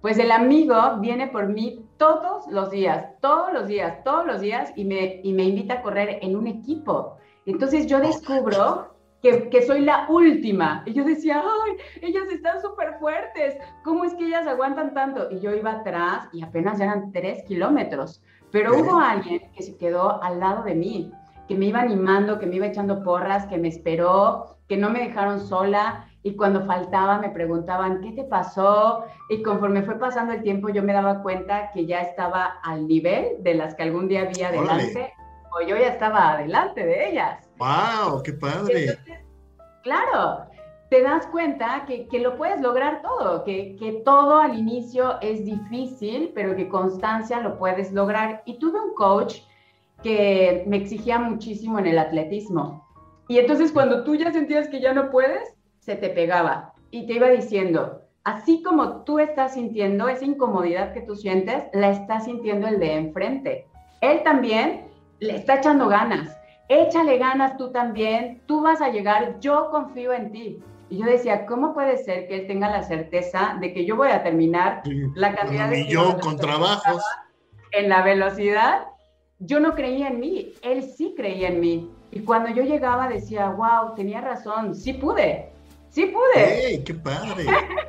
Pues 0.00 0.18
el 0.18 0.30
amigo 0.30 0.98
viene 1.00 1.26
por 1.26 1.48
mí 1.48 1.84
todos 1.96 2.46
los 2.46 2.70
días, 2.70 3.06
todos 3.20 3.52
los 3.52 3.66
días, 3.66 4.04
todos 4.04 4.24
los 4.24 4.40
días 4.40 4.72
y 4.76 4.84
me, 4.84 5.20
y 5.24 5.32
me 5.32 5.42
invita 5.42 5.74
a 5.74 5.82
correr 5.82 6.20
en 6.22 6.36
un 6.36 6.46
equipo. 6.46 7.16
Entonces 7.48 7.86
yo 7.86 7.98
descubro 7.98 8.94
que, 9.22 9.48
que, 9.48 9.62
soy 9.62 9.80
la 9.80 10.06
última. 10.10 10.82
Y 10.84 10.92
yo 10.92 11.02
decía, 11.02 11.42
ay, 11.42 11.76
ellas 12.02 12.28
están 12.30 12.60
súper 12.60 12.98
fuertes. 13.00 13.56
¿Cómo 13.84 14.04
es 14.04 14.14
que 14.14 14.26
ellas 14.26 14.46
aguantan 14.46 14.92
tanto? 14.92 15.30
Y 15.30 15.40
yo 15.40 15.54
iba 15.54 15.72
atrás 15.72 16.28
y 16.32 16.42
apenas 16.42 16.78
eran 16.78 17.10
tres 17.10 17.42
kilómetros. 17.44 18.22
Pero 18.52 18.78
hubo 18.78 18.98
alguien 18.98 19.50
que 19.56 19.62
se 19.62 19.76
quedó 19.78 20.22
al 20.22 20.40
lado 20.40 20.62
de 20.62 20.74
mí, 20.74 21.10
que 21.48 21.54
me 21.54 21.66
iba 21.66 21.80
animando, 21.80 22.38
que 22.38 22.46
me 22.46 22.56
iba 22.56 22.66
echando 22.66 23.02
porras, 23.02 23.46
que 23.46 23.56
me 23.56 23.68
esperó, 23.68 24.58
que 24.68 24.76
no 24.76 24.90
me 24.90 25.00
dejaron 25.00 25.40
sola. 25.40 26.04
Y 26.22 26.36
cuando 26.36 26.66
faltaba 26.66 27.18
me 27.18 27.30
preguntaban, 27.30 28.02
¿qué 28.02 28.12
te 28.12 28.24
pasó? 28.24 29.04
Y 29.30 29.42
conforme 29.42 29.82
fue 29.82 29.98
pasando 29.98 30.34
el 30.34 30.42
tiempo 30.42 30.68
yo 30.68 30.82
me 30.82 30.92
daba 30.92 31.22
cuenta 31.22 31.70
que 31.72 31.86
ya 31.86 32.02
estaba 32.02 32.58
al 32.62 32.86
nivel 32.86 33.42
de 33.42 33.54
las 33.54 33.74
que 33.74 33.84
algún 33.84 34.06
día 34.06 34.22
había 34.22 34.48
adelante 34.48 35.14
o 35.58 35.66
yo 35.66 35.76
ya 35.76 35.88
estaba 35.88 36.32
adelante 36.32 36.84
de 36.84 37.10
ellas. 37.10 37.48
¡Wow! 37.58 38.22
¡Qué 38.22 38.32
padre! 38.32 38.98
claro, 39.82 40.46
te 40.90 41.02
das 41.02 41.26
cuenta 41.28 41.84
que, 41.86 42.06
que 42.08 42.20
lo 42.20 42.36
puedes 42.36 42.60
lograr 42.60 43.02
todo, 43.02 43.44
que, 43.44 43.76
que, 43.76 43.92
todo 44.04 44.38
al 44.38 44.58
inicio 44.58 45.20
es 45.20 45.44
difícil, 45.44 46.32
pero 46.34 46.56
que 46.56 46.68
constancia 46.68 47.40
lo 47.40 47.58
puedes 47.58 47.92
lograr. 47.92 48.42
Y 48.44 48.58
tuve 48.58 48.80
un 48.80 48.94
coach 48.94 49.40
que 50.02 50.64
me 50.66 50.76
exigía 50.76 51.18
muchísimo 51.18 51.78
en 51.78 51.86
el 51.86 51.98
atletismo. 51.98 52.86
Y 53.28 53.38
entonces 53.38 53.72
cuando 53.72 54.04
tú 54.04 54.14
ya 54.14 54.32
sentías 54.32 54.68
que 54.68 54.80
ya 54.80 54.92
no 54.94 55.10
puedes, 55.10 55.54
se 55.80 55.96
te 55.96 56.08
pegaba 56.08 56.72
y 56.90 57.06
te 57.06 57.14
iba 57.14 57.28
diciendo, 57.28 58.02
así 58.24 58.62
como 58.62 59.04
tú 59.04 59.18
estás 59.18 59.54
sintiendo 59.54 60.08
esa 60.08 60.24
incomodidad 60.24 60.92
que 60.92 61.02
tú 61.02 61.16
sientes, 61.16 61.64
la 61.72 61.90
está 61.90 62.20
sintiendo 62.20 62.68
el 62.68 62.78
de 62.78 62.94
enfrente. 62.94 63.66
Él 64.00 64.22
también 64.22 64.87
le 65.20 65.36
está 65.36 65.56
echando 65.56 65.88
ganas. 65.88 66.36
Échale 66.68 67.18
ganas 67.18 67.56
tú 67.56 67.70
también, 67.72 68.42
tú 68.46 68.62
vas 68.62 68.80
a 68.80 68.90
llegar, 68.90 69.40
yo 69.40 69.70
confío 69.70 70.12
en 70.12 70.32
ti. 70.32 70.62
Y 70.90 70.98
yo 70.98 71.06
decía, 71.06 71.46
¿cómo 71.46 71.74
puede 71.74 72.02
ser 72.02 72.28
que 72.28 72.40
él 72.40 72.46
tenga 72.46 72.70
la 72.70 72.82
certeza 72.82 73.56
de 73.60 73.72
que 73.72 73.84
yo 73.84 73.96
voy 73.96 74.10
a 74.10 74.22
terminar 74.22 74.82
la 75.14 75.34
cantidad 75.34 75.68
de... 75.68 75.80
Y 75.80 75.88
yo 75.88 76.18
con 76.20 76.36
trabajos. 76.36 77.02
En 77.72 77.88
la 77.88 78.02
velocidad, 78.02 78.86
yo 79.38 79.60
no 79.60 79.74
creía 79.74 80.08
en 80.08 80.20
mí, 80.20 80.54
él 80.62 80.82
sí 80.82 81.14
creía 81.16 81.48
en 81.48 81.60
mí. 81.60 81.90
Y 82.10 82.20
cuando 82.20 82.50
yo 82.50 82.62
llegaba 82.62 83.08
decía, 83.08 83.50
wow, 83.50 83.94
tenía 83.94 84.22
razón, 84.22 84.74
sí 84.74 84.94
pude, 84.94 85.50
sí 85.90 86.06
pude. 86.06 86.66
¡Ey, 86.66 86.84
qué 86.84 86.94
padre! 86.94 87.44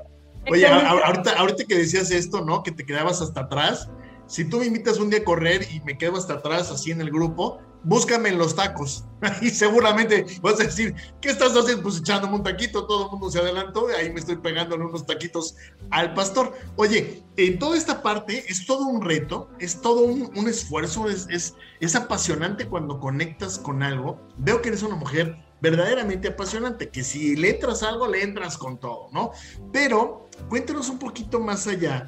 Oye, 0.51 0.67
ahorita, 0.67 1.37
ahorita 1.37 1.63
que 1.65 1.75
decías 1.75 2.11
esto, 2.11 2.41
¿no? 2.41 2.63
Que 2.63 2.71
te 2.71 2.85
quedabas 2.85 3.21
hasta 3.21 3.41
atrás 3.41 3.89
si 4.29 4.45
tú 4.45 4.59
me 4.59 4.67
invitas 4.67 4.99
un 4.99 5.09
día 5.09 5.19
a 5.19 5.23
correr 5.23 5.67
y 5.71 5.81
me 5.81 5.97
quedo 5.97 6.15
hasta 6.15 6.35
atrás 6.35 6.69
así 6.69 6.91
en 6.91 7.01
el 7.01 7.09
grupo, 7.09 7.59
búscame 7.83 8.29
en 8.29 8.37
los 8.37 8.55
tacos. 8.55 9.05
Y 9.41 9.49
seguramente 9.49 10.25
vas 10.41 10.59
a 10.59 10.63
decir, 10.63 10.93
¿qué 11.19 11.29
estás 11.29 11.57
haciendo? 11.57 11.81
Pues 11.83 11.97
echándome 11.97 12.35
un 12.35 12.43
taquito, 12.43 12.85
todo 12.85 13.05
el 13.05 13.11
mundo 13.11 13.31
se 13.31 13.39
adelantó, 13.39 13.89
y 13.89 13.93
ahí 13.93 14.13
me 14.13 14.19
estoy 14.19 14.37
pegándole 14.37 14.85
unos 14.85 15.05
taquitos 15.05 15.55
al 15.89 16.13
pastor. 16.13 16.53
Oye, 16.75 17.23
en 17.37 17.57
toda 17.57 17.75
esta 17.75 18.03
parte 18.03 18.45
es 18.47 18.67
todo 18.67 18.85
un 18.85 19.01
reto, 19.01 19.49
es 19.59 19.81
todo 19.81 20.01
un, 20.01 20.47
esfuerzo, 20.47 21.09
es, 21.09 21.27
es, 21.29 21.55
es 21.79 21.95
apasionante 21.95 22.67
cuando 22.67 22.99
conectas 22.99 23.57
con 23.57 23.81
algo. 23.81 24.21
Veo 24.37 24.61
que 24.61 24.69
eres 24.69 24.83
una 24.83 24.95
mujer 24.95 25.43
verdaderamente 25.59 26.29
apasionante, 26.29 26.89
que 26.89 27.03
si 27.03 27.35
le 27.35 27.49
entras 27.49 27.83
algo, 27.83 28.07
le 28.07 28.23
entras 28.23 28.57
con 28.57 28.79
todo, 28.79 29.09
¿no? 29.11 29.31
Pero 29.73 30.29
cuéntanos 30.49 30.87
un 30.89 30.99
poquito 30.99 31.39
más 31.39 31.67
allá 31.67 32.07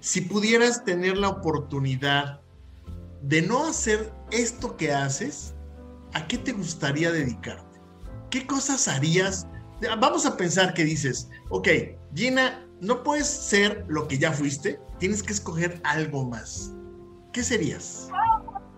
si 0.00 0.22
pudieras 0.22 0.84
tener 0.84 1.16
la 1.18 1.28
oportunidad 1.28 2.40
de 3.22 3.42
no 3.42 3.66
hacer 3.66 4.12
esto 4.30 4.76
que 4.76 4.92
haces, 4.92 5.54
¿a 6.14 6.26
qué 6.26 6.38
te 6.38 6.52
gustaría 6.52 7.12
dedicarte? 7.12 7.78
¿Qué 8.30 8.46
cosas 8.46 8.88
harías? 8.88 9.46
Vamos 9.98 10.26
a 10.26 10.36
pensar 10.36 10.74
que 10.74 10.84
dices, 10.84 11.28
ok, 11.50 11.68
Gina, 12.14 12.66
no 12.80 13.02
puedes 13.02 13.28
ser 13.28 13.84
lo 13.88 14.08
que 14.08 14.18
ya 14.18 14.32
fuiste, 14.32 14.80
tienes 14.98 15.22
que 15.22 15.32
escoger 15.32 15.80
algo 15.84 16.24
más. 16.24 16.72
¿Qué 17.32 17.42
serías? 17.42 18.08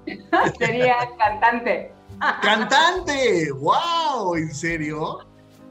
Sería 0.58 0.96
cantante. 1.18 1.94
¡Cantante! 2.42 3.50
¡Wow! 3.52 4.36
¿En 4.36 4.54
serio? 4.54 5.18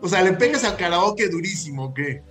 O 0.02 0.08
sea, 0.08 0.22
le 0.22 0.34
pegas 0.34 0.64
al 0.64 0.78
karaoke 0.78 1.28
durísimo, 1.30 1.94
¿qué? 1.94 2.24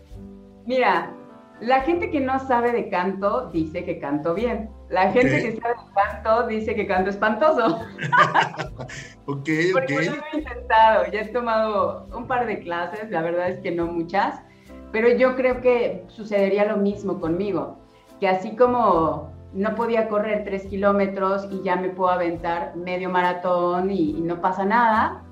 Mira, 0.67 1.15
la 1.61 1.83
gente 1.83 2.11
que 2.11 2.21
no 2.21 2.39
sabe 2.41 2.73
de 2.73 2.89
canto 2.89 3.51
dice 3.51 3.85
que 3.85 3.99
canto 3.99 4.35
bien. 4.35 4.71
La 4.89 5.13
gente 5.13 5.43
que 5.43 5.61
sabe 5.61 5.75
de 5.75 5.95
canto 5.95 6.47
dice 6.47 6.75
que 6.75 6.87
canto 6.87 7.11
espantoso. 7.11 7.67
ok, 9.27 9.27
ok. 9.27 9.47
Porque 9.73 10.05
yo 10.05 10.17
lo 10.17 10.23
he 10.33 10.39
intentado, 10.39 11.07
ya 11.13 11.21
he 11.21 11.29
tomado 11.29 12.09
un 12.15 12.27
par 12.27 12.47
de 12.47 12.61
clases, 12.61 13.11
la 13.11 13.23
verdad 13.23 13.51
es 13.51 13.61
que 13.61 13.71
no 13.71 13.87
muchas, 13.87 14.41
pero 14.93 15.09
yo 15.11 15.37
creo 15.37 15.61
que 15.61 16.05
sucedería 16.09 16.65
lo 16.65 16.79
mismo 16.79 17.21
conmigo, 17.21 17.79
que 18.19 18.29
así 18.29 18.57
como 18.57 19.31
no 19.53 19.75
podía 19.75 20.09
correr 20.09 20.45
tres 20.45 20.65
kilómetros 20.67 21.47
y 21.51 21.63
ya 21.63 21.77
me 21.77 21.91
puedo 21.91 22.11
aventar 22.11 22.77
medio 22.77 23.11
maratón 23.11 23.91
y, 23.91 24.11
y 24.11 24.21
no 24.21 24.41
pasa 24.41 24.65
nada, 24.65 25.23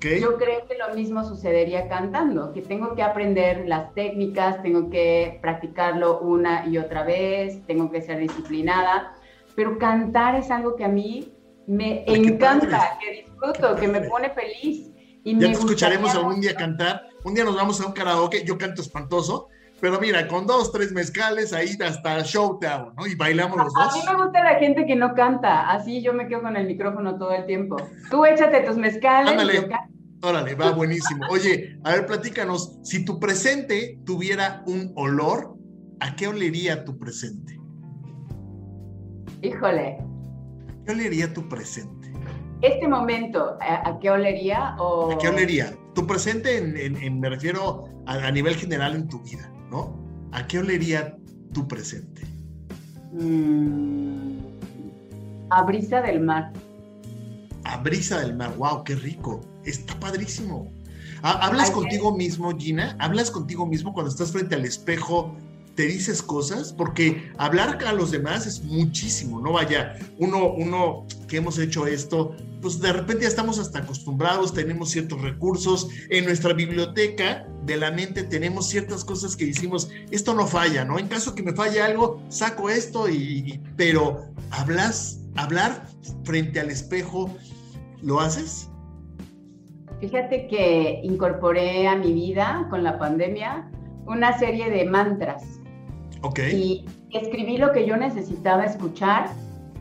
yo 0.00 0.36
creo 0.36 0.66
que 0.66 0.76
lo 0.76 0.94
mismo 0.94 1.24
sucedería 1.24 1.88
cantando, 1.88 2.52
que 2.52 2.62
tengo 2.62 2.94
que 2.94 3.02
aprender 3.02 3.66
las 3.66 3.94
técnicas, 3.94 4.62
tengo 4.62 4.90
que 4.90 5.38
practicarlo 5.40 6.20
una 6.20 6.66
y 6.66 6.78
otra 6.78 7.04
vez, 7.04 7.64
tengo 7.66 7.90
que 7.90 8.02
ser 8.02 8.18
disciplinada, 8.18 9.14
pero 9.54 9.78
cantar 9.78 10.34
es 10.34 10.50
algo 10.50 10.74
que 10.76 10.84
a 10.84 10.88
mí 10.88 11.32
me 11.66 12.04
encanta, 12.06 12.98
que 13.00 13.22
disfruto, 13.22 13.76
que 13.76 13.88
me 13.88 14.00
pone 14.02 14.30
feliz. 14.30 14.90
Y 15.24 15.38
ya 15.38 15.46
te 15.46 15.52
escucharemos 15.52 16.14
algún 16.14 16.40
día 16.40 16.54
cantar. 16.54 17.08
Un 17.24 17.34
día 17.34 17.44
nos 17.44 17.56
vamos 17.56 17.80
a 17.80 17.86
un 17.86 17.92
karaoke, 17.92 18.44
yo 18.44 18.58
canto 18.58 18.82
espantoso, 18.82 19.48
pero 19.80 20.00
mira, 20.00 20.26
con 20.26 20.46
dos, 20.46 20.72
tres 20.72 20.92
mezcales 20.92 21.52
ahí 21.52 21.76
hasta 21.84 22.22
show 22.22 22.58
te 22.58 22.66
hago, 22.66 22.92
¿no? 22.96 23.06
Y 23.06 23.14
bailamos 23.14 23.58
los 23.58 23.72
dos. 23.74 23.92
A 23.92 23.96
mí 23.96 24.02
me 24.06 24.24
gusta 24.24 24.42
la 24.42 24.54
gente 24.58 24.86
que 24.86 24.96
no 24.96 25.14
canta, 25.14 25.70
así 25.70 26.02
yo 26.02 26.14
me 26.14 26.26
quedo 26.28 26.42
con 26.42 26.56
el 26.56 26.66
micrófono 26.66 27.18
todo 27.18 27.32
el 27.32 27.44
tiempo. 27.46 27.76
Tú 28.10 28.24
échate 28.24 28.60
tus 28.60 28.76
mezcales. 28.76 29.32
Ándale. 29.32 29.68
Órale, 30.22 30.54
va 30.54 30.72
buenísimo. 30.72 31.26
Oye, 31.30 31.78
a 31.84 31.92
ver, 31.92 32.06
platícanos, 32.06 32.78
si 32.82 33.04
tu 33.04 33.20
presente 33.20 33.98
tuviera 34.06 34.62
un 34.66 34.92
olor, 34.96 35.56
¿a 36.00 36.16
qué 36.16 36.26
olería 36.26 36.84
tu 36.84 36.98
presente? 36.98 37.60
Híjole. 39.42 39.98
¿A 39.98 40.84
qué 40.86 40.92
olería 40.92 41.32
tu 41.32 41.46
presente? 41.48 42.12
Este 42.62 42.88
momento, 42.88 43.58
¿a, 43.60 43.98
qué 44.00 44.10
olería? 44.10 44.74
O... 44.78 45.12
¿A 45.12 45.18
qué 45.18 45.28
olería? 45.28 45.76
Tu 45.96 46.06
presente, 46.06 46.58
en, 46.58 47.20
me 47.20 47.28
refiero 47.30 47.88
a 48.06 48.30
nivel 48.30 48.54
general 48.54 48.94
en 48.94 49.08
tu 49.08 49.20
vida. 49.22 49.50
¿no? 49.70 49.98
¿A 50.32 50.46
qué 50.46 50.58
olería 50.58 51.16
tu 51.52 51.66
presente? 51.66 52.22
Mm, 53.12 54.38
a 55.50 55.62
brisa 55.62 56.02
del 56.02 56.20
mar. 56.20 56.52
A 57.64 57.78
brisa 57.78 58.20
del 58.20 58.36
mar, 58.36 58.54
wow, 58.56 58.84
qué 58.84 58.94
rico. 58.94 59.40
Está 59.64 59.98
padrísimo. 59.98 60.70
¿Hablas 61.22 61.70
contigo 61.70 62.16
mismo, 62.16 62.56
Gina? 62.56 62.94
¿Hablas 63.00 63.30
contigo 63.30 63.66
mismo 63.66 63.92
cuando 63.92 64.10
estás 64.10 64.30
frente 64.30 64.54
al 64.54 64.64
espejo 64.64 65.34
te 65.76 65.86
dices 65.86 66.22
cosas, 66.22 66.72
porque 66.72 67.30
hablar 67.36 67.78
a 67.86 67.92
los 67.92 68.10
demás 68.10 68.46
es 68.46 68.64
muchísimo, 68.64 69.40
¿no? 69.40 69.52
Vaya, 69.52 69.94
uno, 70.18 70.52
uno 70.52 71.06
que 71.28 71.36
hemos 71.36 71.58
hecho 71.58 71.86
esto, 71.86 72.34
pues 72.62 72.80
de 72.80 72.92
repente 72.94 73.22
ya 73.22 73.28
estamos 73.28 73.58
hasta 73.58 73.80
acostumbrados, 73.80 74.54
tenemos 74.54 74.90
ciertos 74.90 75.20
recursos, 75.20 75.88
en 76.08 76.24
nuestra 76.24 76.54
biblioteca 76.54 77.46
de 77.66 77.76
la 77.76 77.90
mente 77.90 78.22
tenemos 78.22 78.68
ciertas 78.68 79.04
cosas 79.04 79.36
que 79.36 79.44
decimos, 79.44 79.90
esto 80.10 80.34
no 80.34 80.46
falla, 80.46 80.84
¿no? 80.86 80.98
En 80.98 81.08
caso 81.08 81.34
que 81.34 81.42
me 81.42 81.52
falle 81.52 81.82
algo, 81.82 82.22
saco 82.28 82.70
esto 82.70 83.10
y, 83.10 83.60
pero 83.76 84.24
hablas, 84.50 85.20
hablar 85.36 85.86
frente 86.24 86.58
al 86.58 86.70
espejo, 86.70 87.36
¿lo 88.02 88.18
haces? 88.20 88.70
Fíjate 90.00 90.46
que 90.48 91.00
incorporé 91.02 91.86
a 91.86 91.96
mi 91.96 92.14
vida 92.14 92.66
con 92.70 92.82
la 92.82 92.98
pandemia 92.98 93.70
una 94.06 94.38
serie 94.38 94.70
de 94.70 94.86
mantras 94.86 95.55
y 96.52 96.84
escribí 97.12 97.58
lo 97.58 97.72
que 97.72 97.86
yo 97.86 97.96
necesitaba 97.96 98.64
escuchar 98.64 99.30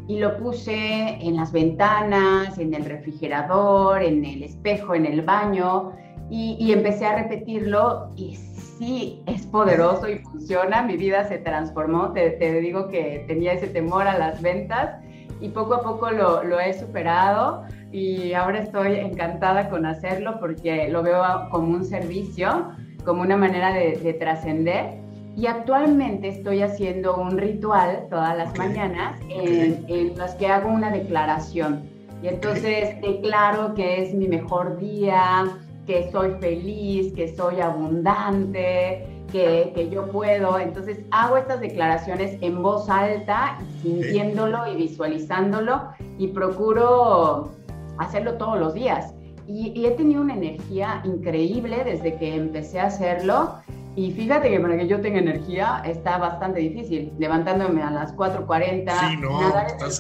y 0.08 0.20
lo 0.20 0.38
puse 0.38 1.18
en 1.22 1.36
las 1.36 1.52
ventanas, 1.52 2.58
en 2.60 2.74
el 2.74 2.86
refrigerador, 2.86 4.04
en 4.04 4.24
el 4.24 4.44
espejo, 4.44 4.94
en 4.94 5.06
el 5.06 5.22
baño 5.22 5.94
y, 6.30 6.72
empecé 6.72 7.06
a 7.06 7.16
repetirlo 7.16 8.12
y 8.16 8.36
sí, 8.36 9.24
es 9.26 9.46
poderoso 9.48 10.10
y 10.10 10.20
funciona. 10.20 10.82
Mi 10.82 10.98
vida 10.98 11.24
se 11.28 11.38
transformó. 11.40 12.12
Te, 12.14 12.62
digo 12.62 12.88
que 12.88 13.26
tenía 13.28 13.54
ese 13.54 13.68
temor 13.68 14.08
a 14.08 14.18
las 14.18 14.42
ventas 14.42 15.00
y 15.40 15.50
poco 15.50 15.76
a 15.76 15.82
poco 15.82 16.12
lo, 16.12 16.60
he 16.60 16.74
superado 16.74 17.64
y 17.92 18.34
ahora 18.34 18.60
estoy 18.60 18.96
encantada 18.96 19.70
con 19.70 19.86
hacerlo 19.86 20.40
porque 20.40 20.90
lo 20.90 21.02
veo 21.02 21.24
como 21.52 21.74
un 21.74 21.86
servicio, 21.86 22.72
como 23.04 23.22
una 23.22 23.38
manera 23.38 23.74
de 23.74 24.14
trascender 24.20 25.05
y 25.38 25.48
actualmente 25.48 26.30
estoy 26.30 26.62
haciendo 26.62 27.16
un 27.18 27.38
ritual 27.38 28.08
todas 28.10 28.38
las 28.38 28.58
mañanas 28.58 29.20
en, 29.30 29.86
en, 29.88 30.18
los 30.18 30.32
que 30.36 30.48
hago 30.48 30.70
una 30.70 30.92
declaración. 30.92 31.84
Y 32.24 32.28
entonces 32.28 33.02
declaro 33.02 33.74
que 33.74 34.04
es 34.04 34.14
mi 34.14 34.28
mejor 34.30 34.78
día, 34.78 35.46
que 35.86 36.10
soy 36.12 36.32
feliz, 36.40 37.14
que 37.14 37.36
soy 37.36 37.60
abundante, 37.60 39.06
que, 39.32 39.74
que, 39.76 39.90
yo 39.90 40.10
puedo. 40.10 40.58
Entonces 40.58 41.00
hago 41.12 41.36
estas 41.36 41.60
declaraciones 41.60 42.38
en 42.42 42.64
voz 42.64 42.90
alta, 42.90 43.58
sintiéndolo 43.82 44.66
y 44.72 44.76
visualizándolo 44.78 45.90
y 46.18 46.28
procuro 46.28 47.52
hacerlo 47.98 48.36
todos 48.36 48.58
los 48.58 48.74
días. 48.74 49.14
Y, 49.48 49.74
y, 49.80 49.86
he 49.86 49.92
tenido 49.92 50.22
una 50.22 50.34
energía 50.34 51.02
increíble 51.04 51.84
desde 51.84 52.16
que 52.16 52.36
empecé 52.36 52.80
a 52.80 52.88
hacerlo 52.88 53.56
y 53.96 54.12
fíjate 54.12 54.50
que 54.50 54.60
para 54.60 54.78
que 54.78 54.88
yo 54.88 55.00
tenga 55.00 55.20
energía 55.20 55.82
está 55.86 56.18
bastante 56.18 56.60
difícil. 56.60 57.14
Levantándome 57.18 57.82
a 57.82 57.92
las 57.92 58.14
4.40, 58.16 59.10
sí, 59.10 59.18
no, 59.18 59.40
nadar 59.40 59.68
es 59.88 60.00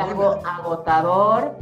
algo 0.00 0.40
agotador, 0.46 1.58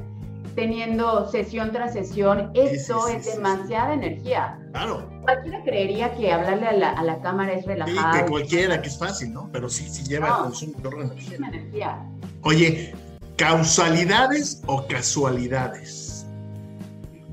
teniendo 0.54 1.28
sesión 1.28 1.72
tras 1.72 1.94
sesión, 1.94 2.52
eso 2.54 3.08
es 3.08 3.34
demasiada 3.34 3.94
energía. 3.94 4.60
Claro. 4.70 5.08
Cualquiera 5.22 5.62
creería 5.64 6.14
que 6.14 6.32
hablarle 6.32 6.68
a 6.68 6.72
la, 6.72 6.90
a 6.90 7.02
la 7.02 7.20
cámara 7.20 7.52
es 7.52 7.66
relajado. 7.66 8.12
Sí, 8.12 8.20
que 8.20 8.30
cualquiera, 8.30 8.80
que 8.80 8.88
es 8.88 8.98
fácil, 8.98 9.32
¿no? 9.32 9.50
Pero 9.52 9.68
sí, 9.68 9.88
sí 9.88 10.04
lleva 10.04 10.28
no, 10.28 10.42
consumo 10.44 10.78
de 10.78 10.88
energía. 11.02 11.36
energía. 11.36 11.98
Oye, 12.42 12.94
¿causalidades 13.36 14.62
o 14.66 14.86
casualidades? 14.86 16.26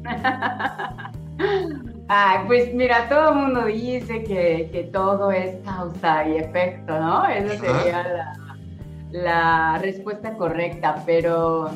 Ah, 2.12 2.44
pues 2.48 2.74
mira, 2.74 3.08
todo 3.08 3.30
el 3.30 3.36
mundo 3.36 3.66
dice 3.66 4.24
que, 4.24 4.90
todo 4.92 5.32
es 5.32 5.58
causa 5.64 6.28
y 6.28 6.38
efecto, 6.38 7.00
¿no? 7.00 7.28
Esa 7.28 7.56
sería 7.60 8.34
la, 9.12 9.78
respuesta 9.78 10.34
correcta, 10.34 11.04
pero 11.06 11.70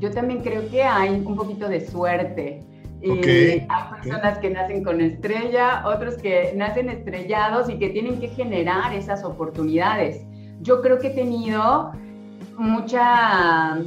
yo 0.00 0.10
también 0.10 0.42
creo 0.42 0.68
que 0.68 0.82
hay 0.82 1.10
un 1.10 1.36
poquito 1.36 1.68
de 1.68 1.86
suerte. 1.86 2.64
Y 3.00 3.10
hay 3.28 3.68
personas 4.02 4.38
que 4.38 4.50
nacen 4.50 4.82
con 4.82 5.00
estrella, 5.00 5.84
otros 5.86 6.16
que 6.16 6.52
nacen 6.56 6.88
estrellados 6.88 7.70
y 7.70 7.78
que 7.78 7.90
tienen 7.90 8.18
que 8.18 8.26
generar 8.26 8.92
esas 8.92 9.22
oportunidades. 9.22 10.20
Yo 10.62 10.82
creo 10.82 10.98
que 10.98 11.08
he 11.08 11.14
tenido 11.14 11.92
mucha, 12.58 13.78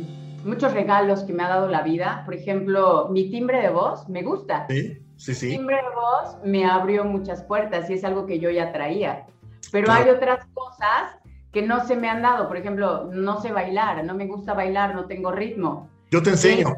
muchos 0.45 0.73
regalos 0.73 1.23
que 1.23 1.33
me 1.33 1.43
ha 1.43 1.49
dado 1.49 1.67
la 1.67 1.81
vida. 1.81 2.21
Por 2.23 2.35
ejemplo, 2.35 3.09
mi 3.11 3.29
timbre 3.29 3.61
de 3.61 3.69
voz 3.69 4.07
me 4.07 4.23
gusta. 4.23 4.65
¿Sí? 4.69 4.97
Sí, 5.19 5.35
sí. 5.35 5.49
timbre 5.49 5.75
de 5.75 5.95
voz 5.95 6.37
me 6.45 6.63
abrió 6.63 7.03
muchas 7.03 7.43
puertas 7.43 7.89
y 7.89 7.93
es 7.95 8.05
algo 8.05 8.25
que 8.25 8.39
yo 8.39 8.49
ya 8.49 8.71
traía. 8.71 9.27
Pero 9.69 9.91
hay 9.91 10.09
otras 10.09 10.45
cosas 10.53 11.17
que 11.51 11.61
no 11.61 11.85
se 11.85 11.97
me 11.97 12.09
han 12.09 12.21
dado. 12.21 12.47
Por 12.47 12.55
ejemplo, 12.55 13.09
no 13.11 13.41
sé 13.41 13.51
bailar, 13.51 14.03
no 14.05 14.15
me 14.15 14.27
gusta 14.27 14.53
bailar, 14.53 14.95
no 14.95 15.07
tengo 15.07 15.31
ritmo. 15.33 15.89
Yo 16.09 16.23
te 16.23 16.29
enseño. 16.29 16.73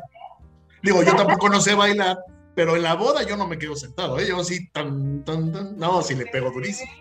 Digo, 0.82 1.04
yo 1.04 1.16
tampoco 1.16 1.50
no 1.50 1.62
sé 1.62 1.76
bailar, 1.76 2.18
pero 2.56 2.76
en 2.76 2.82
la 2.82 2.96
boda 2.96 3.22
yo 3.22 3.38
no 3.38 3.48
me 3.48 3.60
quedo 3.60 3.76
sentado. 3.76 4.18
¿eh? 4.18 4.26
Yo 4.28 4.44
sí, 4.44 4.68
tan, 4.72 5.24
tan, 5.24 5.52
tan. 5.52 5.78
No, 5.78 6.02
sí 6.02 6.16
le 6.16 6.26
pego 6.26 6.50
durísimo. 6.50 6.92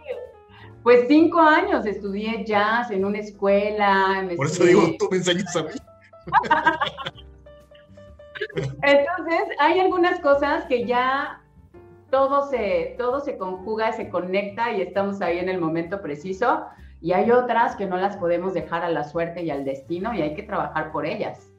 Pues 0.83 1.07
cinco 1.09 1.41
años 1.41 1.87
estudié 1.87 2.45
jazz 2.45 2.91
en 2.91 3.07
una 3.07 3.19
escuela. 3.19 4.29
Por 4.37 4.47
eso 4.47 4.65
digo, 4.65 4.83
tú 4.99 5.09
me 5.11 5.17
enseñas 5.17 5.57
a 5.57 5.63
mí. 5.63 5.71
Entonces, 8.83 9.57
hay 9.59 9.81
algunas 9.81 10.21
cosas 10.21 10.65
que 10.67 10.87
ya 10.87 11.43
todo 12.11 12.49
se, 12.49 12.95
todo 12.99 13.21
se 13.21 13.39
conjuga, 13.39 13.93
se 13.93 14.09
conecta 14.09 14.73
y 14.73 14.83
estamos 14.83 15.21
ahí 15.21 15.39
en 15.39 15.49
el 15.49 15.59
momento 15.59 16.03
preciso. 16.03 16.65
Y 17.01 17.13
hay 17.13 17.31
otras 17.31 17.77
que 17.77 17.87
no 17.87 17.97
las 17.97 18.17
podemos 18.17 18.53
dejar 18.53 18.83
a 18.85 18.91
la 18.91 19.05
suerte 19.05 19.43
y 19.43 19.51
al 19.51 19.65
destino 19.65 20.13
y 20.15 20.21
hay 20.21 20.35
que 20.35 20.43
trabajar 20.43 20.93
por 20.93 21.07
ellas. 21.07 21.51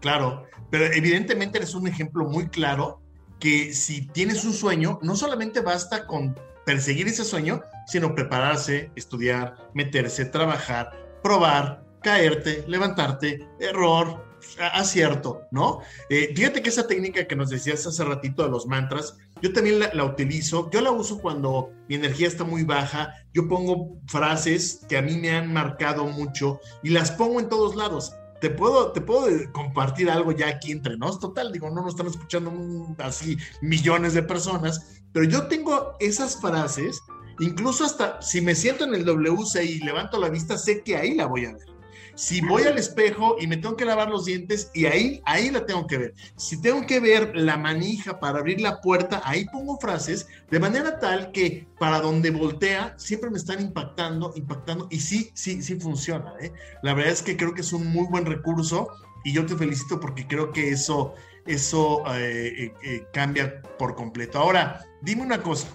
Claro, 0.00 0.44
pero 0.70 0.84
evidentemente 0.86 1.58
eres 1.58 1.74
un 1.74 1.86
ejemplo 1.86 2.24
muy 2.26 2.48
claro 2.48 3.00
que 3.40 3.72
si 3.72 4.06
tienes 4.08 4.44
un 4.44 4.52
sueño, 4.52 4.98
no 5.02 5.16
solamente 5.16 5.60
basta 5.60 6.06
con 6.06 6.38
perseguir 6.66 7.06
ese 7.08 7.24
sueño, 7.24 7.62
sino 7.86 8.14
prepararse, 8.14 8.90
estudiar, 8.96 9.56
meterse, 9.74 10.24
trabajar, 10.26 10.90
probar, 11.22 11.84
caerte, 12.02 12.64
levantarte, 12.66 13.48
error, 13.60 14.23
acierto, 14.72 15.42
¿no? 15.50 15.80
Eh, 16.08 16.32
fíjate 16.34 16.62
que 16.62 16.68
esa 16.68 16.86
técnica 16.86 17.26
que 17.26 17.36
nos 17.36 17.50
decías 17.50 17.86
hace 17.86 18.04
ratito 18.04 18.42
de 18.42 18.50
los 18.50 18.66
mantras, 18.66 19.16
yo 19.42 19.52
también 19.52 19.80
la, 19.80 20.04
utilizo, 20.04 20.70
yo 20.70 20.80
la 20.80 20.90
uso 20.90 21.18
cuando 21.18 21.70
mi 21.88 21.96
energía 21.96 22.28
está 22.28 22.44
muy 22.44 22.62
baja, 22.62 23.14
yo 23.32 23.48
pongo 23.48 23.98
frases 24.06 24.80
que 24.88 24.96
a 24.96 25.02
mí 25.02 25.16
me 25.16 25.32
han 25.32 25.52
marcado 25.52 26.06
mucho 26.06 26.60
y 26.82 26.90
las 26.90 27.10
pongo 27.10 27.40
en 27.40 27.48
todos 27.48 27.76
lados. 27.76 28.12
Te 28.40 28.50
puedo, 28.50 28.92
te 28.92 29.00
puedo 29.00 29.28
compartir 29.52 30.10
algo 30.10 30.32
ya 30.32 30.48
aquí 30.48 30.72
entre 30.72 30.96
nos, 30.96 31.18
total, 31.18 31.52
digo, 31.52 31.70
no 31.70 31.82
nos 31.82 31.94
están 31.94 32.06
escuchando 32.06 32.52
así 32.98 33.36
millones 33.62 34.14
de 34.14 34.22
personas, 34.22 35.02
pero 35.12 35.26
yo 35.26 35.46
tengo 35.46 35.94
esas 36.00 36.40
frases, 36.40 37.00
incluso 37.38 37.84
hasta 37.84 38.20
si 38.20 38.40
me 38.40 38.54
siento 38.54 38.84
en 38.84 38.94
el 38.94 39.04
WC 39.04 39.64
y 39.64 39.78
levanto 39.80 40.20
la 40.20 40.28
vista, 40.28 40.58
sé 40.58 40.82
que 40.82 40.96
ahí 40.96 41.14
la 41.14 41.26
voy 41.26 41.46
a 41.46 41.52
ver. 41.52 41.73
Si 42.14 42.40
voy 42.40 42.62
al 42.62 42.78
espejo 42.78 43.36
y 43.40 43.46
me 43.46 43.56
tengo 43.56 43.76
que 43.76 43.84
lavar 43.84 44.08
los 44.08 44.24
dientes, 44.24 44.70
y 44.74 44.86
ahí, 44.86 45.20
ahí 45.24 45.50
la 45.50 45.66
tengo 45.66 45.86
que 45.86 45.98
ver. 45.98 46.14
Si 46.36 46.60
tengo 46.60 46.86
que 46.86 47.00
ver 47.00 47.32
la 47.34 47.56
manija 47.56 48.20
para 48.20 48.38
abrir 48.38 48.60
la 48.60 48.80
puerta, 48.80 49.20
ahí 49.24 49.44
pongo 49.46 49.78
frases 49.78 50.28
de 50.50 50.60
manera 50.60 50.98
tal 50.98 51.32
que 51.32 51.66
para 51.78 52.00
donde 52.00 52.30
voltea 52.30 52.94
siempre 52.96 53.30
me 53.30 53.38
están 53.38 53.60
impactando, 53.60 54.32
impactando, 54.36 54.86
y 54.90 55.00
sí, 55.00 55.30
sí, 55.34 55.62
sí 55.62 55.74
funciona. 55.76 56.32
¿eh? 56.40 56.52
La 56.82 56.94
verdad 56.94 57.12
es 57.12 57.22
que 57.22 57.36
creo 57.36 57.54
que 57.54 57.62
es 57.62 57.72
un 57.72 57.86
muy 57.88 58.06
buen 58.06 58.26
recurso 58.26 58.88
y 59.24 59.32
yo 59.32 59.44
te 59.46 59.56
felicito 59.56 59.98
porque 59.98 60.26
creo 60.26 60.52
que 60.52 60.68
eso, 60.68 61.14
eso 61.46 62.04
eh, 62.14 62.52
eh, 62.64 62.74
eh, 62.84 63.06
cambia 63.12 63.60
por 63.78 63.96
completo. 63.96 64.38
Ahora, 64.38 64.84
dime 65.00 65.22
una 65.22 65.42
cosa. 65.42 65.68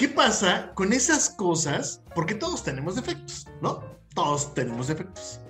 ¿Qué 0.00 0.08
pasa 0.08 0.72
con 0.76 0.94
esas 0.94 1.28
cosas? 1.28 2.02
Porque 2.14 2.34
todos 2.34 2.64
tenemos 2.64 2.96
defectos, 2.96 3.46
¿no? 3.60 3.84
Todos 4.14 4.54
tenemos 4.54 4.88
defectos. 4.88 5.42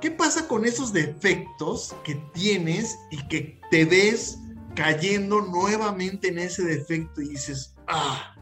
¿Qué 0.00 0.12
pasa 0.12 0.46
con 0.46 0.64
esos 0.64 0.92
defectos 0.92 1.96
que 2.04 2.14
tienes 2.32 2.96
y 3.10 3.20
que 3.26 3.60
te 3.68 3.84
ves 3.84 4.38
cayendo 4.76 5.40
nuevamente 5.40 6.28
en 6.28 6.38
ese 6.38 6.62
defecto 6.62 7.20
y 7.20 7.30
dices, 7.30 7.74
ah, 7.88 8.36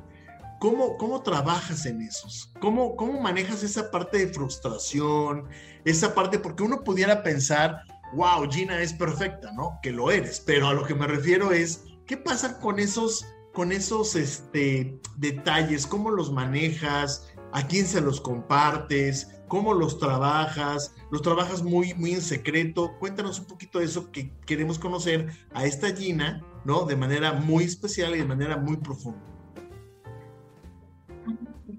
¿cómo, 0.61 0.99
cómo 0.99 1.23
trabajas 1.23 1.87
en 1.87 2.03
esos? 2.03 2.53
¿Cómo, 2.61 2.95
¿Cómo 2.95 3.19
manejas 3.19 3.63
esa 3.63 3.91
parte 3.91 4.19
de 4.19 4.35
frustración? 4.35 5.49
Esa 5.87 6.15
parte, 6.15 6.39
porque 6.39 6.63
uno 6.63 6.85
pudiera 6.85 7.23
pensar, 7.23 7.85
wow, 8.13 8.47
Gina 8.51 8.83
es 8.83 8.93
perfecta, 8.93 9.51
¿no? 9.53 9.79
Que 9.83 9.93
lo 9.93 10.11
eres, 10.11 10.41
pero 10.41 10.69
a 10.69 10.75
lo 10.75 10.85
que 10.85 10.95
me 10.95 11.07
refiero 11.07 11.53
es, 11.53 11.85
¿qué 12.07 12.19
pasa 12.19 12.61
con 12.61 12.79
esos 12.79 13.25
con 13.59 13.73
esos 13.73 14.15
este, 14.15 15.01
detalles, 15.17 15.85
cómo 15.85 16.11
los 16.11 16.31
manejas, 16.31 17.35
a 17.53 17.67
quién 17.67 17.87
se 17.87 18.01
los 18.01 18.21
compartes, 18.21 19.43
cómo 19.49 19.75
los 19.75 19.99
trabajas, 19.99 20.95
los 21.11 21.23
trabajas 21.23 21.65
muy, 21.65 21.93
muy 21.95 22.13
en 22.13 22.21
secreto. 22.21 22.93
Cuéntanos 23.01 23.41
un 23.41 23.47
poquito 23.47 23.81
de 23.81 23.87
eso 23.87 24.13
que 24.13 24.31
queremos 24.47 24.79
conocer 24.79 25.31
a 25.55 25.65
esta 25.65 25.89
Gina, 25.89 26.41
¿no? 26.65 26.85
De 26.85 26.95
manera 26.95 27.33
muy 27.33 27.65
especial 27.65 28.15
y 28.15 28.19
de 28.19 28.27
manera 28.27 28.59
muy 28.59 28.77
profunda. 28.77 29.19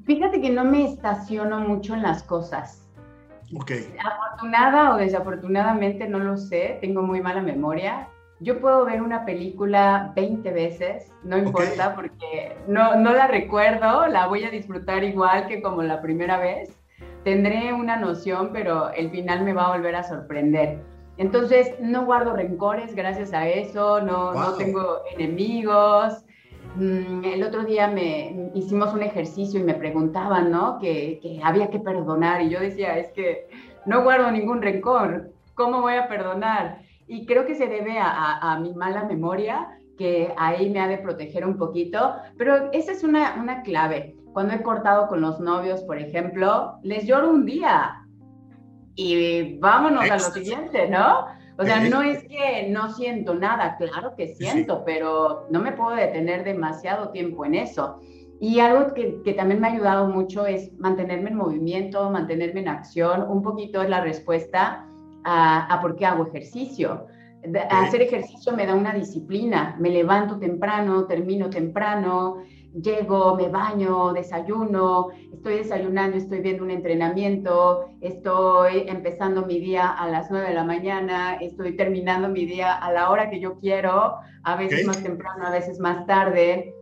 Fíjate 0.04 0.42
que 0.42 0.50
no 0.50 0.66
me 0.66 0.84
estaciono 0.84 1.62
mucho 1.62 1.94
en 1.94 2.02
las 2.02 2.24
cosas. 2.24 2.90
Ok. 3.56 3.72
Afortunada 4.04 4.96
o 4.96 4.98
desafortunadamente, 4.98 6.10
no 6.10 6.20
lo 6.20 6.36
sé, 6.36 6.78
tengo 6.82 7.04
muy 7.04 7.22
mala 7.22 7.42
memoria 7.42 8.10
yo 8.40 8.60
puedo 8.62 8.86
ver 8.86 9.02
una 9.02 9.26
película 9.26 10.14
20 10.16 10.52
veces, 10.52 11.12
no 11.24 11.38
importa, 11.38 11.94
porque 11.96 12.56
no, 12.68 12.96
no 12.96 13.14
la 13.14 13.28
recuerdo, 13.28 14.08
la 14.08 14.28
voy 14.28 14.46
a 14.46 14.50
disfrutar 14.50 15.04
igual 15.04 15.48
que 15.48 15.62
como 15.62 15.84
la 15.84 16.02
primera 16.02 16.38
vez. 16.38 16.74
Tendré 17.24 17.74
una 17.74 17.98
noción, 17.98 18.52
pero 18.54 18.92
el 18.92 19.10
final 19.12 19.44
me 19.44 19.54
va 19.54 19.68
a 19.68 19.76
volver 19.76 19.96
a 19.96 20.04
sorprender. 20.04 20.80
Entonces, 21.18 21.74
no 21.82 22.06
guardo 22.06 22.34
rencores 22.34 22.96
gracias 22.96 23.34
a 23.34 23.46
eso, 23.46 24.00
no, 24.00 24.34
no 24.34 24.54
tengo 24.54 25.02
enemigos. 25.18 26.24
Mm, 26.76 27.26
el 27.26 27.44
otro 27.44 27.66
día 27.66 27.90
me 27.90 28.52
hicimos 28.54 28.94
un 28.94 29.04
ejercicio 29.04 29.60
y 29.60 29.64
me 29.64 29.74
preguntaban, 29.74 30.50
¿no? 30.50 30.80
Que, 30.80 31.20
que 31.22 31.42
había 31.44 31.70
que 31.70 31.80
perdonar 31.80 32.42
y 32.42 32.50
yo 32.50 32.62
decía, 32.62 32.98
es 32.98 33.12
que 33.12 33.50
no 33.86 34.04
guardo 34.04 34.32
ningún 34.32 34.62
rencor, 34.62 35.32
¿cómo 35.56 35.82
voy 35.82 35.96
a 35.96 36.08
perdonar? 36.08 36.80
Y 37.10 37.26
creo 37.26 37.46
que 37.46 37.56
se 37.56 37.68
debe 37.68 37.98
a, 38.00 38.58
mi 38.62 38.72
mala 38.76 39.04
memoria, 39.04 39.68
que 39.98 40.32
ahí 40.38 40.70
me 40.70 40.80
ha 40.80 40.88
de 40.88 41.00
proteger 41.00 41.44
un 41.44 41.58
poquito, 41.58 42.16
pero 42.38 42.72
esa 42.72 42.92
es 42.92 43.04
una, 43.04 43.36
una 43.42 43.64
clave. 43.64 44.16
Cuando 44.32 44.54
he 44.54 44.62
cortado 44.62 45.08
con 45.08 45.20
los 45.20 45.40
novios, 45.40 45.82
por 45.82 45.98
ejemplo, 45.98 46.76
les 46.84 47.06
lloro 47.06 47.32
un 47.32 47.48
día 47.48 47.96
y 48.94 49.58
vámonos 49.58 50.10
a 50.10 50.14
lo 50.14 50.20
siguiente, 50.20 50.88
¿no? 50.88 51.26
O 51.58 51.64
sea, 51.64 51.82
no 51.90 52.04
es 52.04 52.24
que 52.26 52.68
no 52.70 52.94
siento 52.94 53.34
nada, 53.34 53.76
claro 53.78 54.14
que 54.16 54.28
siento, 54.36 54.84
pero 54.86 55.48
no 55.50 55.60
me 55.60 55.72
puedo 55.72 55.96
detener 55.96 56.44
demasiado 56.44 57.10
tiempo 57.10 57.44
en 57.44 57.56
eso. 57.56 58.00
Y 58.40 58.60
algo 58.60 58.94
que, 58.94 59.20
que, 59.24 59.34
también 59.34 59.60
me 59.60 59.68
ha 59.68 59.72
ayudado 59.72 60.08
mucho 60.08 60.46
es 60.46 60.72
mantenerme 60.78 61.32
en 61.32 61.38
movimiento, 61.38 62.10
mantenerme 62.12 62.62
en 62.62 62.70
acción. 62.70 63.26
Un 63.30 63.42
poquito 63.42 63.82
es 63.82 63.90
la 63.90 64.00
respuesta 64.00 64.89
a, 65.24 65.80
por 65.82 65.96
qué 65.96 66.06
hago 66.06 66.28
ejercicio. 66.28 67.08
Hacer 67.70 68.02
ejercicio 68.02 68.54
me 68.54 68.66
da 68.66 68.76
una 68.76 68.94
disciplina, 68.94 69.78
me 69.80 69.90
levanto 69.90 70.40
temprano, 70.40 71.06
termino 71.06 71.50
temprano, 71.50 72.44
llego, 72.74 73.36
me 73.36 73.48
baño, 73.48 74.12
desayuno, 74.12 75.08
estoy 75.34 75.56
desayunando, 75.60 76.18
estoy 76.18 76.42
viendo 76.42 76.64
un 76.64 76.72
entrenamiento, 76.72 77.86
estoy 78.02 78.84
empezando 78.88 79.46
mi 79.46 79.60
día 79.60 79.90
a 79.90 80.10
las 80.10 80.30
9 80.30 80.50
de 80.50 80.54
la 80.54 80.66
mañana, 80.66 81.36
estoy 81.36 81.78
terminando 81.78 82.28
mi 82.28 82.46
día 82.46 82.74
a 82.74 82.92
la 82.92 83.10
hora 83.10 83.30
que 83.30 83.40
yo 83.40 83.58
quiero, 83.58 84.16
a 84.44 84.56
veces 84.58 84.86
más 84.86 85.02
temprano, 85.02 85.48
a 85.48 85.52
veces 85.52 85.80
más 85.80 86.06
tarde 86.06 86.76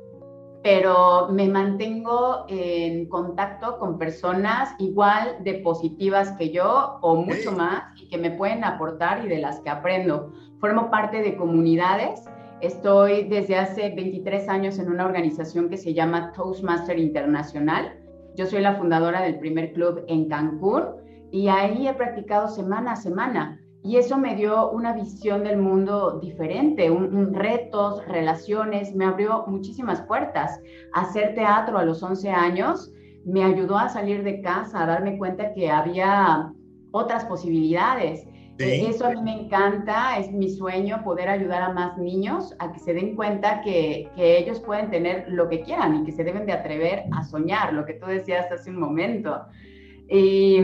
pero 0.68 1.30
me 1.32 1.48
mantengo 1.48 2.46
en 2.50 3.08
contacto 3.08 3.80
con 3.80 3.98
personas 3.98 4.76
igual 4.80 5.38
de 5.40 5.54
positivas 5.60 6.34
que 6.34 6.50
yo 6.50 7.00
o 7.00 7.16
mucho 7.16 7.54
más 7.54 7.84
y 7.96 8.10
que 8.10 8.18
me 8.18 8.32
pueden 8.32 8.66
aportar 8.66 9.24
y 9.24 9.30
de 9.30 9.38
las 9.38 9.62
que 9.62 9.70
aprendo. 9.70 10.34
Formo 10.60 10.92
parte 10.92 11.22
de 11.22 11.38
comunidades. 11.38 12.26
Estoy 12.60 13.30
desde 13.30 13.56
hace 13.56 13.92
23 13.92 14.50
años 14.50 14.78
en 14.78 14.92
una 14.92 15.06
organización 15.06 15.70
que 15.70 15.78
se 15.78 15.94
llama 15.94 16.34
Toastmaster 16.34 17.00
Internacional. 17.00 17.98
Yo 18.36 18.46
soy 18.46 18.60
la 18.60 18.76
fundadora 18.76 19.22
del 19.22 19.40
primer 19.40 19.72
club 19.72 20.04
en 20.10 20.28
Cancún 20.28 20.84
y 21.32 21.48
ahí 21.48 21.88
he 21.88 21.94
practicado 21.94 22.50
semana 22.50 22.92
a 22.92 22.96
semana 22.98 23.62
y 23.84 23.98
eso 23.98 24.18
me 24.18 24.36
dio 24.36 24.72
una 24.72 24.94
visión 24.94 25.44
del 25.44 25.58
mundo 25.58 26.20
diferente, 26.20 26.92
un, 26.92 27.34
retos, 27.34 28.06
relaciones, 28.08 28.94
me 28.96 29.06
abrió 29.06 29.46
muchísimas 29.48 30.02
puertas. 30.02 30.60
Hacer 30.94 31.36
teatro 31.36 31.78
a 31.78 31.86
los 31.86 32.02
11 32.04 32.30
años 32.30 32.92
me 33.26 33.44
ayudó 33.44 33.78
a 33.78 33.90
salir 33.90 34.24
de 34.24 34.42
casa, 34.42 34.84
a 34.84 34.88
darme 34.88 35.18
cuenta 35.18 35.54
que 35.54 35.70
había 35.70 36.52
otras 36.92 37.26
posibilidades. 37.26 38.28
Eso 38.58 39.06
a 39.06 39.12
mí 39.12 39.22
me 39.22 39.44
encanta, 39.44 40.18
es 40.18 40.32
mi 40.32 40.50
sueño 40.50 41.04
poder 41.04 41.30
ayudar 41.30 41.62
a 41.62 41.74
más 41.74 41.96
niños 42.00 42.56
a 42.58 42.72
que 42.72 42.80
se 42.80 42.92
den 42.94 43.16
cuenta 43.16 43.62
que, 43.62 44.10
que, 44.16 44.40
ellos 44.40 44.60
pueden 44.62 44.90
tener 44.90 45.26
lo 45.28 45.48
que 45.48 45.62
quieran 45.62 46.02
y 46.02 46.04
que 46.06 46.12
se 46.12 46.24
deben 46.24 46.48
de 46.48 46.54
atrever 46.54 47.04
a 47.12 47.24
soñar, 47.24 47.74
lo 47.74 47.86
que 47.86 47.94
tú 47.94 48.08
decías 48.08 48.52
hace 48.52 48.72
un 48.72 48.80
momento. 48.80 49.46
Y 50.10 50.58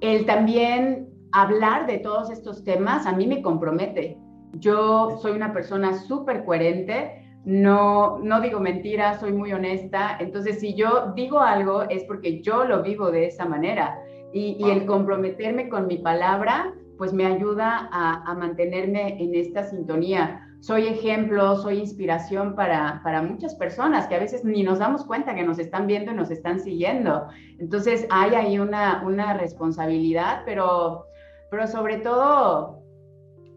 el 0.00 0.26
también 0.26 1.07
hablar 1.32 1.86
de 1.86 1.98
todos 1.98 2.30
estos 2.30 2.64
temas 2.64 3.06
a 3.06 3.12
mí 3.12 3.26
me 3.26 3.42
compromete. 3.42 4.18
Yo 4.54 5.18
soy 5.20 5.32
una 5.32 5.52
persona 5.52 5.94
súper 5.94 6.44
coherente, 6.44 7.18
no, 7.44 8.18
no 8.18 8.40
digo 8.40 8.60
mentiras, 8.60 9.20
soy 9.20 9.32
muy 9.32 9.52
honesta. 9.52 10.16
Entonces, 10.20 10.60
si 10.60 10.74
yo 10.74 11.12
digo 11.14 11.40
algo 11.40 11.82
es 11.82 12.04
porque 12.04 12.42
yo 12.42 12.64
lo 12.64 12.82
vivo 12.82 13.10
de 13.10 13.26
esa 13.26 13.46
manera. 13.46 13.98
Y, 14.32 14.62
el 14.70 14.84
comprometerme 14.84 15.70
con 15.70 15.86
mi 15.86 15.96
palabra, 15.98 16.74
pues 16.98 17.14
me 17.14 17.24
ayuda 17.24 17.88
a, 17.90 18.30
a, 18.30 18.34
mantenerme 18.34 19.22
en 19.22 19.34
esta 19.34 19.64
sintonía. 19.64 20.44
Soy 20.60 20.86
ejemplo, 20.86 21.56
soy 21.56 21.78
inspiración 21.78 22.54
para, 22.54 23.00
para 23.02 23.22
muchas 23.22 23.54
personas 23.54 24.06
que 24.06 24.16
a 24.16 24.18
veces 24.18 24.44
ni 24.44 24.62
nos 24.62 24.80
damos 24.80 25.06
cuenta 25.06 25.34
que 25.34 25.44
nos 25.44 25.58
están 25.58 25.86
viendo 25.86 26.12
y 26.12 26.16
nos 26.16 26.30
están 26.30 26.60
siguiendo. 26.60 27.28
Entonces, 27.58 28.06
hay 28.10 28.34
ahí 28.34 28.58
una, 28.58 29.02
una 29.06 29.34
responsabilidad, 29.34 30.42
pero 30.44 31.07
pero 31.50 31.66
sobre 31.66 31.98
todo, 31.98 32.82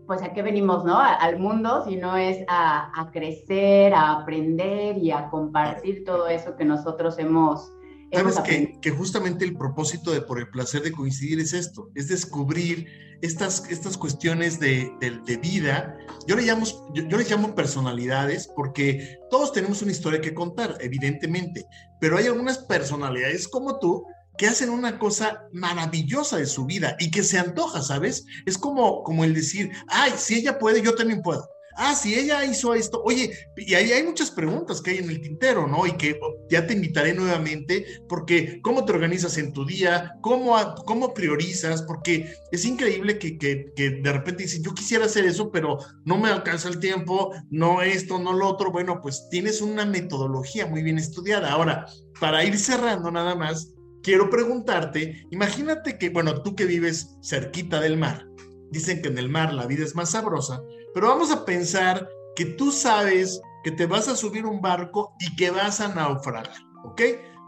pues 0.08 0.22
a 0.22 0.34
qué 0.34 0.42
venimos, 0.42 0.84
¿no? 0.86 1.00
Al 1.00 1.40
mundo, 1.40 1.84
sino 1.86 2.18
es 2.18 2.44
a, 2.48 3.10
crecer, 3.12 3.94
a 3.94 4.22
aprender 4.22 4.98
y 4.98 5.12
a 5.12 5.30
compartir 5.30 6.04
todo 6.06 6.28
eso 6.28 6.56
que 6.56 6.66
nosotros 6.66 7.18
hemos... 7.20 7.72
Sabes 8.14 8.40
que, 8.42 8.78
que, 8.82 8.92
justamente 8.92 9.46
el 9.46 9.56
propósito 9.56 10.12
de 10.12 10.22
por 10.22 10.38
el 10.38 10.50
placer 10.50 10.82
de 10.82 10.92
coincidir 10.92 11.40
es 11.40 11.54
esto, 11.54 11.90
es 11.96 12.10
descubrir 12.10 12.88
estas, 13.22 13.70
estas 13.70 13.98
cuestiones 13.98 14.60
de, 14.60 14.92
de, 15.00 15.38
vida. 15.38 15.98
Yo 16.28 16.36
le, 16.36 16.42
llamo, 16.42 16.66
yo, 16.94 17.04
yo 17.04 17.18
les 17.18 17.32
llamo 17.32 17.56
personalidades 17.56 18.50
porque 18.54 19.18
todos 19.30 19.54
tenemos 19.54 19.82
una 19.82 19.92
historia 19.92 20.20
que 20.20 20.34
contar, 20.34 20.76
evidentemente, 20.82 21.66
pero 22.02 22.18
hay 22.18 22.26
algunas 22.26 22.58
personalidades 22.58 23.48
como 23.48 23.80
tú 23.80 24.06
que 24.42 24.48
hacen 24.48 24.72
una 24.72 24.98
cosa 24.98 25.48
maravillosa 25.52 26.38
de 26.38 26.48
su 26.48 26.66
vida 26.66 26.96
y 26.98 27.12
que 27.12 27.22
se 27.22 27.38
antoja, 27.38 27.84
¿sabes? 27.84 28.26
Es 28.48 28.58
como, 28.58 29.04
como 29.04 29.24
el 29.24 29.36
decir, 29.36 29.70
ay, 29.88 30.14
si 30.18 30.34
ella 30.34 30.58
puede, 30.58 30.82
yo 30.82 30.96
también 30.96 31.22
puedo 31.22 31.48
ah, 31.76 31.96
si 31.96 32.16
ella 32.16 32.44
hizo 32.46 32.74
esto, 32.74 33.02
oye, 33.04 33.32
y 33.58 33.74
ahí 33.74 33.92
hay 33.92 34.04
muchas 34.04 34.32
preguntas 34.32 34.82
que 34.82 34.92
hay 34.92 34.98
en 34.98 35.10
el 35.10 35.22
tintero, 35.22 35.68
¿no? 35.68 35.86
Y 35.86 35.94
que 35.94 36.20
ya 36.50 36.66
te 36.68 36.74
invitaré 36.74 37.14
nuevamente, 37.14 37.86
porque 38.08 38.62
cómo 38.62 38.86
te 38.86 38.94
organizas 38.94 39.38
en 39.38 39.54
tu 39.54 39.66
día, 39.66 40.14
cómo, 40.22 40.56
cómo 40.86 41.14
priorizas, 41.14 41.82
porque 41.84 42.34
es 42.52 42.66
increíble 42.66 43.18
que, 43.18 43.38
que, 43.38 43.72
que 43.76 43.90
de 43.90 44.14
repente 44.14 44.44
dicen, 44.44 44.64
yo 44.64 44.74
quisiera 44.74 45.06
hacer 45.06 45.26
eso, 45.26 45.52
pero 45.52 45.80
no 46.06 46.18
me 46.18 46.30
alcanza 46.30 46.70
el 46.70 46.80
tiempo, 46.80 47.34
no 47.50 47.82
esto, 47.82 48.20
no 48.20 48.34
lo 48.34 48.48
otro. 48.48 48.72
Bueno, 48.72 49.02
pues 49.02 49.28
tienes 49.30 49.62
una 49.62 49.86
metodología 49.86 50.68
muy 50.68 50.84
bien 50.84 50.98
estudiada. 50.98 51.52
Ahora, 51.52 51.86
para 52.20 52.44
ir 52.44 52.58
cerrando 52.58 53.12
nada 53.12 53.36
más, 53.36 53.74
quiero 54.04 54.30
preguntarte, 54.30 55.26
imagínate 55.32 55.98
que, 55.98 56.10
bueno, 56.10 56.42
tú 56.42 56.56
que 56.56 56.66
vives 56.66 57.18
cerquita 57.22 57.80
del 57.80 57.98
mar, 57.98 58.28
dicen 58.72 59.02
que 59.02 59.10
en 59.10 59.18
el 59.18 59.30
mar 59.30 59.54
la 59.54 59.68
vida 59.68 59.84
es 59.84 59.96
más 59.96 60.12
sabrosa, 60.12 60.62
pero 60.94 61.08
vamos 61.08 61.32
a 61.32 61.46
pensar 61.46 62.08
que 62.36 62.46
tú 62.46 62.72
sabes 62.72 63.42
que 63.64 63.72
te 63.72 63.86
vas 63.86 64.08
a 64.08 64.16
subir 64.16 64.46
un 64.46 64.62
barco 64.62 65.14
y 65.20 65.36
que 65.36 65.52
vas 65.52 65.82
a 65.82 65.94
naufragar, 65.94 66.50
¿ok? 66.84 67.02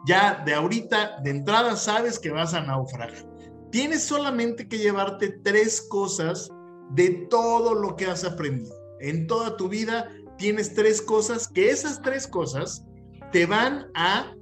Ya 0.06 0.43
de 0.45 0.54
ahorita, 0.54 1.22
de 1.24 1.30
entrada, 1.30 1.76
sabes 1.76 2.20
que 2.20 2.30
vas 2.30 2.54
a 2.54 2.62
naufragar. 2.62 3.26
Tienes 3.72 4.04
solamente 4.04 4.68
que 4.68 4.78
llevarte 4.78 5.39
tres 5.43 5.82
cosas 5.89 6.49
de 6.91 7.28
todo 7.30 7.74
lo 7.74 7.95
que 7.95 8.06
has 8.06 8.24
aprendido. 8.24 8.76
En 8.99 9.26
toda 9.26 9.58
tu 9.58 9.70
vida 9.70 10.10
tienes 10.38 10.74
tres 10.74 11.01
cosas 11.01 11.47
que 11.47 11.70
esas 11.70 12.01
tres 12.01 12.28
cosas 12.28 12.86
te 13.32 13.45
van 13.45 13.88
a 13.95 14.36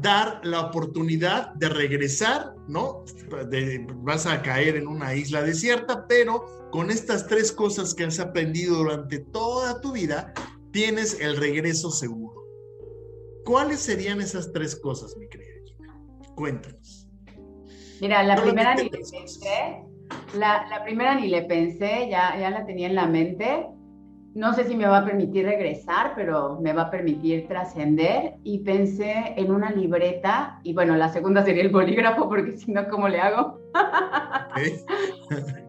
dar 0.00 0.40
la 0.44 0.60
oportunidad 0.60 1.54
de 1.54 1.68
regresar, 1.68 2.54
¿no? 2.68 3.04
vas 3.96 4.26
a 4.26 4.42
caer 4.42 4.76
en 4.76 4.86
una 4.86 5.14
isla 5.14 5.42
desierta, 5.42 6.06
pero 6.06 6.68
con 6.70 6.90
estas 6.90 7.26
tres 7.26 7.52
cosas 7.52 7.94
que 7.94 8.04
has 8.04 8.18
aprendido 8.20 8.76
durante 8.76 9.18
toda 9.18 9.80
tu 9.80 9.92
vida, 9.92 10.32
tienes 10.72 11.20
el 11.20 11.36
regreso 11.36 11.90
seguro. 11.90 12.42
¿Cuáles 13.44 13.80
serían 13.80 14.20
esas 14.20 14.52
tres 14.52 14.74
cosas, 14.76 15.16
mi 15.16 15.28
querida 15.28 15.54
Cuéntanos. 16.34 17.08
Mira, 18.00 18.22
la 18.22 18.36
primera 18.42 18.74
ni 18.74 18.84
le 18.84 18.90
pensé, 18.90 19.84
la, 20.34 20.66
la, 20.68 20.84
primera 20.84 21.14
ni 21.14 21.28
le 21.28 21.42
pensé, 21.42 22.08
ya, 22.10 22.36
ya 22.38 22.50
la 22.50 22.66
tenía 22.66 22.88
en 22.88 22.96
la 22.96 23.06
mente, 23.06 23.66
no 24.34 24.52
sé 24.52 24.64
si 24.64 24.74
me 24.74 24.86
va 24.86 24.98
a 24.98 25.04
permitir 25.04 25.44
regresar, 25.44 26.12
pero 26.16 26.58
me 26.60 26.72
va 26.72 26.82
a 26.82 26.90
permitir 26.90 27.46
trascender. 27.46 28.34
Y 28.42 28.58
pensé 28.58 29.32
en 29.36 29.52
una 29.52 29.70
libreta, 29.70 30.58
y 30.64 30.74
bueno, 30.74 30.96
la 30.96 31.08
segunda 31.08 31.44
sería 31.44 31.62
el 31.62 31.68
bolígrafo, 31.68 32.28
porque 32.28 32.56
si 32.56 32.72
no, 32.72 32.88
¿cómo 32.88 33.08
le 33.08 33.20
hago? 33.20 33.60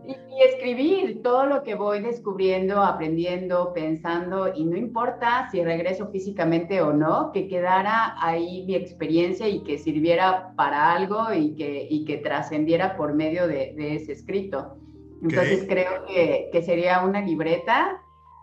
y, 0.08 0.12
y, 0.12 0.42
escribir 0.50 1.22
todo 1.22 1.46
lo 1.46 1.62
que 1.62 1.76
voy 1.76 2.02
descubriendo, 2.02 2.82
aprendiendo, 2.82 3.72
pensando, 3.72 4.52
y 4.56 4.66
no 4.66 4.78
importa 4.78 5.48
si 5.52 5.64
regreso 5.64 6.08
físicamente 6.08 6.82
o 6.82 6.92
no, 6.92 7.32
que 7.34 7.48
quedara 7.48 8.16
ahí 8.20 8.66
mi 8.66 8.74
experiencia 8.74 9.48
y 9.48 9.62
que 9.64 9.78
sirviera 9.78 10.54
para 10.56 10.92
algo 10.92 11.32
y 11.32 11.54
que, 11.54 11.88
y 11.88 12.04
que 12.04 12.18
trascendiera 12.18 12.98
por 12.98 13.14
medio 13.14 13.48
de, 13.48 13.76
de 13.78 13.96
ese 13.96 14.14
escrito. 14.14 14.78
Entonces 15.22 15.66
creo 15.68 16.06
que, 16.08 16.50
que 16.52 16.62
sería 16.64 17.04
una 17.04 17.22
libreta 17.22 18.02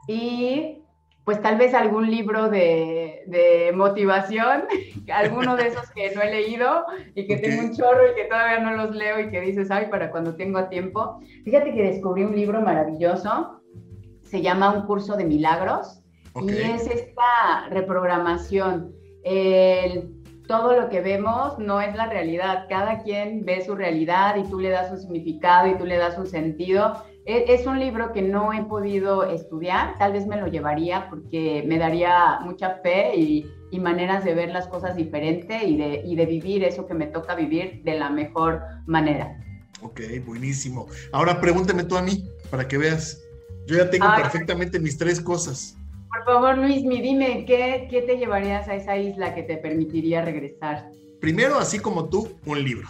y 0.09 0.82
pues 1.24 1.40
tal 1.40 1.57
vez 1.57 1.72
algún 1.72 2.11
libro 2.11 2.48
de, 2.50 3.22
de, 3.26 3.72
motivación, 3.72 4.64
alguno 5.12 5.57
de 5.57 5.68
esos 5.68 5.88
que 5.90 6.12
no 6.14 6.22
he 6.22 6.30
leído 6.30 6.84
y 7.14 7.26
que 7.26 7.36
tengo 7.36 7.62
un 7.62 7.76
chorro 7.76 8.11
y 8.11 8.14
que 8.14 8.24
todavía 8.24 8.59
no 8.59 8.76
los 8.76 8.94
leo 8.94 9.20
y 9.20 9.30
que 9.30 9.40
dices, 9.40 9.70
ay, 9.70 9.86
para 9.86 10.11
cuando 10.11 10.34
tengo 10.34 10.68
tiempo. 10.68 11.20
Fíjate 11.44 11.74
que 11.74 11.82
descubrí 11.82 12.24
un 12.24 12.34
libro 12.34 12.61
maravilloso, 12.61 13.61
se 14.22 14.42
llama 14.42 14.72
Un 14.72 14.86
curso 14.86 15.16
de 15.16 15.24
milagros 15.24 16.03
y 16.40 16.50
es 16.50 16.88
esta 16.88 17.68
reprogramación. 17.70 18.92
El, 19.22 20.22
todo 20.48 20.78
lo 20.78 20.88
que 20.88 21.00
vemos 21.00 21.57
no 21.59 21.80
es 21.80 21.94
la 21.94 22.07
realidad, 22.07 22.66
cada 22.68 23.03
quien 23.03 23.44
ve 23.44 23.64
su 23.64 23.76
realidad 23.76 24.36
y 24.36 24.42
tú 24.50 24.59
le 24.59 24.70
das 24.70 24.90
un 24.90 24.98
significado 24.98 25.68
y 25.68 25.78
tú 25.78 25.84
le 25.84 25.96
das 25.96 26.18
un 26.18 26.26
sentido 26.26 27.05
es 27.24 27.66
un 27.66 27.78
libro 27.78 28.12
que 28.12 28.22
no 28.22 28.52
he 28.52 28.62
podido 28.64 29.24
estudiar, 29.24 29.96
tal 29.98 30.12
vez 30.12 30.26
me 30.26 30.40
lo 30.40 30.48
llevaría 30.48 31.08
porque 31.08 31.64
me 31.66 31.78
daría 31.78 32.40
mucha 32.40 32.76
fe 32.82 33.16
y, 33.16 33.46
maneras 33.80 34.22
de 34.22 34.34
ver 34.34 34.50
las 34.50 34.68
cosas 34.68 34.96
diferente 34.96 35.64
y 35.64 35.78
de, 35.78 36.02
y 36.04 36.14
de 36.14 36.26
vivir 36.26 36.62
eso 36.62 36.86
que 36.86 36.92
me 36.92 37.06
toca 37.06 37.34
vivir 37.34 37.80
de 37.84 37.98
la 37.98 38.10
mejor 38.10 38.60
manera. 38.86 39.42
Ok, 39.80 40.02
buenísimo. 40.26 40.88
Ahora 41.10 41.40
pregúntame 41.40 41.82
tú 41.84 41.96
a 41.96 42.02
mí 42.02 42.28
para 42.50 42.68
que 42.68 42.76
veas. 42.76 43.20
Yo 43.66 43.78
ya 43.78 43.88
tengo 43.88 44.06
perfectamente 44.14 44.78
mis 44.78 44.98
tres 44.98 45.20
cosas. 45.20 45.76
Por 46.08 46.24
favor, 46.24 46.58
Luis, 46.58 46.82
dime, 46.82 47.46
¿qué, 47.46 47.88
¿qué 47.90 48.02
te 48.02 48.18
llevarías 48.18 48.68
a 48.68 48.74
esa 48.74 48.98
isla 48.98 49.34
que 49.34 49.42
te 49.42 49.56
permitiría 49.56 50.22
regresar? 50.22 50.90
Primero, 51.20 51.58
así 51.58 51.78
como 51.78 52.10
tú, 52.10 52.28
un 52.44 52.62
libro, 52.62 52.86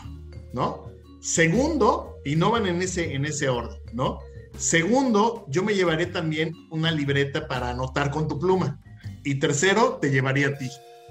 ¿no? 0.53 0.92
Segundo, 1.23 2.19
y 2.25 2.35
no 2.35 2.51
van 2.51 2.67
en 2.67 2.83
ese, 2.83 3.15
en 3.15 3.25
ese 3.25 3.49
orden, 3.49 3.81
¿no? 3.93 4.19
Segundo, 4.57 5.45
yo 5.47 5.63
me 5.63 5.73
llevaré 5.73 6.07
también 6.07 6.53
una 6.69 6.91
libreta 6.91 7.47
para 7.47 7.71
anotar 7.71 8.11
con 8.11 8.27
tu 8.27 8.41
pluma. 8.41 8.81
Y 9.23 9.37
tercero, 9.39 9.99
te 10.03 10.11
llevaría 10.11 10.49
a 10.49 10.59
ti, 10.59 10.69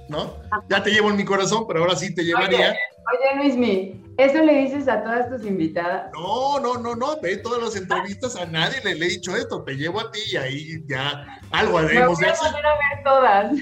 ¿no? 0.09 0.35
Ya 0.69 0.83
te 0.83 0.91
llevo 0.91 1.09
en 1.09 1.15
mi 1.15 1.23
corazón, 1.23 1.63
pero 1.65 1.79
ahora 1.79 1.95
sí 1.95 2.13
te 2.13 2.25
llevaría. 2.25 2.71
Oye, 2.71 3.37
Luismi, 3.37 4.03
¿eso 4.17 4.43
le 4.43 4.53
dices 4.63 4.89
a 4.89 5.01
todas 5.01 5.29
tus 5.29 5.45
invitadas? 5.45 6.11
No, 6.13 6.59
no, 6.59 6.77
no, 6.77 6.93
no, 6.93 7.21
ve 7.21 7.37
todas 7.37 7.63
las 7.63 7.77
entrevistas, 7.77 8.35
a 8.35 8.45
nadie 8.45 8.81
le, 8.83 8.91
he 9.05 9.09
dicho 9.11 9.33
esto, 9.33 9.63
te 9.63 9.75
llevo 9.75 10.01
a 10.01 10.11
ti 10.11 10.19
y 10.33 10.35
ahí 10.35 10.83
ya 10.87 11.25
algo 11.51 11.79
hemos 11.79 12.19
de 12.19 12.27
hacer. 12.27 12.49
A 12.49 12.51
ver 12.51 13.03
todas. 13.05 13.53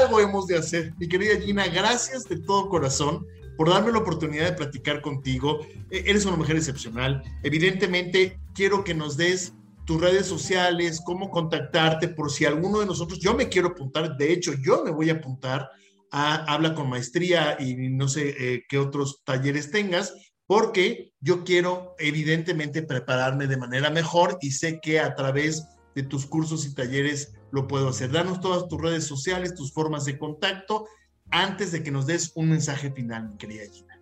algo 0.00 0.18
hemos 0.18 0.48
de 0.48 0.58
hacer. 0.58 0.92
Mi 0.98 1.08
querida 1.08 1.40
Gina, 1.40 1.68
gracias 1.68 2.24
de 2.24 2.40
todo 2.40 2.68
corazón 2.68 3.24
por 3.62 3.70
darme 3.70 3.92
la 3.92 3.98
oportunidad 3.98 4.46
de 4.46 4.56
platicar 4.56 5.00
contigo. 5.00 5.60
E, 5.88 6.02
eres 6.10 6.26
una 6.26 6.34
mujer 6.34 6.56
excepcional. 6.56 7.22
Evidentemente, 7.44 8.40
quiero 8.56 8.82
que 8.82 8.92
nos 8.92 9.16
des 9.16 9.54
tus 9.84 10.00
redes 10.00 10.26
sociales, 10.26 11.00
cómo 11.04 11.30
contactarte, 11.30 12.08
por 12.08 12.32
si 12.32 12.44
alguno 12.44 12.80
de 12.80 12.86
nosotros, 12.86 13.20
yo 13.20 13.34
me 13.34 13.48
quiero 13.48 13.68
apuntar, 13.68 14.16
de 14.16 14.32
hecho, 14.32 14.52
yo 14.60 14.82
me 14.84 14.90
voy 14.90 15.10
a 15.10 15.12
apuntar 15.12 15.70
a 16.10 16.52
Habla 16.52 16.74
con 16.74 16.90
Maestría 16.90 17.56
y 17.60 17.88
no 17.90 18.08
sé 18.08 18.34
eh, 18.36 18.64
qué 18.68 18.78
otros 18.78 19.22
talleres 19.22 19.70
tengas, 19.70 20.12
porque 20.44 21.12
yo 21.20 21.44
quiero 21.44 21.94
evidentemente 22.00 22.82
prepararme 22.82 23.46
de 23.46 23.58
manera 23.58 23.90
mejor 23.90 24.38
y 24.40 24.50
sé 24.50 24.80
que 24.82 24.98
a 24.98 25.14
través 25.14 25.64
de 25.94 26.02
tus 26.02 26.26
cursos 26.26 26.66
y 26.66 26.74
talleres 26.74 27.32
lo 27.52 27.68
puedo 27.68 27.90
hacer. 27.90 28.10
Danos 28.10 28.40
todas 28.40 28.66
tus 28.66 28.80
redes 28.80 29.04
sociales, 29.04 29.54
tus 29.54 29.72
formas 29.72 30.04
de 30.04 30.18
contacto 30.18 30.88
antes 31.32 31.72
de 31.72 31.82
que 31.82 31.90
nos 31.90 32.06
des 32.06 32.32
un 32.36 32.50
mensaje 32.50 32.90
final, 32.90 33.30
mi 33.30 33.36
querida 33.36 33.64
Gina. 33.72 33.92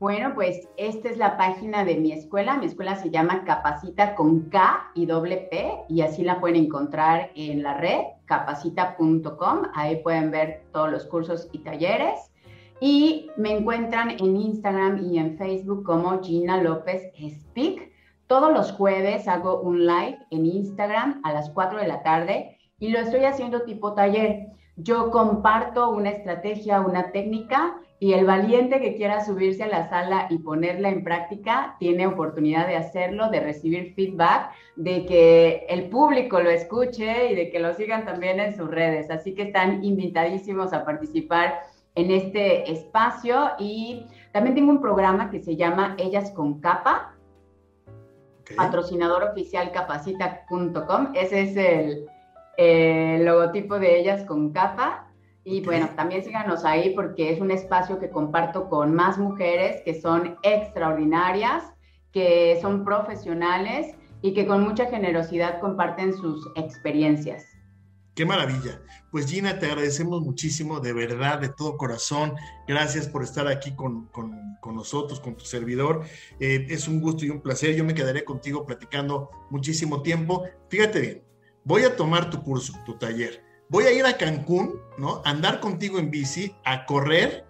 Bueno, 0.00 0.34
pues 0.34 0.68
esta 0.76 1.08
es 1.08 1.16
la 1.16 1.36
página 1.36 1.84
de 1.84 1.96
mi 1.96 2.12
escuela. 2.12 2.56
Mi 2.56 2.66
escuela 2.66 2.96
se 2.96 3.10
llama 3.10 3.44
Capacita 3.44 4.14
con 4.14 4.50
K 4.50 4.90
y 4.94 5.06
doble 5.06 5.48
P 5.50 5.84
y 5.88 6.02
así 6.02 6.22
la 6.22 6.40
pueden 6.40 6.56
encontrar 6.56 7.30
en 7.34 7.62
la 7.62 7.78
red 7.78 8.00
capacita.com. 8.26 9.62
Ahí 9.74 10.02
pueden 10.02 10.30
ver 10.30 10.64
todos 10.72 10.90
los 10.90 11.06
cursos 11.06 11.48
y 11.52 11.58
talleres. 11.58 12.18
Y 12.80 13.30
me 13.36 13.56
encuentran 13.56 14.10
en 14.10 14.36
Instagram 14.36 15.04
y 15.04 15.18
en 15.18 15.38
Facebook 15.38 15.84
como 15.84 16.22
Gina 16.22 16.62
López 16.62 17.10
Speak. 17.16 17.90
Todos 18.26 18.52
los 18.52 18.72
jueves 18.72 19.28
hago 19.28 19.60
un 19.60 19.86
live 19.86 20.18
en 20.30 20.44
Instagram 20.44 21.20
a 21.24 21.32
las 21.32 21.50
4 21.50 21.78
de 21.78 21.88
la 21.88 22.02
tarde 22.02 22.58
y 22.78 22.88
lo 22.88 22.98
estoy 22.98 23.24
haciendo 23.24 23.62
tipo 23.62 23.94
taller. 23.94 24.48
Yo 24.76 25.10
comparto 25.10 25.90
una 25.90 26.10
estrategia, 26.10 26.80
una 26.80 27.12
técnica 27.12 27.76
y 28.00 28.12
el 28.12 28.26
valiente 28.26 28.80
que 28.80 28.96
quiera 28.96 29.24
subirse 29.24 29.62
a 29.62 29.68
la 29.68 29.88
sala 29.88 30.26
y 30.30 30.38
ponerla 30.38 30.88
en 30.88 31.04
práctica 31.04 31.76
tiene 31.78 32.08
oportunidad 32.08 32.66
de 32.66 32.76
hacerlo, 32.76 33.30
de 33.30 33.40
recibir 33.40 33.94
feedback, 33.94 34.50
de 34.74 35.06
que 35.06 35.66
el 35.68 35.88
público 35.90 36.40
lo 36.40 36.50
escuche 36.50 37.30
y 37.30 37.36
de 37.36 37.50
que 37.50 37.60
lo 37.60 37.72
sigan 37.74 38.04
también 38.04 38.40
en 38.40 38.56
sus 38.56 38.68
redes. 38.68 39.10
Así 39.10 39.34
que 39.34 39.42
están 39.44 39.84
invitadísimos 39.84 40.72
a 40.72 40.84
participar 40.84 41.60
en 41.94 42.10
este 42.10 42.70
espacio 42.70 43.52
y 43.60 44.06
también 44.32 44.56
tengo 44.56 44.72
un 44.72 44.80
programa 44.80 45.30
que 45.30 45.40
se 45.40 45.54
llama 45.54 45.94
Ellas 45.98 46.32
con 46.32 46.60
Capa, 46.60 47.14
patrocinador 48.56 49.22
oficial 49.22 49.70
capacita.com. 49.70 51.12
Ese 51.14 51.42
es 51.42 51.56
el, 51.56 52.08
el 52.56 53.24
logotipo 53.24 53.78
de 53.78 53.98
ellas 53.98 54.24
con 54.24 54.52
capa. 54.52 55.10
Y 55.44 55.60
bueno, 55.60 55.90
también 55.94 56.24
síganos 56.24 56.64
ahí 56.64 56.94
porque 56.94 57.30
es 57.30 57.40
un 57.40 57.50
espacio 57.50 57.98
que 57.98 58.10
comparto 58.10 58.68
con 58.68 58.94
más 58.94 59.18
mujeres 59.18 59.82
que 59.84 60.00
son 60.00 60.38
extraordinarias, 60.42 61.64
que 62.12 62.58
son 62.62 62.84
profesionales 62.84 63.94
y 64.22 64.32
que 64.32 64.46
con 64.46 64.62
mucha 64.62 64.86
generosidad 64.86 65.60
comparten 65.60 66.14
sus 66.14 66.50
experiencias. 66.56 67.44
Qué 68.14 68.24
maravilla. 68.24 68.80
Pues 69.10 69.26
Gina, 69.26 69.58
te 69.58 69.66
agradecemos 69.66 70.22
muchísimo, 70.22 70.78
de 70.78 70.92
verdad, 70.92 71.40
de 71.40 71.48
todo 71.48 71.76
corazón. 71.76 72.34
Gracias 72.66 73.08
por 73.08 73.24
estar 73.24 73.48
aquí 73.48 73.74
con, 73.74 74.08
nosotros, 74.72 75.18
con 75.18 75.36
tu 75.36 75.44
servidor. 75.44 76.04
Eh, 76.38 76.66
es 76.70 76.86
un 76.86 77.00
gusto 77.00 77.24
y 77.24 77.30
un 77.30 77.42
placer. 77.42 77.74
Yo 77.74 77.84
me 77.84 77.94
quedaré 77.94 78.24
contigo 78.24 78.64
platicando 78.64 79.30
muchísimo 79.50 80.00
tiempo. 80.00 80.44
Fíjate 80.68 81.00
bien, 81.00 81.24
voy 81.64 81.82
a 81.82 81.96
tomar 81.96 82.30
tu 82.30 82.42
curso, 82.42 82.72
tu 82.84 82.96
taller. 82.98 83.42
Voy 83.68 83.84
a 83.84 83.92
ir 83.92 84.04
a 84.06 84.16
Cancún, 84.16 84.80
¿no? 84.98 85.22
andar 85.24 85.60
contigo 85.60 85.98
en 85.98 86.10
bici, 86.10 86.54
a 86.64 86.86
correr. 86.86 87.44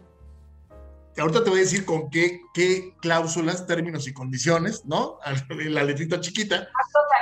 Ahorita 1.19 1.45
te 1.45 1.51
voy 1.51 1.61
a 1.61 1.63
decir 1.63 1.85
con 1.85 2.11
qué, 2.11 2.41
qué 2.55 2.95
cláusulas, 3.01 3.67
términos 3.67 4.09
y 4.09 4.13
condiciones, 4.13 4.85
¿no? 4.85 5.19
La 5.49 5.85
letrita 5.85 6.21
chiquita. 6.21 6.69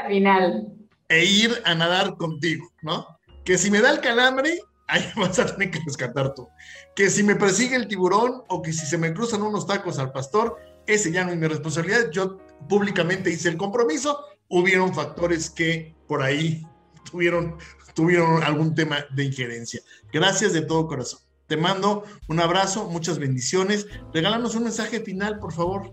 Al 0.01 0.09
final. 0.09 0.69
E 1.09 1.25
ir 1.25 1.63
a 1.65 1.75
nadar 1.75 2.17
contigo, 2.17 2.71
¿no? 2.81 3.07
que 3.45 3.59
si 3.59 3.71
me 3.71 3.81
da 3.81 3.91
el 3.91 4.01
calambre, 4.01 4.61
ahí 4.89 5.05
vas 5.17 5.39
a 5.39 5.47
tener 5.47 5.71
que 5.71 5.81
rescatar 5.85 6.35
tú. 6.35 6.49
Que 6.95 7.11
si 7.11 7.23
me 7.23 7.37
persigue 7.37 7.77
el 7.77 7.89
tiburón 7.89 8.43
o 8.49 8.63
que 8.63 8.73
si 8.73 8.87
se 8.87 8.99
me 8.99 9.13
cruzan 9.13 9.43
unos 9.43 9.67
tacos 9.67 9.99
al 9.99 10.13
pastor, 10.13 10.57
ese 10.87 11.13
ya 11.13 11.25
no 11.25 11.33
es 11.33 11.39
mi 11.39 11.47
responsabilidad. 11.47 12.11
Yo 12.11 12.39
públicamente 12.69 13.31
hice 13.31 13.49
el 13.49 13.57
compromiso. 13.57 14.19
Hubieron 14.49 14.95
factores 14.95 15.49
que 15.49 15.95
por 16.07 16.23
ahí 16.23 16.67
tuvieron, 17.13 17.57
tuvieron 17.95 18.43
algún 18.43 18.75
tema 18.75 19.05
de 19.15 19.25
injerencia. 19.25 19.81
Gracias 20.13 20.53
de 20.53 20.63
todo 20.63 20.89
corazón. 20.89 21.21
Te 21.47 21.57
mando 21.57 22.05
un 22.29 22.41
abrazo, 22.41 22.89
muchas 22.89 23.19
bendiciones. 23.19 23.87
Regálanos 24.13 24.57
un 24.57 24.65
mensaje 24.65 25.01
final, 25.01 25.39
por 25.39 25.53
favor. 25.53 25.93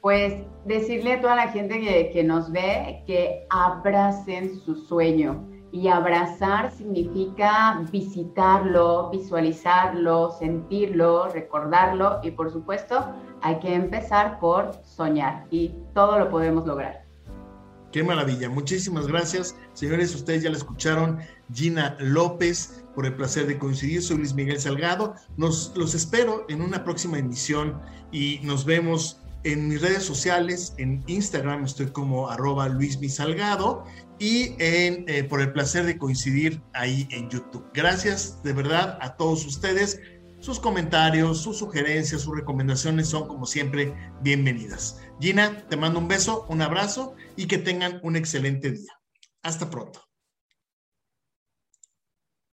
Pues 0.00 0.34
decirle 0.64 1.12
a 1.12 1.20
toda 1.20 1.36
la 1.36 1.48
gente 1.48 1.80
que, 1.80 2.10
que 2.12 2.24
nos 2.24 2.50
ve 2.50 3.04
que 3.06 3.46
abracen 3.50 4.58
su 4.64 4.74
sueño 4.74 5.48
y 5.70 5.88
abrazar 5.88 6.72
significa 6.72 7.82
visitarlo, 7.90 9.10
visualizarlo, 9.10 10.30
sentirlo, 10.32 11.28
recordarlo 11.28 12.20
y 12.22 12.30
por 12.32 12.50
supuesto 12.50 13.06
hay 13.42 13.58
que 13.58 13.74
empezar 13.74 14.38
por 14.40 14.72
soñar 14.84 15.46
y 15.50 15.74
todo 15.94 16.18
lo 16.18 16.30
podemos 16.30 16.66
lograr. 16.66 17.01
Qué 17.92 18.02
maravilla, 18.02 18.48
muchísimas 18.48 19.06
gracias. 19.06 19.54
Señores, 19.74 20.14
ustedes 20.14 20.42
ya 20.42 20.50
la 20.50 20.56
escucharon, 20.56 21.18
Gina 21.52 21.94
López, 22.00 22.82
por 22.94 23.04
el 23.04 23.14
placer 23.14 23.46
de 23.46 23.58
coincidir. 23.58 24.02
Soy 24.02 24.16
Luis 24.16 24.32
Miguel 24.32 24.58
Salgado. 24.58 25.14
Nos 25.36 25.72
los 25.76 25.94
espero 25.94 26.46
en 26.48 26.62
una 26.62 26.84
próxima 26.84 27.18
emisión 27.18 27.78
y 28.10 28.40
nos 28.44 28.64
vemos 28.64 29.20
en 29.44 29.68
mis 29.68 29.82
redes 29.82 30.04
sociales. 30.04 30.74
En 30.78 31.04
Instagram 31.06 31.64
estoy 31.64 31.88
como 31.88 32.30
arroba 32.30 32.66
Luis 32.70 32.98
y 34.18 34.54
eh, 34.58 35.26
por 35.28 35.42
el 35.42 35.52
placer 35.52 35.84
de 35.84 35.98
coincidir 35.98 36.62
ahí 36.72 37.06
en 37.10 37.28
YouTube. 37.28 37.66
Gracias 37.74 38.42
de 38.42 38.54
verdad 38.54 38.96
a 39.02 39.16
todos 39.16 39.44
ustedes. 39.44 40.00
Sus 40.38 40.58
comentarios, 40.58 41.42
sus 41.42 41.58
sugerencias, 41.58 42.22
sus 42.22 42.34
recomendaciones 42.34 43.08
son 43.08 43.28
como 43.28 43.46
siempre 43.46 43.94
bienvenidas. 44.22 45.00
Gina, 45.22 45.64
te 45.68 45.76
mando 45.76 46.00
un 46.00 46.08
beso, 46.08 46.46
un 46.48 46.62
abrazo 46.62 47.14
y 47.36 47.46
que 47.46 47.58
tengan 47.58 48.00
un 48.02 48.16
excelente 48.16 48.72
día. 48.72 48.92
Hasta 49.40 49.70
pronto. 49.70 50.02